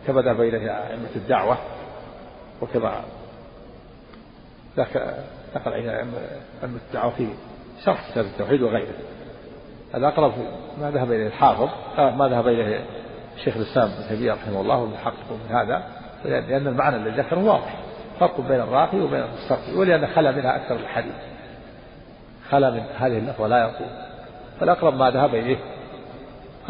كما 0.08 0.21
ذهب 0.21 0.41
إليه 0.41 0.71
أئمة 0.71 1.10
الدعوة. 1.15 1.58
وكما 2.63 3.02
نقل 5.56 5.73
عن 5.73 5.89
أئمة 5.89 6.80
الدعوة 6.88 7.13
شرح 7.86 8.12
كتاب 8.12 8.26
التوحيد 8.26 8.62
وغيره. 8.62 8.93
الأقرب 9.95 10.34
ما 10.82 10.91
ذهب 10.91 11.12
إليه 11.12 11.28
الحافظ 11.28 11.69
آه، 11.97 12.15
ما 12.15 12.30
ذهب 12.30 12.47
إليه 12.47 12.86
شيخ 13.43 13.56
الإسلام 13.58 13.89
ابن 13.91 14.10
تيمية 14.10 14.34
رحمه 14.34 14.62
الله 14.62 14.78
والمحقق 14.78 15.32
من 15.32 15.56
هذا 15.56 15.84
لأن 16.26 16.67
المعنى 16.67 16.95
الذي 16.95 17.21
ذكره 17.21 17.43
واضح. 17.43 17.76
فرق 18.19 18.41
بين 18.41 18.60
الراقي 18.60 18.99
وبين 18.99 19.23
المسترقي 19.23 19.76
ولأن 19.76 20.08
خلا 20.08 20.32
منها 20.32 20.56
أكثر 20.56 20.76
الحديث. 20.76 21.13
خلا 22.49 22.71
من 22.71 22.84
هذه 22.97 23.17
اللفظة 23.17 23.47
لا 23.47 23.60
يقول 23.60 23.89
فالأقرب 24.60 24.93
ما 24.93 25.12
ذهب 25.12 25.36
إليه 25.36 25.58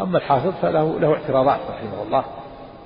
أما 0.00 0.18
الحافظ 0.18 0.52
فله 0.62 1.00
له 1.00 1.14
اعتراضات 1.14 1.60
رحمه 1.70 2.02
الله. 2.02 2.24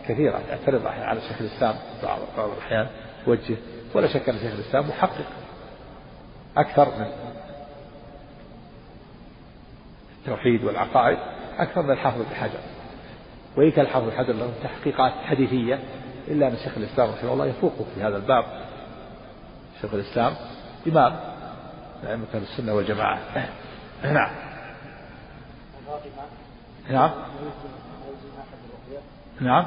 كثيرة 0.08 0.40
يعترض 0.50 0.86
على 0.86 1.20
شيخ 1.20 1.40
الإسلام 1.40 1.74
بعض 2.02 2.18
الأحيان 2.38 2.86
يوجه 3.26 3.56
ولا 3.94 4.08
شك 4.08 4.28
أن 4.28 4.38
شيخ 4.38 4.52
الإسلام 4.52 4.88
محقق 4.88 5.26
أكثر 6.56 6.88
من 6.98 7.06
التوحيد 10.18 10.64
والعقائد 10.64 11.18
أكثر 11.58 11.82
من 11.82 11.90
الحافظ 11.90 12.18
بن 12.18 12.34
حجر. 12.34 12.58
وإن 13.56 13.70
كان 13.70 13.84
الحافظ 13.84 14.06
بن 14.06 14.16
حجر 14.16 14.32
له 14.32 14.52
تحقيقات 14.62 15.12
حديثية 15.12 15.78
إلا 16.28 16.48
أن 16.48 16.56
شيخ 16.56 16.72
الإسلام 16.76 17.10
رحمه 17.10 17.32
الله 17.32 17.46
يفوقه 17.46 17.84
في 17.94 18.02
هذا 18.02 18.16
الباب. 18.16 18.44
شيخ 19.80 19.94
الإسلام 19.94 20.34
إمام 20.86 21.16
أئمة 22.06 22.26
السنة 22.34 22.74
والجماعة. 22.74 23.18
نعم. 24.04 24.30
نعم. 26.90 27.10
نعم. 29.40 29.66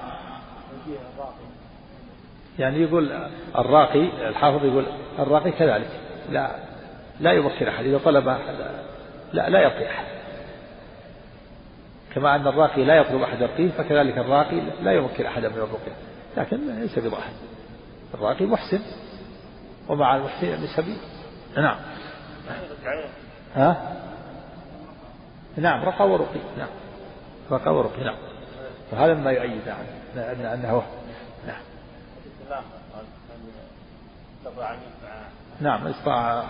يعني 2.60 2.81
يقول 2.81 3.12
الراقي 3.57 4.29
الحافظ 4.29 4.65
يقول 4.65 4.86
الراقي 5.19 5.51
كذلك. 5.51 5.89
لا 6.29 6.51
لا 7.19 7.31
يمكن 7.31 7.67
أحد. 7.67 7.86
إذا 7.86 7.97
طلب 7.97 8.27
أحد 8.27 8.55
لا 9.34 9.49
لا 9.49 9.60
يعطي 9.60 9.89
أحد. 9.89 10.05
كما 12.15 12.36
أن 12.36 12.47
الراقي 12.47 12.84
لا 12.86 12.95
يطلب 12.95 13.21
أحد 13.21 13.41
يرقيه 13.41 13.69
فكذلك 13.69 14.17
الراقي 14.17 14.62
لا 14.81 14.91
يمكن 14.91 15.25
أحدا 15.25 15.49
من 15.49 15.57
الرقية. 15.57 15.95
لكن 16.38 16.79
ليس 16.79 16.99
بضاحك. 16.99 17.34
الراقي 18.13 18.45
محسن. 18.45 18.79
ومع 19.89 20.15
المحسن 20.15 20.47
يعني 20.47 20.67
سبيل. 20.67 20.97
نعم. 21.57 21.77
ها؟ 23.55 23.97
نعم 25.57 25.86
رقى 25.86 26.10
ورقي. 26.10 26.39
نعم. 26.57 26.69
رقى 27.51 27.75
ورقي 27.75 28.03
نعم. 28.03 28.17
فهذا 28.91 29.13
ما 29.13 29.31
يؤيد 29.31 29.62
نعم 29.67 30.00
أنه 30.17 30.84
نعم. 31.47 31.62
نعم 35.62 35.88
استطاع 35.88 36.43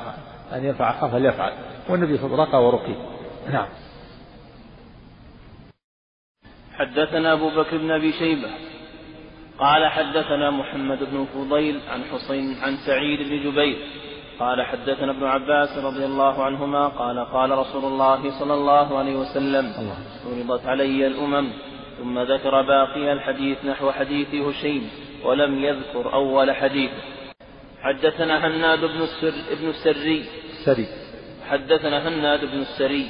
أن 0.53 0.65
ينفع 0.65 0.89
أخاه 0.89 1.07
فليفعل. 1.07 1.53
والنبي 1.89 2.17
صلى 2.17 2.25
الله 2.25 2.47
عليه 2.47 2.49
وسلم 2.49 2.63
ورقي. 2.63 2.95
نعم. 3.51 3.67
حدثنا 6.73 7.33
أبو 7.33 7.49
بكر 7.49 7.77
بن 7.77 7.91
أبي 7.91 8.11
شيبة. 8.11 8.49
قال 9.59 9.91
حدثنا 9.91 10.49
محمد 10.49 10.99
بن 11.03 11.25
فضيل 11.25 11.81
عن 11.89 12.03
حسين 12.03 12.57
عن 12.63 12.77
سعيد 12.77 13.19
بن 13.19 13.51
جبير. 13.51 14.01
قال 14.39 14.65
حدثنا 14.65 15.11
ابن 15.11 15.23
عباس 15.23 15.77
رضي 15.77 16.05
الله 16.05 16.43
عنهما 16.43 16.87
قال 16.87 17.19
قال 17.19 17.51
رسول 17.51 17.85
الله 17.85 18.39
صلى 18.39 18.53
الله 18.53 18.97
عليه 18.97 19.15
وسلم 19.15 19.73
عرضت 20.25 20.65
علي 20.65 21.07
الأمم 21.07 21.53
ثم 22.01 22.19
ذكر 22.19 22.61
باقي 22.61 23.13
الحديث 23.13 23.65
نحو 23.65 23.91
حديث 23.91 24.35
هشيم 24.35 24.89
ولم 25.25 25.63
يذكر 25.63 26.13
أول 26.13 26.51
حديث. 26.51 26.91
حدثنا 27.81 28.47
هناد 28.47 28.79
بن 28.79 29.01
السر 29.01 29.33
ابن 29.51 29.69
السري. 29.69 30.25
سري. 30.65 30.87
حدثنا 31.49 32.07
هناد 32.07 32.45
بن 32.45 32.59
السري. 32.59 33.09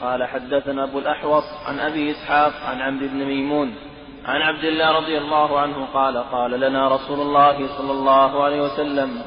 قال 0.00 0.24
حدثنا 0.24 0.84
أبو 0.84 0.98
الأحوص 0.98 1.44
عن 1.66 1.78
أبي 1.78 2.10
إسحاق 2.10 2.52
عن 2.64 2.80
عمرو 2.80 3.06
بن 3.08 3.24
ميمون. 3.24 3.74
عن 4.24 4.42
عبد 4.42 4.64
الله 4.64 4.90
رضي 4.90 5.18
الله 5.18 5.58
عنه 5.58 5.84
قال 5.94 6.18
قال 6.18 6.60
لنا 6.60 6.88
رسول 6.88 7.20
الله 7.20 7.78
صلى 7.78 7.92
الله 7.92 8.44
عليه 8.44 8.60
وسلم 8.60 9.22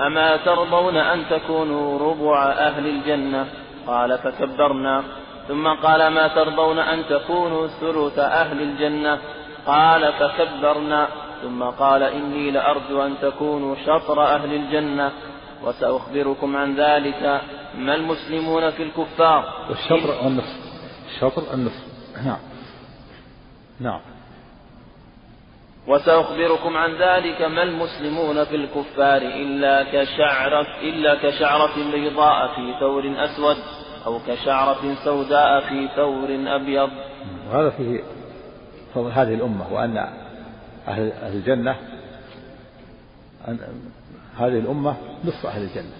أما 0.00 0.36
ترضون 0.36 0.96
أن 0.96 1.24
تكونوا 1.30 1.98
ربع 1.98 2.52
أهل 2.52 2.86
الجنة؟ 2.86 3.46
قال 3.86 4.18
فكبرنا. 4.18 5.25
ثم 5.48 5.68
قال 5.68 6.06
ما 6.08 6.28
ترضون 6.28 6.78
أن 6.78 7.04
تكونوا 7.08 7.66
ثلث 7.66 8.18
أهل 8.18 8.62
الجنة؟ 8.62 9.18
قال 9.66 10.12
فكبرنا. 10.12 11.08
ثم 11.42 11.62
قال 11.62 12.02
إني 12.02 12.50
لأرجو 12.50 13.02
أن 13.02 13.14
تكونوا 13.22 13.76
شطر 13.86 14.22
أهل 14.22 14.54
الجنة 14.54 15.12
وسأخبركم 15.62 16.56
عن 16.56 16.74
ذلك. 16.74 17.40
ما 17.74 17.94
المسلمون 17.94 18.70
في 18.70 18.82
الكفار؟ 18.82 19.66
والشطر 19.68 20.26
النصف؟ 20.26 20.56
الشطر 21.06 21.54
النصف؟ 21.54 21.84
نعم. 22.24 22.38
نعم. 23.80 24.00
وسأخبركم 25.86 26.76
عن 26.76 26.94
ذلك. 26.94 27.42
ما 27.42 27.62
المسلمون 27.62 28.44
في 28.44 28.56
الكفار 28.56 29.22
إلا 29.22 29.82
كشعرة 29.82 30.66
إلا 30.82 31.14
كشعرة 31.14 31.90
بيضاء 31.92 32.46
في 32.46 32.74
ثور 32.80 33.14
أسود؟ 33.24 33.56
أو 34.06 34.18
كشعرة 34.26 34.94
سوداء 35.04 35.60
في 35.68 35.88
ثور 35.96 36.28
أبيض. 36.56 36.90
وهذا 37.50 37.70
فيه 37.70 38.00
فضل 38.94 39.10
هذه 39.10 39.34
الأمة 39.34 39.72
وأن 39.72 39.96
أهل 40.88 41.12
الجنة 41.22 41.76
أن 43.48 43.58
هذه 44.36 44.58
الأمة 44.58 44.96
نصف 45.24 45.46
أهل 45.46 45.62
الجنة. 45.62 45.92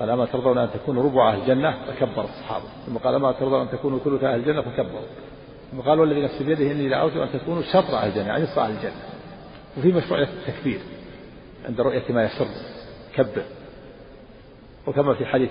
قال 0.00 0.10
أما 0.10 0.24
ترضون 0.24 0.58
أن 0.58 0.68
تكونوا 0.74 1.02
ربع 1.02 1.32
أهل 1.32 1.40
الجنة 1.40 1.74
فكبر 1.86 2.24
الصحابة. 2.24 2.64
ثم 2.86 2.96
قال 2.96 3.14
أما 3.14 3.32
ترضون 3.32 3.60
أن 3.60 3.70
تكونوا 3.70 3.98
ثلث 3.98 4.24
أهل 4.24 4.40
الجنة 4.40 4.62
فكبروا. 4.62 5.06
ثم 5.72 5.80
قال 5.80 6.00
والذي 6.00 6.22
نفسي 6.22 6.44
بيده 6.44 6.72
إني 6.72 6.88
لأرجو 6.88 7.22
أن 7.22 7.28
تكونوا 7.32 7.62
شطر 7.62 7.96
أهل 7.96 8.08
الجنة 8.08 8.26
يعني 8.26 8.42
نصف 8.42 8.58
أهل 8.58 8.70
الجنة. 8.70 9.02
وفي 9.78 9.92
مشروعية 9.92 10.28
التكبير 10.28 10.80
عند 11.68 11.80
رؤية 11.80 12.02
ما 12.10 12.24
يسر 12.24 12.46
كبر. 13.14 13.42
وكما 14.86 15.14
في 15.14 15.26
حديث 15.26 15.50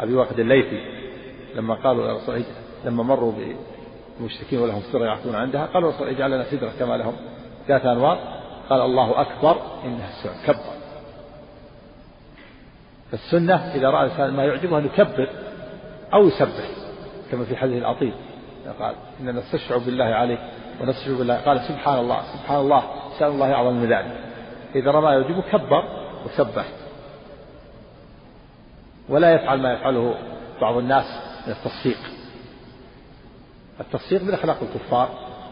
أبي 0.00 0.14
واقد 0.14 0.38
الليثي 0.38 1.05
لما 1.54 1.74
قالوا 1.74 2.08
يا 2.08 2.12
رسول 2.14 2.42
لما 2.84 3.02
مروا 3.02 3.32
بمشركين 4.20 4.58
ولهم 4.58 4.80
سدرة 4.80 5.04
يعطون 5.04 5.34
عندها 5.34 5.66
قالوا 5.66 5.90
رسول 5.90 6.08
اجعل 6.08 6.30
لنا 6.30 6.44
سدرة 6.44 6.70
كما 6.78 6.96
لهم 6.96 7.16
ذات 7.68 7.86
أنوار. 7.86 8.18
قال 8.70 8.80
الله 8.80 9.20
أكبر 9.20 9.56
إنها 9.84 10.08
السنة 10.08 10.46
كبر. 10.46 10.76
فالسنة 13.10 13.54
إذا 13.54 13.90
رأى 13.90 14.06
الإنسان 14.06 14.32
ما 14.32 14.44
يعجبه 14.44 14.78
أن 14.78 14.84
يكبر 14.84 15.28
أو 16.14 16.26
يسبح 16.26 16.68
كما 17.30 17.44
في 17.44 17.56
حديث 17.56 17.78
العطيل 17.78 18.12
قال 18.80 18.94
إننا 19.20 19.32
نستشعر 19.32 19.78
بالله 19.78 20.04
عليك 20.04 20.38
ونستشعر 20.80 21.14
بالله. 21.14 21.36
قال 21.36 21.60
سبحان 21.60 21.98
الله 21.98 22.22
سبحان 22.22 22.60
الله 22.60 22.82
سأل 23.18 23.28
الله 23.28 23.52
أعظم 23.52 23.74
من 23.74 23.92
ذلك. 23.92 24.20
إذا 24.74 24.90
رأى 24.90 25.02
ما 25.02 25.12
يعجبه 25.12 25.42
كبر 25.52 25.84
وسبح. 26.24 26.64
ولا 29.08 29.34
يفعل 29.34 29.60
ما 29.60 29.72
يفعله 29.72 30.14
بعض 30.60 30.76
الناس 30.76 31.25
التصفيق 31.48 31.98
التصفيق 33.80 34.22
من 34.22 34.34
أخلاق 34.34 34.56
الكفار 34.62 35.08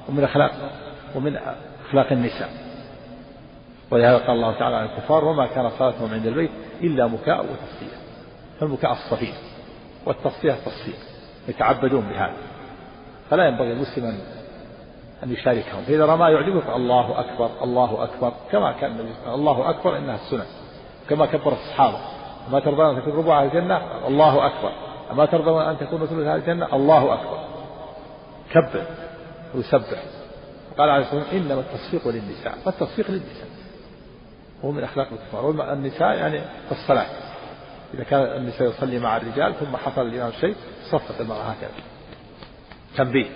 ومن 0.09 0.25
أخلاق 0.25 0.51
ومن 1.15 1.37
أخلاق 1.89 2.13
النساء. 2.13 2.51
ولهذا 3.91 4.19
قال 4.19 4.31
الله 4.31 4.59
تعالى 4.59 4.77
عن 4.77 4.85
الكفار 4.85 5.25
وما 5.25 5.47
كان 5.47 5.71
صلاتهم 5.71 6.15
عند 6.15 6.27
البيت 6.27 6.51
إلا 6.81 7.07
مكاء 7.07 7.41
وتصفية 7.41 7.97
فالمكاء 8.61 8.93
الصفير 8.93 9.35
والتصفية 10.07 10.53
التصفيق 10.53 10.97
يتعبدون 11.49 12.01
بهذا. 12.01 12.37
فلا 13.31 13.49
ينبغي 13.49 13.73
المسلم 13.73 14.19
أن 15.23 15.33
يشاركهم. 15.33 15.83
فإذا 15.83 16.07
رأى 16.07 16.17
ما 16.17 16.29
يعجبه 16.29 16.61
فالله 16.61 17.21
أكبر 17.21 17.51
الله 17.65 18.05
أكبر. 18.05 18.33
كما 18.53 18.73
كان 18.73 18.91
النبي 18.91 19.13
الله 19.27 19.71
أكبر 19.71 19.97
إنها 19.97 20.15
السنة. 20.15 20.47
كما 21.09 21.27
كبر 21.27 21.53
الصحابة 21.53 21.99
أما 22.49 22.61
ترضون 22.61 22.97
أن 22.97 23.03
تكون 23.03 23.13
ربع 23.13 23.43
الجنة 23.43 24.07
الله 24.09 24.47
أكبر. 24.47 24.73
أما 25.15 25.27
ترضون 25.27 25.63
أن 25.63 25.79
تكون 25.79 26.07
ثلث 26.07 26.13
أهل 26.13 26.41
الجنة؟ 26.41 26.75
الله 26.75 27.15
أكبر. 27.15 27.45
كبر 28.51 28.85
ويسبح. 29.55 30.03
قال 30.79 30.91
عليه 30.91 31.05
الصلاة 31.05 31.21
والسلام 31.21 31.43
إنما 31.43 31.61
التصفيق 31.61 32.09
للنساء. 32.09 32.55
فالتصفيق 32.65 33.11
للنساء. 33.11 33.49
هو 34.65 34.71
من 34.71 34.85
أخلاق 34.85 35.09
الكفار. 35.13 35.47
والنساء 35.47 36.17
يعني 36.17 36.41
الصلاة. 36.71 37.07
إذا 37.95 38.05
كان 38.05 38.23
النساء 38.23 38.69
يصلي 38.69 38.99
مع 38.99 39.17
الرجال 39.17 39.55
ثم 39.61 39.77
حصل 39.77 40.07
الإمام 40.07 40.33
شيء 40.41 40.57
صفت 40.91 41.21
المرأة 41.21 41.43
هكذا. 41.43 41.71
تنبيه. 42.97 43.31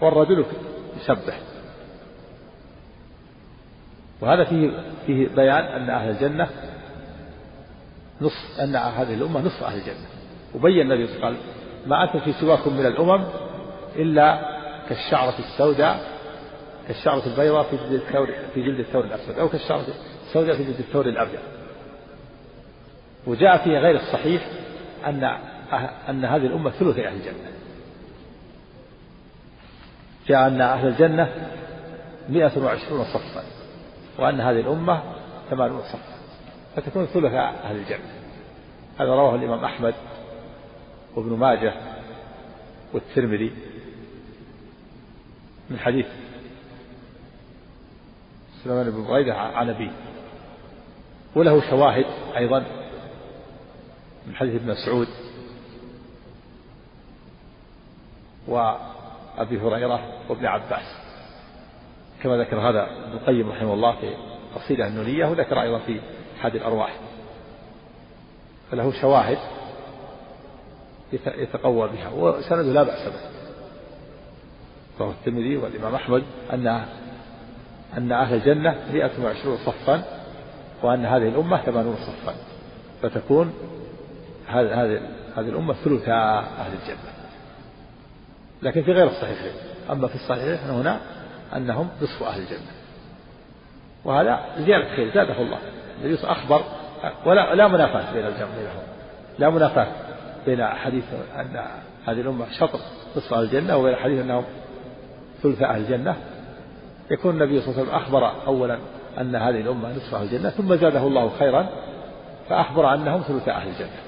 والرجل 0.00 0.44
يسبح. 1.00 1.38
وهذا 4.20 4.44
فيه 4.44 4.70
فيه 5.06 5.28
بيان 5.28 5.64
أن 5.64 5.90
أهل 5.90 6.10
الجنة 6.10 6.48
نصف 8.20 8.60
أن 8.60 8.76
هذه 8.76 9.14
الأمة 9.14 9.40
نصف 9.40 9.64
أهل 9.64 9.78
الجنة. 9.78 10.13
وبين 10.54 10.80
النبي 10.80 11.06
صلى 11.06 11.16
الله 11.16 11.26
عليه 11.26 11.36
وسلم 11.36 11.54
ما 11.86 12.04
أنتم 12.04 12.20
في 12.20 12.32
سواكم 12.32 12.76
من 12.76 12.86
الأمم 12.86 13.24
إلا 13.96 14.54
كالشعرة 14.88 15.34
السوداء 15.38 16.00
كالشعرة 16.88 17.26
البيضاء 17.26 17.62
في 17.62 17.76
جلد 17.76 17.92
الثور 17.92 18.26
في 18.54 18.62
جلد 18.62 18.78
الثور 18.78 19.04
الأسود 19.04 19.38
أو 19.38 19.48
كالشعرة 19.48 19.84
السوداء 20.26 20.56
في 20.56 20.64
جلد 20.64 20.78
الثور 20.78 21.06
الأبيض. 21.06 21.40
وجاء 23.26 23.64
في 23.64 23.78
غير 23.78 23.96
الصحيح 23.96 24.48
أن 25.06 25.24
أن 26.08 26.24
هذه 26.24 26.46
الأمة 26.46 26.70
ثلث 26.70 26.98
أهل 26.98 27.16
الجنة. 27.16 27.50
جاء 30.28 30.48
أن 30.48 30.60
أهل 30.60 30.88
الجنة 30.88 31.48
مئة 32.28 32.64
وعشرون 32.64 33.04
صفا 33.04 33.42
وأن 34.18 34.40
هذه 34.40 34.60
الأمة 34.60 35.02
ثمانون 35.50 35.80
صفا 35.82 36.14
فتكون 36.76 37.06
ثلث 37.06 37.32
أهل 37.34 37.76
الجنة. 37.76 38.14
هذا 38.98 39.08
رواه 39.08 39.34
الإمام 39.34 39.64
أحمد 39.64 39.94
وابن 41.16 41.36
ماجه 41.36 41.74
والترمذي 42.92 43.52
من 45.70 45.78
حديث 45.78 46.06
سليمان 48.64 48.90
بن 48.90 49.04
بريدة 49.04 49.34
عن 49.34 49.70
أبيه. 49.70 49.90
وله 51.36 51.70
شواهد 51.70 52.06
أيضا 52.36 52.64
من 54.26 54.34
حديث 54.34 54.54
ابن 54.54 54.70
مسعود 54.70 55.08
وأبي 58.48 59.58
هريرة 59.58 60.22
وابن 60.28 60.46
عباس. 60.46 60.96
كما 62.22 62.36
ذكر 62.36 62.70
هذا 62.70 62.82
ابن 62.82 63.12
القيم 63.12 63.50
رحمه 63.50 63.74
الله 63.74 64.00
في 64.00 64.14
قصيدة 64.54 64.86
النونية 64.86 65.26
وذكر 65.26 65.62
أيضا 65.62 65.78
في 65.78 66.00
حد 66.40 66.54
الأرواح. 66.54 66.96
فله 68.70 69.00
شواهد 69.00 69.38
يتقوى 71.26 71.88
بها 71.88 72.08
وسنده 72.08 72.72
لا 72.72 72.82
بأس 72.82 73.08
به. 73.08 73.20
رواه 75.00 75.10
الترمذي 75.10 75.56
والإمام 75.56 75.94
أحمد 75.94 76.22
أن 76.52 76.84
أن 77.96 78.12
أهل 78.12 78.34
الجنة 78.34 78.76
120 78.92 79.56
صفا 79.56 80.02
وأن 80.82 81.06
هذه 81.06 81.28
الأمة 81.28 81.62
80 81.62 81.96
صفا. 81.96 82.34
فتكون 83.02 83.54
هذه 84.46 84.84
هذه 84.84 85.00
هذه 85.36 85.48
الأمة 85.48 85.74
ثلث 85.74 86.08
أهل 86.08 86.72
الجنة. 86.82 87.12
لكن 88.62 88.82
في 88.82 88.92
غير 88.92 89.06
الصحيحين. 89.06 89.52
أما 89.90 90.08
في 90.08 90.14
الصحيحين 90.14 90.70
هنا 90.70 91.00
أنهم 91.56 91.88
نصف 92.02 92.22
أهل 92.22 92.40
الجنة. 92.40 92.70
وهذا 94.04 94.40
زيادة 94.58 94.96
خير 94.96 95.14
زاده 95.14 95.42
الله. 95.42 95.58
النبي 96.00 96.18
أخبر 96.24 96.64
ولا 97.26 97.54
لا 97.54 97.68
منافاة 97.68 98.12
بين 98.12 98.26
الجمع 98.26 98.48
بينهم. 98.56 98.82
لا 99.38 99.50
منافاة. 99.50 100.03
بين 100.46 100.64
حديث 100.64 101.04
أن 101.36 101.64
هذه 102.06 102.20
الأمة 102.20 102.46
شطر 102.58 102.78
نصف 103.16 103.34
أهل 103.34 103.42
الجنة 103.44 103.76
وبين 103.76 103.96
حديث 103.96 104.20
أنهم 104.20 104.44
ثلث 105.42 105.62
أهل 105.62 105.80
الجنة. 105.80 106.16
يكون 107.10 107.34
النبي 107.34 107.60
صلى 107.60 107.68
الله 107.70 107.80
عليه 107.80 107.92
وسلم 107.92 108.02
أخبر 108.02 108.46
أولا 108.46 108.78
أن 109.20 109.36
هذه 109.36 109.60
الأمة 109.60 109.96
نصف 109.96 110.14
أهل 110.14 110.24
الجنة 110.24 110.50
ثم 110.50 110.74
زاده 110.74 111.06
الله 111.06 111.30
خيرا 111.38 111.68
فأخبر 112.48 112.94
أنهم 112.94 113.20
ثلث 113.20 113.48
أهل 113.48 113.68
الجنة. 113.68 114.00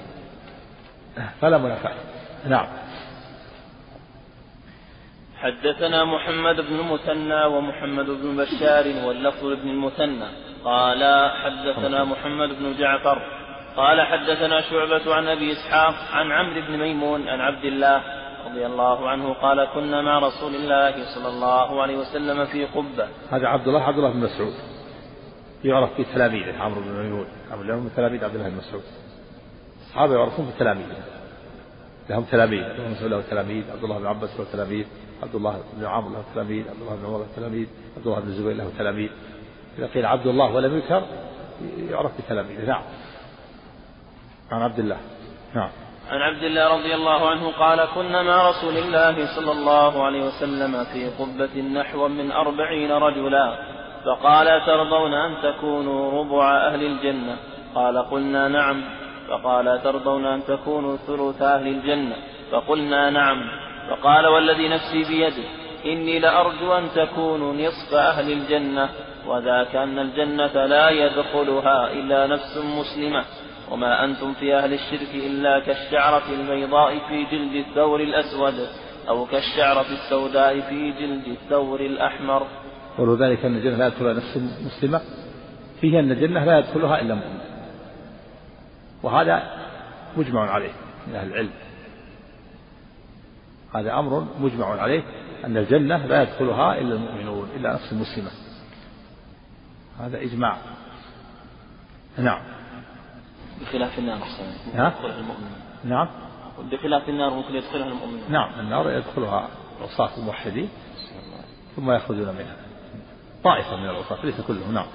فلا 1.41 1.57
منافاة 1.57 1.93
نعم. 2.47 2.67
حدثنا 5.37 6.05
محمد 6.05 6.55
بن 6.55 6.79
المثنى 6.79 7.45
ومحمد 7.45 8.05
بن 8.05 8.37
بشار 8.37 9.07
واللفظ 9.07 9.45
بن 9.45 9.69
المثنى. 9.69 10.27
قال 10.63 11.31
حدثنا 11.43 12.03
محمد 12.03 12.49
بن 12.49 12.77
جعفر 12.79 13.36
قال 13.77 14.01
حدثنا 14.01 14.61
شعبة 14.61 15.15
عن 15.15 15.27
أبي 15.27 15.51
إسحاق 15.51 15.95
عن 16.11 16.31
عمرو 16.31 16.61
بن 16.67 16.77
ميمون 16.77 17.27
عن 17.27 17.39
عبد 17.39 17.65
الله 17.65 18.01
رضي 18.45 18.65
الله 18.65 19.09
عنه 19.09 19.33
قال 19.33 19.65
كنا 19.73 20.01
مع 20.01 20.19
رسول 20.19 20.55
الله 20.55 21.15
صلى 21.15 21.27
الله 21.27 21.81
عليه 21.81 21.97
وسلم 21.97 22.45
في 22.45 22.65
قبة. 22.65 23.07
هذا 23.31 23.47
عبد 23.47 23.67
الله 23.67 23.83
عبد 23.83 23.97
الله 23.97 24.11
بن 24.11 24.19
مسعود. 24.19 24.53
يعرف 25.63 25.93
في 25.93 26.03
تلاميذه 26.03 26.57
عمرو 26.57 26.81
بن 26.81 26.91
ميمون. 26.91 27.27
عمرو 27.51 27.79
من 27.79 27.91
تلاميذ 27.95 28.23
عبد 28.23 28.35
الله 28.35 28.49
بن 28.49 28.57
مسعود. 28.57 28.83
الصحابة 29.81 30.13
يعرفون 30.13 30.51
بتلاميذ 30.55 30.85
لهم 32.09 32.23
تلاميذ. 32.23 32.63
عبد 32.63 32.79
الله 32.79 32.89
مسعود 32.91 33.11
له 33.11 33.21
تلاميذ 33.21 33.71
عبد 33.71 33.83
الله 33.83 33.99
بن 33.99 34.05
عباس 34.05 34.39
له 34.39 34.45
تلاميذ 34.53 34.85
عبد 35.23 35.35
الله 35.35 35.61
بن 35.73 35.85
عمرو 35.85 36.13
له 36.13 36.23
تلاميذ 36.33 36.63
عبد 36.69 36.81
الله 36.81 36.95
بن 36.95 37.05
عمر 37.05 37.17
له 37.17 37.27
تلاميذ 37.35 37.67
عبد 37.97 38.07
الله 38.07 38.19
بن 38.19 38.27
الزبير 38.27 38.55
له 38.55 38.71
تلاميذ. 38.77 39.09
إذا 39.77 39.87
قيل 39.87 40.05
عبد 40.05 40.27
الله 40.27 40.55
ولم 40.55 40.77
يذكر 40.77 41.03
يعرف 41.89 42.11
بتلاميذه 42.21 42.65
نعم. 42.65 42.81
عن 44.51 44.61
عبد 44.61 44.79
الله. 44.79 44.97
نعم. 45.55 45.69
عن 46.11 46.21
عبد 46.21 46.43
الله 46.43 46.67
رضي 46.67 46.95
الله 46.95 47.29
عنه 47.29 47.51
قال 47.51 47.85
كنا 47.95 48.23
مع 48.23 48.49
رسول 48.49 48.77
الله 48.77 49.35
صلى 49.35 49.51
الله 49.51 50.03
عليه 50.03 50.23
وسلم 50.27 50.83
في 50.83 51.09
قبة 51.09 51.61
نحو 51.61 52.07
من 52.07 52.31
أربعين 52.31 52.91
رجلا 52.91 53.57
فقال 54.05 54.65
ترضون 54.65 55.13
أن 55.13 55.35
تكونوا 55.43 56.19
ربع 56.19 56.57
أهل 56.67 56.83
الجنة؟ 56.83 57.37
قال 57.75 57.97
قلنا 57.97 58.47
نعم. 58.47 58.83
فقال 59.29 59.83
ترضون 59.83 60.25
أن 60.25 60.43
تكونوا 60.43 60.97
ثلث 60.97 61.41
أهل 61.41 61.67
الجنة؟ 61.67 62.15
فقلنا 62.51 63.09
نعم. 63.09 63.41
فقال 63.89 64.27
والذي 64.27 64.67
نفسي 64.67 65.03
بيده 65.03 65.43
إني 65.85 66.19
لأرجو 66.19 66.73
أن 66.73 66.87
تكونوا 66.95 67.53
نصف 67.53 67.93
أهل 67.93 68.31
الجنة 68.31 68.89
وذاك 69.25 69.75
أن 69.75 69.99
الجنة 69.99 70.65
لا 70.65 70.89
يدخلها 70.89 71.91
إلا 71.91 72.27
نفس 72.27 72.57
مسلمة. 72.57 73.25
وما 73.71 74.05
أنتم 74.05 74.33
في 74.33 74.55
أهل 74.55 74.73
الشرك 74.73 75.15
إلا 75.15 75.59
كالشعرة 75.59 76.31
البيضاء 76.31 76.99
في 77.09 77.23
جلد 77.23 77.65
الثور 77.67 78.01
الأسود 78.01 78.67
أو 79.09 79.25
كالشعرة 79.25 79.85
السوداء 79.91 80.61
في 80.61 80.91
جلد 80.91 81.27
الثور 81.27 81.79
الأحمر. 81.79 82.47
ولذلك 82.99 83.45
أن 83.45 83.55
الجنة 83.55 83.77
لا 83.77 83.87
يدخلها 83.87 84.13
نفس 84.13 84.37
مسلمة. 84.65 85.01
فيه 85.81 85.99
أن 85.99 86.11
الجنة 86.11 86.45
لا 86.45 86.59
يدخلها 86.59 87.01
إلا 87.01 87.15
مؤمن. 87.15 87.39
وهذا 89.03 89.43
مجمع 90.17 90.51
عليه 90.51 90.71
من 91.07 91.15
أهل 91.15 91.27
العلم. 91.27 91.53
هذا 93.75 93.99
أمر 93.99 94.27
مجمع 94.39 94.81
عليه 94.81 95.03
أن 95.45 95.57
الجنة 95.57 96.05
لا 96.05 96.21
يدخلها 96.21 96.77
إلا 96.77 96.95
المؤمنون 96.95 97.49
إلا 97.55 97.73
نفس 97.73 97.93
مسلمة. 97.93 98.31
هذا 99.99 100.21
إجماع. 100.21 100.57
نعم. 102.17 102.56
بخلاف 103.61 103.99
النار؟ 103.99 104.17
يدخلها 104.17 105.19
المؤمن 105.19 105.51
نعم. 105.83 106.07
بخلاف 106.71 107.09
النار 107.09 107.29
ممكن 107.29 107.55
يدخلها 107.55 107.87
المؤمن 107.87 108.21
نعم 108.29 108.59
النار 108.59 108.91
يدخلها 108.91 109.49
عصاة 109.81 110.17
الموحدين 110.17 110.69
ثم 111.75 111.91
يخرجون 111.91 112.27
منها. 112.27 112.55
طائفة 113.43 113.75
من 113.75 113.89
العصاة 113.89 114.25
ليس 114.25 114.41
كلهم. 114.41 114.73
نعم. 114.73 114.85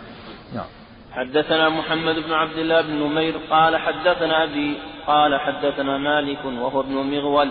نعم. 0.54 0.66
حدثنا 1.12 1.68
محمد 1.68 2.14
بن 2.14 2.32
عبد 2.32 2.58
الله 2.58 2.80
بن 2.80 2.92
نمير 2.92 3.38
قال 3.50 3.76
حدثنا 3.76 4.44
أبي 4.44 4.78
قال 5.06 5.40
حدثنا 5.40 5.98
مالك 5.98 6.44
وهو 6.44 6.80
ابن 6.80 6.94
مغول 6.94 7.50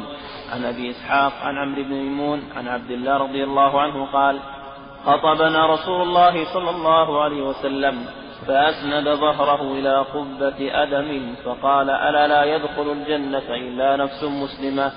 عن 0.51 0.65
أبي 0.65 0.89
إسحاق 0.91 1.33
عن 1.41 1.57
عمرو 1.57 1.83
بن 1.83 1.89
ميمون 1.89 2.43
عن 2.55 2.67
عبد 2.67 2.91
الله 2.91 3.17
رضي 3.17 3.43
الله 3.43 3.81
عنه 3.81 4.05
قال 4.05 4.39
خطبنا 5.05 5.65
رسول 5.65 6.01
الله 6.01 6.53
صلى 6.53 6.69
الله 6.69 7.23
عليه 7.23 7.41
وسلم 7.41 8.05
فأسند 8.47 9.09
ظهره 9.09 9.71
إلى 9.73 9.97
قبة 9.97 10.83
أدم 10.83 11.35
فقال 11.45 11.89
ألا 11.89 12.27
لا 12.27 12.43
يدخل 12.43 12.91
الجنة 12.91 13.55
إلا 13.55 13.95
نفس 13.95 14.23
مسلمة. 14.23 14.91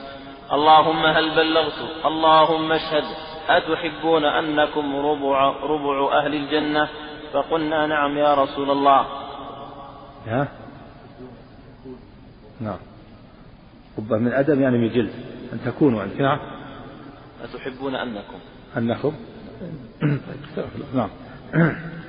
اللهم 0.52 1.06
هل 1.06 1.36
بلغت؟ 1.36 2.06
اللهم 2.06 2.72
اشهد. 2.72 3.04
أتحبون 3.48 4.24
أنكم 4.24 4.96
ربع, 4.96 5.48
ربع 5.62 6.18
أهل 6.18 6.34
الجنة؟ 6.34 6.88
فقلنا 7.32 7.86
نعم 7.86 8.18
يا 8.18 8.34
رسول 8.34 8.70
الله. 8.70 9.06
ها؟ 10.26 10.48
نعم. 12.60 12.78
قبة 13.96 14.18
من 14.18 14.32
أدم 14.32 14.62
يعني 14.62 14.78
من 14.78 14.88
جلد. 14.88 15.12
أن 15.52 15.60
تكونوا 15.64 16.02
أنت. 16.02 16.20
نعم. 16.20 16.38
أتحبون 17.44 17.94
أنكم؟ 17.94 18.38
أنكم؟ 18.76 19.14
نعم. 20.94 21.10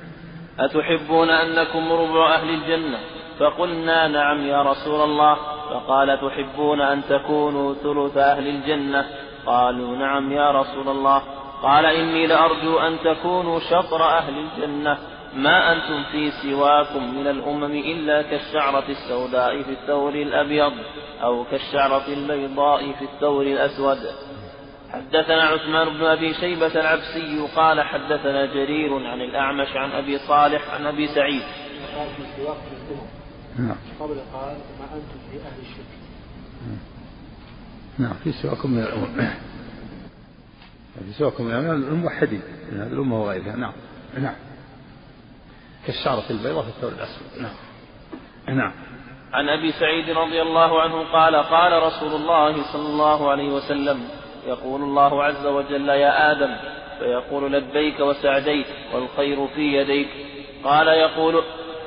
أتحبون 0.60 1.30
أنكم 1.30 1.92
ربع 1.92 2.34
أهل 2.34 2.48
الجنة؟ 2.48 2.98
فقلنا 3.38 4.08
نعم 4.08 4.46
يا 4.46 4.62
رسول 4.62 5.00
الله. 5.00 5.34
فقال 5.70 6.20
تحبون 6.20 6.80
أن 6.80 7.02
تكونوا 7.08 7.74
ثلث 7.74 8.16
أهل 8.16 8.48
الجنة؟ 8.48 9.06
قالوا 9.46 9.96
نعم 9.96 10.32
يا 10.32 10.50
رسول 10.50 10.88
الله. 10.88 11.22
قال 11.62 11.86
إني 11.86 12.26
لأرجو 12.26 12.78
أن 12.78 12.96
تكونوا 13.04 13.60
شطر 13.60 14.02
أهل 14.02 14.34
الجنة. 14.38 14.98
ما 15.34 15.72
أنتم 15.72 16.02
في 16.12 16.30
سواكم 16.30 17.14
من 17.14 17.26
الأمم 17.26 17.64
إلا 17.64 18.22
كالشعرة 18.22 18.84
السوداء 18.88 19.62
في 19.62 19.70
الثور 19.70 20.14
الأبيض 20.14 20.72
أو 21.22 21.44
كالشعرة 21.44 22.06
البيضاء 22.08 22.92
في 22.92 23.04
الثور 23.04 23.42
الأسود. 23.42 23.98
حدثنا 24.96 25.42
عثمان 25.42 25.98
بن 25.98 26.04
أبي 26.04 26.34
شيبة 26.34 26.66
العبسي 26.80 27.48
قال 27.56 27.82
حدثنا 27.82 28.46
جرير 28.46 29.06
عن 29.06 29.20
الأعمش 29.20 29.68
عن 29.76 29.90
أبي 29.90 30.18
صالح 30.18 30.74
عن 30.74 30.86
أبي 30.86 31.06
سعيد. 31.08 31.42
قال 31.96 32.08
في 32.16 32.42
الأمم 32.42 33.06
نعم. 33.58 33.76
قبل 34.00 34.14
قال 34.32 34.56
ما 34.78 34.84
أنتم 34.84 35.18
في 35.30 35.36
أهل 35.36 35.60
الشرك. 35.62 35.86
نعم 37.98 38.14
في 38.24 38.32
سواكم 38.32 38.70
من 38.70 38.82
الأمم. 38.82 39.30
في 41.06 41.12
سواكم 41.18 41.44
من 41.44 41.70
الموحدين. 41.70 42.42
من 42.72 42.80
هذه 42.80 42.92
الأمة 42.92 43.22
وغيرها. 43.22 43.56
نعم. 43.56 43.72
نعم. 44.18 44.34
كالشعرة 45.86 46.24
البيضاء 46.30 46.62
في 46.62 46.68
الثور 46.68 46.92
الأسود. 46.92 47.42
نعم. 47.42 48.56
نعم. 48.58 48.72
عن 49.32 49.48
أبي 49.48 49.72
سعيد 49.72 50.10
رضي 50.10 50.42
الله 50.42 50.82
عنه 50.82 51.12
قال 51.12 51.36
قال 51.36 51.82
رسول 51.82 52.14
الله 52.14 52.72
صلى 52.72 52.86
الله 52.86 53.30
عليه 53.30 53.48
وسلم 53.52 54.08
يقول 54.46 54.82
الله 54.82 55.24
عز 55.24 55.46
وجل 55.46 55.88
يا 55.88 56.32
آدم 56.32 56.56
فيقول 56.98 57.52
لبيك 57.52 58.00
وسعديك 58.00 58.66
والخير 58.92 59.46
في 59.46 59.60
يديك. 59.60 60.08
قال 60.64 60.88
يقول 60.88 61.42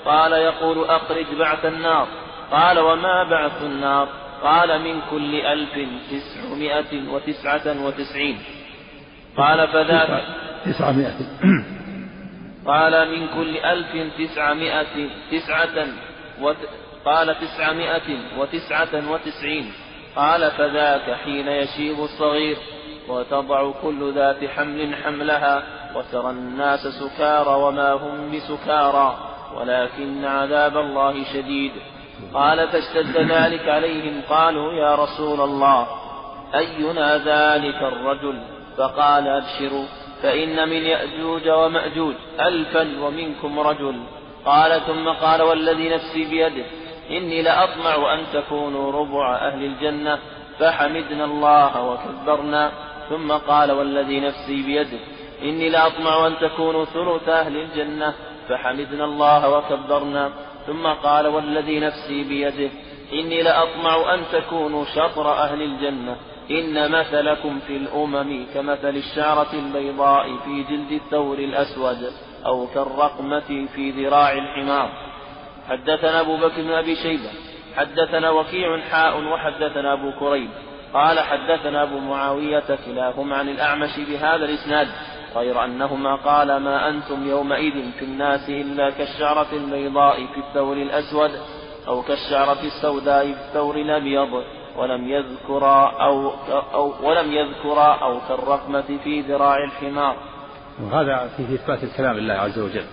قال 0.06 0.32
يقول 0.32 0.86
أخرج 0.86 1.26
بعث 1.40 1.66
النار. 1.66 2.08
قال 2.52 2.80
وما 2.80 3.24
بعث 3.24 3.62
النار؟ 3.64 4.08
قال 4.44 4.82
من 4.82 5.02
كل 5.12 5.36
ألف 5.36 5.80
تسعمائة 6.12 7.10
وتسعة 7.10 7.86
وتسعين. 7.86 8.38
قال 9.38 9.68
فذاك 9.68 10.24
تسعمائة. 10.66 11.18
قال 12.66 13.12
من 13.12 13.28
كل 13.28 13.58
ألف 13.58 14.14
تسعمائة 14.20 15.10
تسعة 15.32 15.88
وت... 16.42 16.58
قال 17.06 17.36
تسعمائة 17.40 18.18
وتسعة 18.38 19.12
وتسعين. 19.12 19.72
قال 20.16 20.52
فذاك 20.52 21.12
حين 21.24 21.48
يشيب 21.48 22.00
الصغير 22.00 22.58
وتضع 23.10 23.72
كل 23.82 24.14
ذات 24.14 24.46
حمل 24.46 24.96
حملها 24.96 25.64
وترى 25.96 26.30
الناس 26.30 26.88
سكارى 26.88 27.56
وما 27.64 27.94
هم 27.94 28.32
بسكارى 28.32 29.18
ولكن 29.56 30.26
عذاب 30.26 30.78
الله 30.78 31.24
شديد. 31.34 31.72
قال 32.34 32.68
فاشتد 32.68 33.18
ذلك 33.18 33.70
عليهم 33.70 34.22
قالوا 34.30 34.74
يا 34.74 34.96
رسول 34.96 35.42
الله 35.42 35.88
أينا 36.56 37.18
ذلك 37.18 37.84
الرجل؟ 37.84 38.40
فقال 38.78 39.28
أبشروا 39.28 39.86
فإن 40.22 40.70
من 40.70 40.86
يأجوج 40.86 41.50
ومأجوج 41.50 42.16
ألفا 42.40 43.02
ومنكم 43.02 43.60
رجل. 43.60 44.00
قال 44.46 44.82
ثم 44.82 45.10
قال 45.10 45.42
والذي 45.42 45.90
نفسي 45.90 46.26
بيده 46.26 46.66
إني 47.10 47.42
لأطمع 47.42 48.14
أن 48.14 48.24
تكونوا 48.34 48.92
ربع 48.92 49.36
أهل 49.36 49.66
الجنة 49.66 50.20
فحمدنا 50.60 51.26
الله 51.26 51.84
وكبرنا. 51.84 52.72
ثم 53.10 53.32
قال 53.32 53.72
والذي 53.72 54.20
نفسي 54.20 54.64
بيده 54.64 55.00
إني 55.44 55.70
لأطمع 55.70 56.28
أن 56.28 56.38
تكونوا 56.42 56.86
ثلث 56.86 57.30
أهل 57.30 57.58
الجنة 57.58 58.14
فحمدنا 58.50 59.06
الله 59.06 59.58
وكبرنا. 59.58 60.32
ثم 60.68 60.88
قال 60.88 61.28
والذي 61.28 61.80
نفسي 61.80 62.24
بيده 62.24 62.70
إني 63.14 63.44
لأطمع 63.44 64.14
أن 64.14 64.24
تكونوا 64.32 64.86
شطر 64.86 65.32
أهل 65.32 65.62
الجنة. 65.62 66.16
إن 66.52 66.92
مثلكم 66.92 67.60
في 67.60 67.78
الأمم 67.78 68.46
كمثل 68.54 68.96
الشعرة 68.96 69.54
البيضاء 69.54 70.38
في 70.38 70.64
جلد 70.64 70.92
الثور 70.92 71.38
الأسود 71.38 72.12
أو 72.46 72.68
كالرقمة 72.68 73.68
في 73.76 73.92
ذراع 73.92 74.32
الحمار. 74.32 75.09
حدثنا 75.70 76.22
أبو 76.22 76.38
بكر 76.38 76.62
بن 76.62 76.72
أبي 76.72 76.96
شيبة 76.96 77.30
حدثنا 77.76 78.30
وكيع 78.30 78.80
حاء 78.80 79.24
وحدثنا 79.24 79.94
أبو 79.94 80.12
كريب 80.20 80.50
قال 80.94 81.20
حدثنا 81.20 81.84
أبو 81.84 82.00
معاوية 82.00 82.78
كلاهما 82.86 83.36
عن 83.36 83.50
الأعمش 83.50 84.00
بهذا 84.00 84.46
الإسناد 84.46 84.88
غير 85.36 85.66
أنهما 85.66 86.16
قال 86.16 86.58
ما 86.58 86.90
أنتم 86.90 87.28
يومئذ 87.28 87.92
في 88.00 88.06
الناس 88.06 88.50
إلا 88.50 88.90
كالشعرة 88.90 89.48
البيضاء 89.54 90.16
في 90.16 90.40
الثور 90.40 90.78
الأسود 90.78 91.32
أو 91.88 92.02
كالشعرة 92.02 92.58
السوداء 92.64 93.26
في 93.26 93.40
الثور 93.48 93.76
الأبيض 93.76 94.44
ولم 94.78 95.10
يذكرا 95.10 95.92
أو, 96.02 96.32
أو 96.74 96.94
ولم 97.10 97.34
يذكرا 97.34 97.94
أو 97.94 98.20
كالرقمة 98.30 98.98
في 99.04 99.22
ذراع 99.22 99.64
الحمار. 99.64 100.16
وهذا 100.84 101.30
فيه 101.38 101.56
إثبات 101.56 101.84
الكلام 101.84 102.18
لله 102.18 102.34
عز 102.34 102.60
وجل 102.60 102.86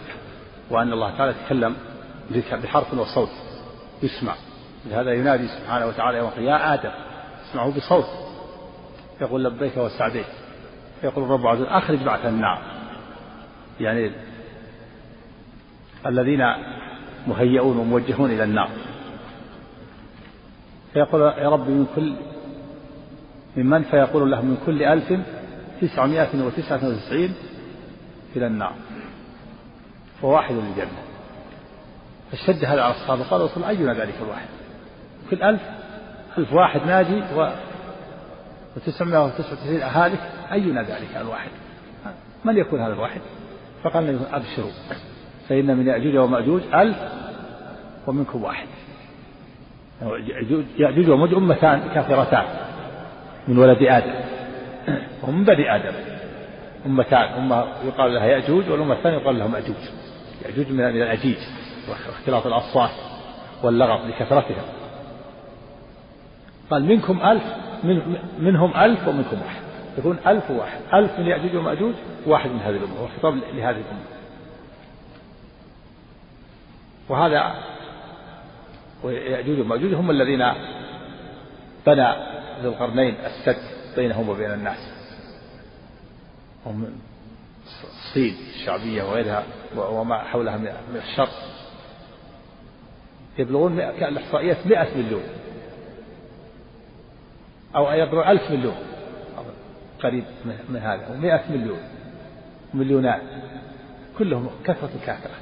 وأن 0.70 0.92
الله 0.92 1.16
تعالى 1.16 1.34
يتكلم 1.42 1.76
بحرف 2.30 2.94
وصوت. 2.94 3.30
يسمع 4.02 4.34
لهذا 4.86 5.12
ينادي 5.12 5.48
سبحانه 5.48 5.86
وتعالى 5.86 6.18
يوم 6.18 6.30
يا 6.38 6.74
آدم 6.74 6.90
اسمعه 7.50 7.70
بصوت. 7.76 8.06
يقول 9.20 9.44
لبيك 9.44 9.76
وسعديك 9.76 10.26
يقول 11.02 11.24
الرب 11.24 11.46
عز 11.46 11.60
وجل 11.60 11.68
أخرج 11.68 11.98
بعث 11.98 12.26
النار. 12.26 12.62
يعني 13.80 14.10
الذين 16.06 16.40
مهيئون 17.26 17.76
وموجهون 17.76 18.30
إلى 18.30 18.44
النار. 18.44 18.70
فيقول 20.92 21.20
يا 21.20 21.48
رب 21.48 21.68
من 21.68 21.86
كل 21.96 22.16
ممن 23.56 23.82
فيقول 23.82 24.30
له 24.30 24.42
من 24.42 24.56
كل 24.66 24.82
ألف 24.82 25.20
تسعمائة 25.80 26.44
وتسعة 26.44 26.88
وتسعين 26.88 27.34
إلى 28.36 28.46
النار. 28.46 28.72
وواحد 30.22 30.54
للجنة. 30.54 31.02
فاشتد 32.30 32.64
هذا 32.64 32.82
على 32.82 32.94
الصحابة. 32.94 33.22
قال 33.22 33.40
رسول 33.40 33.64
أينا 33.64 33.92
ذلك 33.92 34.14
الواحد؟ 34.22 34.46
كل 35.30 35.42
ألف 35.42 35.60
ألف 36.38 36.52
واحد 36.52 36.80
ناجي 36.86 37.22
و 37.36 37.50
وتسعمائة 38.76 39.24
وتسعة 39.24 39.52
وتسعين 39.52 39.82
هالك 39.82 40.20
أينا 40.52 40.82
ذلك 40.82 41.16
الواحد؟ 41.20 41.50
من 42.44 42.56
يكون 42.56 42.80
هذا 42.80 42.92
الواحد؟ 42.92 43.20
فقال 43.84 44.18
أبشروا 44.32 44.70
فإن 45.48 45.76
من 45.76 45.86
يأجوج 45.86 46.16
ومأجوج 46.16 46.62
ألف 46.74 46.96
ومنكم 48.06 48.42
واحد. 48.42 48.66
يأجوج 50.78 51.08
ومأجوج 51.08 51.42
أمتان 51.42 51.88
كافرتان 51.94 52.44
من 53.48 53.58
ولد 53.58 53.82
آدم. 53.82 54.14
ومن 55.22 55.44
بني 55.44 55.76
آدم. 55.76 55.92
أمتان 56.86 57.22
أمة 57.22 57.64
يقال 57.84 58.14
لها 58.14 58.26
يأجوج 58.26 58.70
والأمة 58.70 58.94
الثانية 58.94 59.16
يقال 59.16 59.38
لها 59.38 59.46
مأجوج 59.46 59.76
يأجوج 60.44 60.72
من 60.72 60.80
الأجيج. 60.80 61.38
واختلاط 61.88 62.46
الأصوات 62.46 62.90
واللغط 63.62 64.00
لكثرتها. 64.04 64.64
قال 66.70 66.84
منكم 66.84 67.20
ألف 67.20 67.42
من 67.84 68.18
منهم 68.38 68.76
ألف 68.76 69.08
ومنكم 69.08 69.42
واحد. 69.42 69.62
يكون 69.98 70.18
ألف 70.26 70.50
وواحد. 70.50 70.80
ألف 70.94 71.18
من 71.18 71.26
يأجوج 71.26 71.56
ومأجوج 71.56 71.94
واحد 72.26 72.50
من 72.50 72.58
هذه 72.58 72.76
الأمة 72.76 73.02
وخطاب 73.02 73.34
لهذه 73.34 73.76
الأمة. 73.76 74.04
وهذا 77.08 77.54
ويأجوج 79.02 79.60
ومأجوج 79.60 79.94
هم 79.94 80.10
الذين 80.10 80.52
بنى 81.86 82.14
ذو 82.62 82.70
القرنين 82.70 83.14
السد 83.14 83.62
بينهم 83.96 84.28
وبين 84.28 84.50
الناس. 84.50 84.92
هم 86.66 86.98
الصين 87.84 88.36
الشعبية 88.54 89.02
وغيرها 89.02 89.42
وما 89.76 90.18
حولها 90.18 90.56
من 90.56 90.96
الشر. 90.96 91.28
يبلغون 93.38 93.80
الإحصائيات 93.80 94.66
مئة 94.66 94.96
مليون. 94.96 95.22
أو 97.76 97.92
يبلغ 97.92 98.30
ألف 98.30 98.50
مليون. 98.50 98.76
قريب 100.02 100.24
من 100.68 100.76
هذا. 100.76 101.08
ومئة 101.12 101.42
مليون. 101.50 101.78
مليونان 102.74 103.20
كلهم 104.18 104.50
كثرة 104.64 104.90
كافرة 105.06 105.34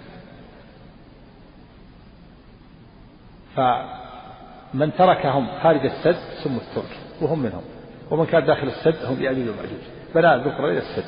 فمن 3.56 4.92
تركهم 4.98 5.46
خارج 5.62 5.86
السد 5.86 6.16
سموا 6.44 6.60
الترك. 6.60 6.98
وهم 7.20 7.38
منهم. 7.38 7.62
ومن 8.10 8.26
كان 8.26 8.44
داخل 8.46 8.68
السد 8.68 9.04
هم 9.04 9.22
يأجوج 9.22 9.48
ومأجوج. 9.48 9.84
بنى 10.14 10.36
ذكر 10.36 10.68
إلى 10.68 10.78
السد. 10.78 11.04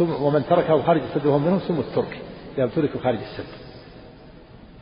ومن 0.00 0.46
تركه 0.46 0.82
خارج 0.82 1.00
السد 1.02 1.26
وهم 1.26 1.42
منهم 1.42 1.60
سموا 1.60 1.82
الترك. 1.82 2.18
لأن 2.58 2.70
تركوا 2.70 3.00
خارج 3.00 3.18
السد. 3.18 3.67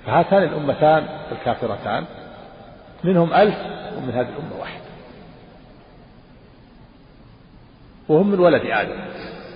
فهاتان 0.07 0.43
الأمتان 0.43 1.07
الكافرتان 1.33 2.05
منهم 3.05 3.35
ألف 3.35 3.57
ومن 3.97 4.11
هذه 4.11 4.29
الأمة 4.29 4.61
واحد. 4.61 4.81
وهم 8.09 8.31
من 8.31 8.41
ولد 8.41 8.63
آدم. 8.65 9.01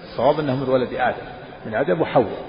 الصواب 0.02 0.40
أنهم 0.40 0.62
من 0.62 0.68
ولد 0.68 0.94
آدم 0.94 1.26
من 1.66 1.74
آدم 1.74 2.00
وحواء. 2.00 2.44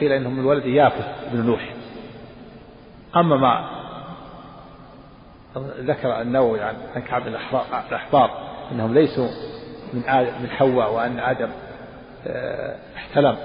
قيل 0.00 0.12
إنهم 0.12 0.36
من 0.36 0.44
ولد 0.44 0.66
يافث 0.66 1.32
بن 1.32 1.46
نوح. 1.46 1.74
أما 3.16 3.36
ما 3.36 3.70
ذكر 5.78 6.20
النووي 6.20 6.60
عن 6.60 6.74
عن 6.94 7.02
كعب 7.02 7.26
الأحبار 7.90 8.30
أنهم 8.72 8.94
ليسوا 8.94 9.28
من 9.92 10.08
آدم 10.08 10.42
من 10.42 10.50
حواء 10.50 10.92
وأن 10.92 11.18
آدم 11.18 11.50
آه، 12.26 12.76
احتلم. 12.96 13.36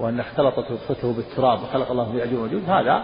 وأن 0.00 0.20
اختلطت 0.20 0.70
نطفته 0.70 1.12
بالتراب 1.12 1.62
وخلق 1.62 1.90
الله 1.90 2.12
من 2.12 2.18
يأجوج 2.18 2.38
ومأجوج 2.38 2.62
هذا 2.68 3.02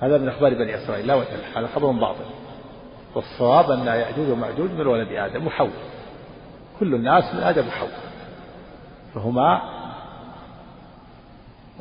هذا 0.00 0.18
من 0.18 0.28
أخبار 0.28 0.54
بني 0.54 0.74
إسرائيل 0.74 1.06
لا 1.06 1.14
وجه 1.14 1.28
هذا 1.56 1.66
خبر 1.66 1.90
باطل. 1.90 2.24
والصواب 3.14 3.70
أن 3.70 3.86
يأجوج 3.86 4.28
ومأجوج 4.28 4.70
من 4.70 4.86
ولد 4.86 5.12
آدم 5.12 5.46
محول 5.46 5.70
كل 6.80 6.94
الناس 6.94 7.34
من 7.34 7.40
آدم 7.40 7.66
محول 7.66 7.88
فهما 9.14 9.62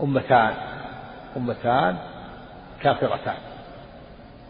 أمتان 0.03 0.53
أمتان 1.37 1.97
كافرتان. 2.81 3.37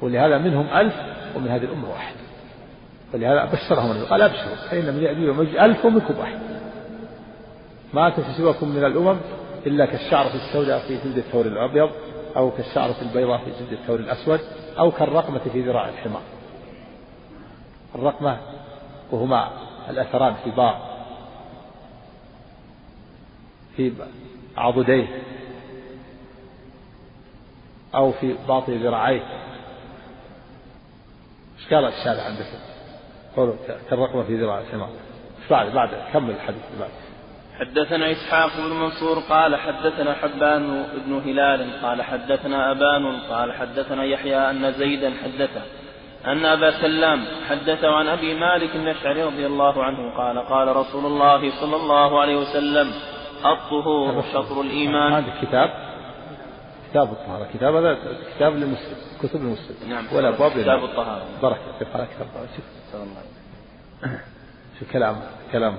ولهذا 0.01 0.37
منهم 0.37 0.67
ألف 0.67 0.95
ومن 1.35 1.47
هذه 1.47 1.63
الأمة 1.63 1.89
واحد. 1.89 2.15
ولهذا 3.13 3.45
بشرهم 3.45 4.05
قال 4.05 4.21
أبشروا 4.21 4.55
فإن 4.55 4.93
من 4.93 5.03
يأجوج 5.03 5.29
ومأجوج 5.29 5.55
ألف 5.55 5.85
ومنكم 5.85 6.19
واحد. 6.19 6.54
ما 7.95 8.35
سواكم 8.37 8.69
من 8.69 8.83
الأمم 8.85 9.19
إلا 9.65 9.85
كالشعرة 9.85 10.35
السوداء 10.35 10.79
في 10.87 10.97
جلد 10.97 11.17
الثور 11.17 11.45
الأبيض 11.45 11.89
أو 12.37 12.51
كالشعرة 12.51 12.95
البيضاء 13.01 13.37
في 13.37 13.51
جلد 13.59 13.71
الثور 13.71 13.99
الأسود 13.99 14.39
أو 14.79 14.91
كالرقمة 14.91 15.39
في 15.39 15.61
ذراع 15.61 15.89
الحمار. 15.89 16.21
الرقمة 17.95 18.37
وهما 19.11 19.51
الأثران 19.89 20.35
في 20.43 20.51
باء 20.51 20.95
في 23.75 23.93
عضديه 24.57 25.07
أو 27.95 28.11
في 28.11 28.35
باطن 28.47 28.73
ذراعيه. 28.73 29.23
إيش 31.59 31.73
قال 31.73 31.85
الشارع 31.85 32.23
عندك؟ 32.23 32.45
قول 33.37 33.55
كالرقمة 33.89 34.23
في 34.23 34.41
ذراع 34.41 34.59
الحمار. 34.59 34.89
بعد؟ 35.49 35.73
بعد 35.73 35.89
كمل 36.13 36.29
الحديث 36.29 36.61
بعد؟ 36.79 37.04
حدثنا 37.59 38.11
إسحاق 38.11 38.57
بن 38.57 38.73
منصور 38.73 39.19
قال 39.19 39.55
حدثنا 39.55 40.13
حبان 40.13 40.85
بن 41.05 41.13
هلال 41.13 41.81
قال 41.81 42.01
حدثنا 42.01 42.71
أبان 42.71 43.19
قال 43.29 43.53
حدثنا 43.53 44.03
يحيى 44.03 44.49
أن 44.49 44.71
زيدا 44.71 45.13
حدثه 45.23 45.61
أن 46.25 46.45
أبا 46.45 46.71
سلام 46.71 47.25
حدثه 47.49 47.95
عن 47.95 48.07
أبي 48.07 48.33
مالك 48.33 48.75
الأشعري 48.75 49.23
رضي 49.23 49.45
الله 49.45 49.83
عنه 49.83 50.17
قال 50.17 50.39
قال 50.39 50.75
رسول 50.75 51.05
الله 51.05 51.61
صلى 51.61 51.75
الله 51.75 52.21
عليه 52.21 52.35
وسلم 52.35 52.91
الطهور 53.45 54.23
شطر 54.33 54.61
الإيمان. 54.61 55.13
هذا 55.13 55.33
كتاب 55.41 55.69
كتاب 56.89 57.11
الطهارة. 57.11 57.47
كتاب 57.53 57.75
هذا 57.75 57.97
كتاب 58.35 58.53
للمسلم 58.53 58.97
كتب 59.23 59.35
المسلم 59.35 59.89
نعم 59.89 60.05
ولا 60.13 60.31
باب 60.31 60.51
كتاب 60.51 60.83
الطهارة. 60.83 61.23
بركة 61.41 61.87
على 61.93 62.05
كتاب 62.05 62.27
الطهارة. 62.27 62.47
شوف. 62.55 62.65
شوف 64.79 64.93
كلام 64.93 65.21
كلام. 65.51 65.77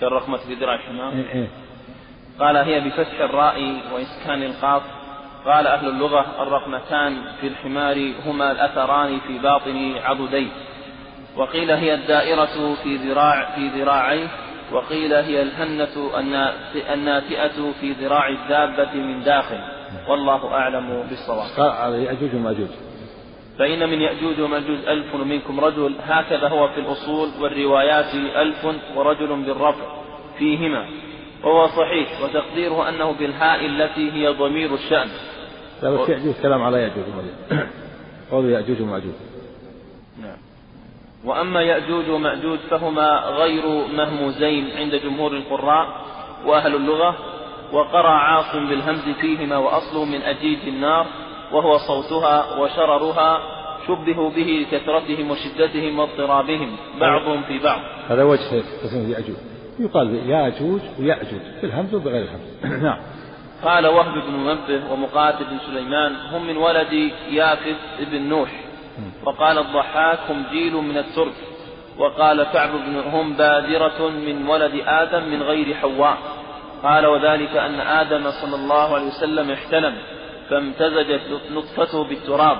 كالرقمة 0.00 0.36
في 0.36 0.54
ذراع 0.54 0.74
الحمار 0.74 1.12
إيه 1.12 1.34
إيه. 1.34 1.48
قال 2.40 2.56
هي 2.56 2.80
بفتح 2.80 3.20
الراء 3.20 3.76
وإسكان 3.94 4.42
القاف. 4.42 4.82
قال 5.46 5.66
أهل 5.66 5.88
اللغة 5.88 6.42
الرقمتان 6.42 7.22
في 7.40 7.46
الحمار 7.46 8.12
هما 8.26 8.52
الأثران 8.52 9.20
في 9.20 9.38
باطن 9.38 9.94
عضديه 10.04 10.48
وقيل 11.36 11.70
هي 11.70 11.94
الدائرة 11.94 12.74
في 12.82 12.96
ذراع 12.96 13.54
في 13.54 13.68
ذراعيه 13.68 14.28
وقيل 14.72 15.12
هي 15.14 15.42
الهنة 15.42 16.10
الناتئة 16.92 17.72
في 17.80 17.92
ذراع 17.92 18.28
الدابة 18.28 18.94
من 18.94 19.22
داخل. 19.22 19.58
والله 20.08 20.54
أعلم 20.54 21.06
بالصواب. 21.08 21.46
قال 21.56 21.94
يأجوج 21.94 22.34
ومأجوج 22.34 22.68
فإن 23.58 23.88
من 23.88 24.00
يأجوج 24.00 24.40
ومأجوج 24.40 24.78
ألف 24.88 25.14
منكم 25.14 25.60
رجل 25.60 25.94
هكذا 26.02 26.48
هو 26.48 26.68
في 26.68 26.80
الأصول 26.80 27.28
والروايات 27.40 28.14
ألف 28.14 28.66
ورجل 28.96 29.26
بالرفع 29.26 29.84
فيهما. 30.38 30.88
وهو 31.44 31.66
صحيح 31.66 32.22
وتقديره 32.22 32.88
أنه 32.88 33.12
بالهاء 33.12 33.66
التي 33.66 34.12
هي 34.12 34.28
ضمير 34.28 34.74
الشأن. 34.74 35.08
لا 35.82 35.90
بس 35.90 36.08
يأجوج 36.08 36.34
كلام 36.42 36.62
على 36.62 36.82
يأجوج 36.82 37.04
ومأجوج. 37.08 37.66
قولوا 38.30 38.50
يأجوج 38.50 38.80
ومأجوج. 38.82 39.14
نعم. 40.22 40.36
وأما 41.24 41.62
يأجوج 41.62 42.08
ومأجوج 42.08 42.58
فهما 42.58 43.20
غير 43.26 43.86
مهموزين 43.96 44.70
عند 44.76 44.94
جمهور 44.94 45.32
القراء 45.32 46.06
وأهل 46.46 46.74
اللغة 46.74 47.16
وقرأ 47.72 48.10
عاصم 48.10 48.68
بالهمز 48.68 49.08
فيهما 49.20 49.56
وأصله 49.56 50.04
من 50.04 50.22
أجيج 50.22 50.58
النار 50.66 51.06
وهو 51.52 51.78
صوتها 51.78 52.58
وشررها 52.60 53.56
شبهوا 53.86 54.30
به 54.30 54.66
لكثرتهم 54.66 55.30
وشدتهم 55.30 55.98
واضطرابهم 55.98 56.76
بعضهم 57.00 57.42
في 57.42 57.58
بعض. 57.58 57.80
هذا 58.08 58.22
وجه 58.22 58.62
تسمية 58.82 59.16
يأجوج. 59.16 59.36
يقال 59.78 60.30
يأجوج 60.30 60.80
ويأجوج 61.00 61.40
بالهمز 61.62 61.94
وبغير 61.94 62.22
الهمز. 62.22 62.82
نعم. 62.84 62.98
قال 63.64 63.86
وهب 63.86 64.12
بن 64.26 64.32
منبه 64.32 64.92
ومقاتل 64.92 65.44
بن 65.44 65.58
سليمان 65.66 66.16
هم 66.32 66.46
من 66.46 66.56
ولد 66.56 66.92
يافث 67.30 67.76
بن 68.10 68.22
نوح. 68.22 68.50
وقال 69.24 69.58
الضحاك 69.58 70.18
هم 70.30 70.44
جيل 70.50 70.74
من 70.74 70.98
الترك. 70.98 71.34
وقال 71.98 72.42
كعب 72.42 72.70
بن 72.70 72.96
هم 72.96 73.36
بادرة 73.36 74.08
من 74.08 74.48
ولد 74.48 74.82
آدم 74.86 75.28
من 75.28 75.42
غير 75.42 75.74
حواء. 75.74 76.18
قال 76.82 77.06
وذلك 77.06 77.56
أن 77.56 77.80
آدم 77.80 78.30
صلى 78.30 78.54
الله 78.56 78.94
عليه 78.94 79.06
وسلم 79.06 79.50
احتلم. 79.50 79.94
فامتزجت 80.50 81.20
نطفته 81.50 82.04
بالتراب 82.08 82.56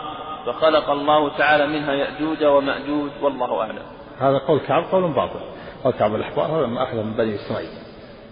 فخلق 0.47 0.91
الله 0.91 1.39
تعالى 1.39 1.67
منها 1.67 1.93
يأجوج 1.93 2.45
ومأجوج 2.45 3.11
والله 3.23 3.61
أعلم. 3.61 3.83
هذا 4.21 4.39
قول 4.39 4.61
كعب 4.61 4.85
قول 4.93 5.15
باطل. 5.15 5.41
قول 5.85 5.93
كعب 5.93 6.15
الأحبار 6.15 6.47
هذا 6.47 6.67
ما 6.67 6.83
أخذ 6.83 6.97
من 6.97 7.13
بني 7.13 7.35
إسرائيل. 7.35 7.71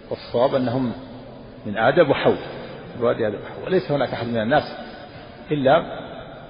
والصواب 0.09 0.55
أنهم 0.55 0.93
من 1.65 1.77
آدم 1.77 2.11
وحواء 2.11 2.37
الوادي 2.99 3.27
آدم 3.27 3.37
وحواء 3.43 3.69
ليس 3.69 3.91
هناك 3.91 4.13
أحد 4.13 4.27
من 4.27 4.37
الناس 4.37 4.63
إلا 5.51 5.79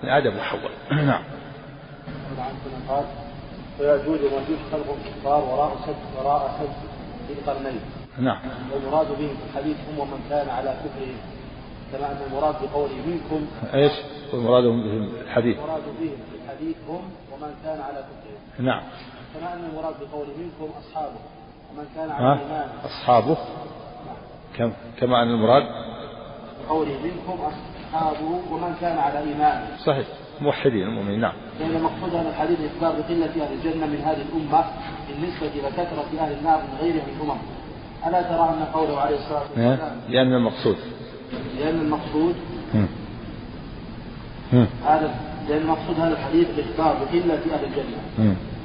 من 0.03 0.09
آدم 0.09 0.37
وحواء 0.37 0.71
نعم. 0.91 1.23
قال 2.89 3.05
ويأجوج 3.79 4.19
ومأجوج 4.19 4.57
خلق 4.71 4.97
كفار 5.05 5.43
وراء 5.43 5.75
سد 5.85 6.17
وراء 6.17 6.59
سد 6.59 6.73
في 7.27 7.33
القرنين 7.39 7.79
نعم. 8.19 8.39
والمراد 8.73 9.07
به 9.07 9.27
في 9.27 9.49
الحديث 9.49 9.77
هم 9.89 9.99
ومن 9.99 10.19
كان 10.29 10.49
على 10.49 10.69
كفرهم. 10.69 11.17
كما 11.91 12.11
أن 12.11 12.17
المراد 12.27 12.55
بقوله 12.63 12.95
منكم. 13.07 13.47
إيش؟ 13.73 13.91
والمراد 14.33 14.63
بهم 14.63 15.09
الحديث. 15.21 15.57
المراد 15.57 15.83
بهم 15.99 16.17
الحديث 16.43 16.75
هم 16.89 17.01
ومن 17.33 17.53
كان 17.63 17.79
على 17.81 17.97
كفرهم. 17.97 18.65
نعم. 18.65 18.83
كما 19.33 19.53
أن 19.53 19.69
المراد 19.71 19.95
بقوله 20.01 20.33
منكم 20.37 20.73
أصحابه 20.79 21.19
ومن 21.71 21.85
كان 21.95 22.11
على 22.11 22.25
ها؟ 22.25 22.39
إيمان 22.39 22.67
أصحابه؟ 22.85 23.37
كم 24.57 24.71
كما 24.99 25.23
أن 25.23 25.27
المراد؟ 25.27 25.63
بقوله 26.67 26.97
منكم 27.03 27.39
أصحابه 27.41 28.41
ومن 28.51 28.75
كان 28.81 28.97
على 28.97 29.19
إيمان 29.19 29.67
صحيح. 29.85 30.07
موحدين 30.41 30.83
المؤمنين 30.83 31.19
نعم. 31.19 31.33
لأن 31.59 31.83
مقصود 31.83 32.15
هذا 32.15 32.29
الحديث 32.29 32.59
إخبار 32.59 33.01
بقلة 33.01 33.25
أهل 33.25 33.53
الجنة 33.53 33.85
من 33.85 34.01
هذه 34.05 34.21
الأمة 34.21 34.65
بالنسبة 35.07 35.47
إلى 35.47 35.69
كثرة 35.71 36.19
أهل 36.19 36.37
النار 36.37 36.57
من 36.57 36.77
غيرها 36.81 37.05
من 37.05 37.15
الأمم. 37.15 37.39
ألا 38.07 38.21
ترى 38.21 38.49
أن 38.49 38.65
قوله 38.73 38.99
عليه 38.99 39.15
الصلاة 39.15 39.41
والسلام؟ 39.41 40.01
لأن 40.09 40.33
المقصود. 40.33 40.77
لأن 41.59 41.79
المقصود. 41.79 42.35
هذا 44.85 45.15
لأن 45.49 45.61
المقصود 45.61 45.99
هذا 45.99 46.13
الحديث 46.13 46.47
إخبار 46.59 46.95
بقلة 47.01 47.33
أهل 47.55 47.63
الجنة. 47.65 47.99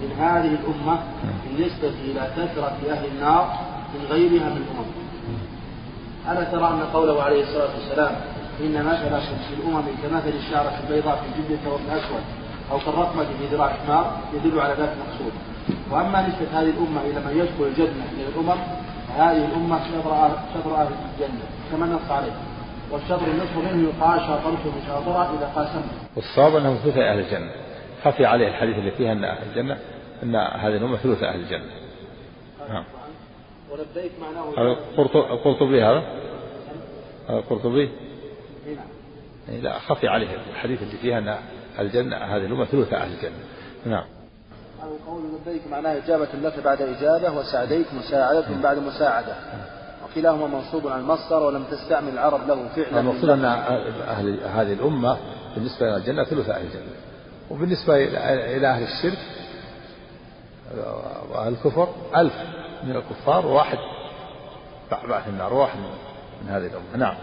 من 0.03 0.11
هذه 0.19 0.57
الأمة 0.61 0.99
بالنسبة 1.45 1.89
إلى 2.05 2.31
كثرة 2.37 2.77
أهل 2.91 3.05
النار 3.15 3.59
من 3.95 4.07
غيرها 4.11 4.49
من 4.49 4.63
الأمم. 4.67 4.91
ألا 6.31 6.45
ترى 6.45 6.69
أن 6.69 6.83
قوله 6.93 7.23
عليه 7.23 7.43
الصلاة 7.43 7.69
والسلام 7.75 8.15
إن 8.61 8.85
مثلكم 8.85 9.37
في 9.49 9.55
الأمم 9.59 9.83
كمثل 10.03 10.37
الشعرة 10.39 10.73
البيضاء 10.85 11.17
في 11.17 11.43
جلد 11.43 11.51
الثوب 11.51 11.81
الأسود 11.89 12.25
أو 12.73 12.79
كالرقمة 12.79 13.25
في 13.25 13.47
ذراع 13.57 13.71
الحمار 13.75 14.17
يدل 14.35 14.61
على 14.61 14.75
ذات 14.79 14.89
المقصود. 14.93 15.33
وأما 15.91 16.29
نسبة 16.29 16.61
هذه 16.61 16.71
الأمة 16.71 17.01
إلى 17.01 17.21
من 17.27 17.33
يدخل 17.41 17.65
الجنة 17.71 18.05
من 18.17 18.25
الأمم 18.35 18.61
فهذه 19.09 19.45
الأمة 19.45 19.81
شطر 20.55 20.75
أهل 20.77 20.89
الجنة 21.15 21.45
كما 21.73 21.87
نص 21.87 22.11
عليه. 22.11 22.33
والشطر 22.93 23.27
النصف 23.27 23.57
منه 23.57 23.89
يقال 23.89 24.21
شاطرته 24.21 24.73
بشاطرة 24.81 25.39
إذا 25.39 25.47
قاسمه. 25.47 25.83
والصواب 26.17 26.57
أنهم 26.57 26.77
ثلث 26.77 26.97
أهل 26.97 27.19
الجنة. 27.19 27.51
خفي 28.05 28.27
عليه 28.27 28.49
الحديث 28.49 28.79
اللي 28.79 28.91
فيها 28.91 29.13
أن 29.13 29.25
أهل 29.25 29.49
الجنة 29.51 29.79
أن 30.23 30.37
هذه 30.37 30.77
الأمة 30.77 30.97
ثلث 30.97 31.23
أهل 31.23 31.41
الجنة. 31.41 31.71
نعم. 32.69 32.85
ولبيك 33.71 34.13
معناه 34.21 34.77
القرطبي 35.33 35.83
هذا؟ 35.83 36.03
القرطبي 37.31 37.81
إيه 37.81 38.75
نعم. 38.75 38.85
إيه 39.49 39.61
لا 39.61 39.79
خفي 39.79 40.09
عليه 40.09 40.29
الحديث 40.51 40.83
اللي 40.83 40.97
فيها 40.97 41.19
أن 41.19 41.37
الجنة 41.79 42.17
هذه 42.17 42.47
الأمة 42.47 42.65
ثلث 42.65 42.93
أهل 42.93 43.13
الجنة. 43.13 43.39
نعم. 43.87 44.05
أو 44.83 45.13
قول 45.13 45.23
لبيك 45.23 45.67
معناه 45.71 45.97
إجابة 45.97 46.29
لك 46.43 46.65
بعد 46.65 46.83
إجابة 46.83 47.39
وسعديك 47.39 47.87
مساعدة 47.95 48.45
بعد 48.63 48.79
مساعدة. 48.79 49.35
وكلاهما 50.11 50.47
منصوب 50.47 50.89
على 50.89 51.01
المصدر 51.01 51.43
ولم 51.43 51.65
تستعمل 51.71 52.09
العرب 52.09 52.49
له 52.49 52.69
فعلا. 52.77 53.01
المقصود 53.01 53.31
أن 53.31 53.45
أهل 53.45 54.41
هذه 54.45 54.73
الأمة 54.73 55.17
بالنسبة 55.55 55.89
إلى 55.89 55.97
الجنة 55.97 56.25
ثلث 56.25 56.51
أهل 56.51 56.67
الجنة. 56.67 56.93
وبالنسبة 57.51 57.97
إلى 58.57 58.67
أهل 58.67 58.83
الشرك 58.83 59.19
وأهل 61.31 61.53
الكفر 61.53 61.89
ألف 62.17 62.35
من 62.85 62.97
الكفار 62.97 63.47
وواحد 63.47 63.79
بعث 64.91 65.29
النار 65.29 65.55
واحد 65.55 65.79
من 66.43 66.49
هذه 66.49 66.67
الأمة. 66.67 66.97
نعم. 66.97 67.15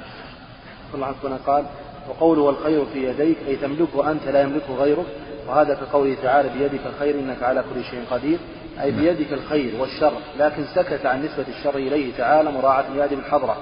الله 0.94 1.06
عنه 1.24 1.40
قال 1.48 1.66
وقوله 2.10 2.42
والخير 2.42 2.86
في 2.86 3.10
يديك 3.10 3.38
أي 3.48 3.56
تملكه 3.56 4.12
أنت 4.12 4.24
لا 4.24 4.42
يملكه 4.42 4.76
غيرك 4.76 5.06
وهذا 5.48 5.74
كقوله 5.74 6.16
تعالى 6.24 6.50
بيدك 6.50 6.86
الخير 6.86 7.20
إنك 7.20 7.44
على 7.44 7.64
كل 7.74 7.84
شيء 7.84 8.06
قدير 8.12 8.40
أي 8.82 8.91
نعم. 8.91 9.01
بيدك 9.01 9.34
الخير 9.34 9.82
والشر 9.82 10.13
لكن 10.39 10.65
سكت 10.75 11.05
عن 11.05 11.25
نسبة 11.25 11.45
الشر 11.47 11.75
إليه 11.75 12.17
تعالى 12.17 12.51
مراعاة 12.51 12.89
لآدم 12.89 13.19
الحضرة 13.19 13.57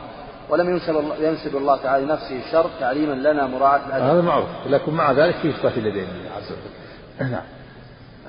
ولم 0.49 0.69
ينسب 0.69 0.97
الله, 0.97 1.15
ينسب 1.15 1.57
الله 1.57 1.77
تعالى 1.77 2.05
لنفسه 2.05 2.39
الشر 2.47 2.69
تعليما 2.79 3.13
لنا 3.13 3.47
مراعاة 3.47 3.87
الأدب. 3.87 4.03
هذا 4.03 4.21
معروف 4.21 4.47
لكن 4.69 4.93
مع 4.93 5.11
ذلك 5.11 5.35
في 5.35 5.49
إثبات 5.49 5.77
اليدين 5.77 6.07
عز 6.37 6.51
وجل 6.51 7.31
نعم. 7.31 7.43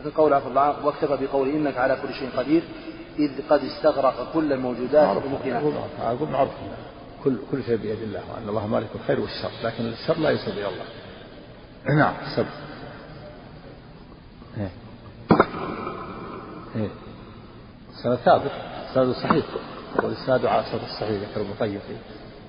لكن 0.00 0.10
قول 0.10 0.32
عفو 0.32 0.48
الله 0.48 0.86
واكتفى 0.86 1.26
بقوله 1.26 1.50
إنك 1.50 1.76
على 1.76 1.96
كل 2.02 2.14
شيء 2.14 2.28
قدير 2.36 2.62
إذ 3.18 3.30
قد 3.50 3.60
استغرق 3.64 4.32
كل 4.34 4.52
الموجودات 4.52 5.16
بمكنها 5.16 5.62
أقول 6.02 6.28
معروف 6.28 6.50
كل 7.24 7.36
كل 7.52 7.62
شيء 7.62 7.76
بيد 7.76 8.02
الله 8.02 8.20
وأن 8.34 8.48
الله 8.48 8.66
مالك 8.66 8.88
الخير 8.94 9.20
والشر 9.20 9.50
لكن 9.64 9.86
الشر 9.86 10.18
لا 10.18 10.30
ينسب 10.30 10.52
إلى 10.52 10.68
الله. 10.68 10.84
نعم 11.98 12.14
السبب 12.26 12.46
إيه. 16.76 16.88
سنة 18.02 18.16
ثابت. 18.16 18.50
سند 18.94 19.12
صحيح. 19.12 19.44
والإسناد 20.02 20.46
على 20.46 20.64
شرط 20.72 20.82
الصحيح 20.82 21.10
ذكر 21.10 21.40
ابن 21.40 21.50
القيم 21.50 21.80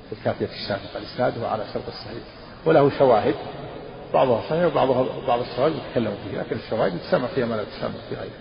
في 0.09 0.15
الكافية 0.19 0.45
الشافعي. 0.45 0.93
قال 0.93 1.03
إسناده 1.03 1.47
على 1.47 1.63
شرط 1.73 1.87
الصحيح. 1.87 2.23
وله 2.65 2.91
شواهد. 2.99 3.35
بعضها 4.13 4.41
صحيح 4.49 4.65
وبعضها 4.65 5.05
بعض 5.27 5.39
الشواهد 5.39 5.73
يتكلم 5.75 6.13
فيه 6.23 6.39
لكن 6.39 6.55
الشواهد 6.55 6.95
يتسمى 6.95 7.27
فيها 7.27 7.45
ما 7.45 7.55
لا 7.55 7.63
تسمى 7.63 7.93
في 8.09 8.15
غيره 8.15 8.31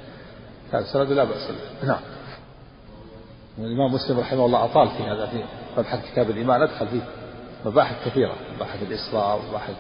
هذا 0.72 0.78
السند 0.78 1.12
لا 1.12 1.24
بأس 1.24 1.50
به. 1.50 1.88
نعم. 1.88 2.00
الإمام 3.58 3.94
مسلم 3.94 4.20
رحمه 4.20 4.46
الله 4.46 4.64
أطال 4.64 4.88
في 4.88 5.02
هذا 5.02 5.26
في 5.26 5.44
مبحث 5.78 6.12
كتاب 6.12 6.30
الإيمان. 6.30 6.62
أدخل 6.62 6.88
فيه 6.88 7.00
مباحث 7.64 8.08
كثيرة 8.08 8.34
مباحث 8.56 8.82
الإسراء 8.82 9.38
ومباحث 9.38 9.74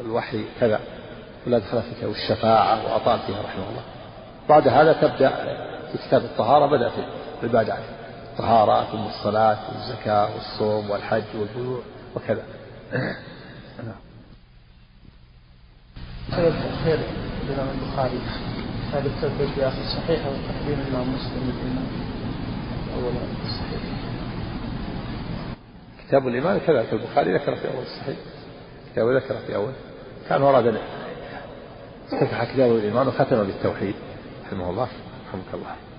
الوحي 0.00 0.44
كذا. 0.60 0.80
ولا 1.46 1.58
دخل 1.58 1.82
في 1.82 1.94
كتاب 1.98 2.10
الشفاعة 2.10 2.84
وأطال 2.84 3.18
فيها 3.26 3.42
رحمه 3.42 3.68
الله. 3.70 3.82
بعد 4.50 4.68
هذا 4.68 4.92
تبدأ 4.92 5.30
في 5.92 5.98
كتاب 6.08 6.24
الطهارة 6.24 6.66
بدأ 6.66 6.88
في 6.88 6.96
العبادات 7.42 7.84
الطهارة 8.32 8.84
ثم 8.92 9.06
الصلاة 9.06 9.58
والزكاة 9.72 10.28
والصوم 10.34 10.90
والحج 10.90 11.22
والبيوع 11.38 11.80
وكذا. 12.16 12.42
سبب 16.30 16.52
تأخير 16.52 16.98
الإمام 17.48 17.68
البخاري. 17.74 18.20
هذا 18.92 19.06
التثبت 19.06 19.48
في 19.54 19.66
آخر 19.66 19.80
الصحيح 19.80 20.26
أو 20.26 20.32
تقديم 20.32 20.80
الإمام 20.80 21.14
مسلم 21.14 21.52
الإمام 21.56 21.86
أول 22.94 23.12
الصحيح. 23.44 23.80
كتاب 26.06 26.28
الإيمان 26.28 26.58
كذلك 26.66 26.92
البخاري 26.92 27.34
ذكر 27.34 27.56
في 27.56 27.68
أول 27.68 27.82
الصحيح. 27.82 28.16
كتاب 28.92 29.08
ذكر 29.08 29.34
في 29.46 29.56
أول. 29.56 29.72
كان 30.28 30.42
أراد 30.42 30.74
افتتح 32.12 32.44
كتاب 32.44 32.70
الإيمان 32.76 33.08
وختم 33.08 33.44
بالتوحيد. 33.44 33.94
رحمه 34.52 34.70
الله. 34.70 34.88
رحمك 35.28 35.54
الله. 35.54 35.89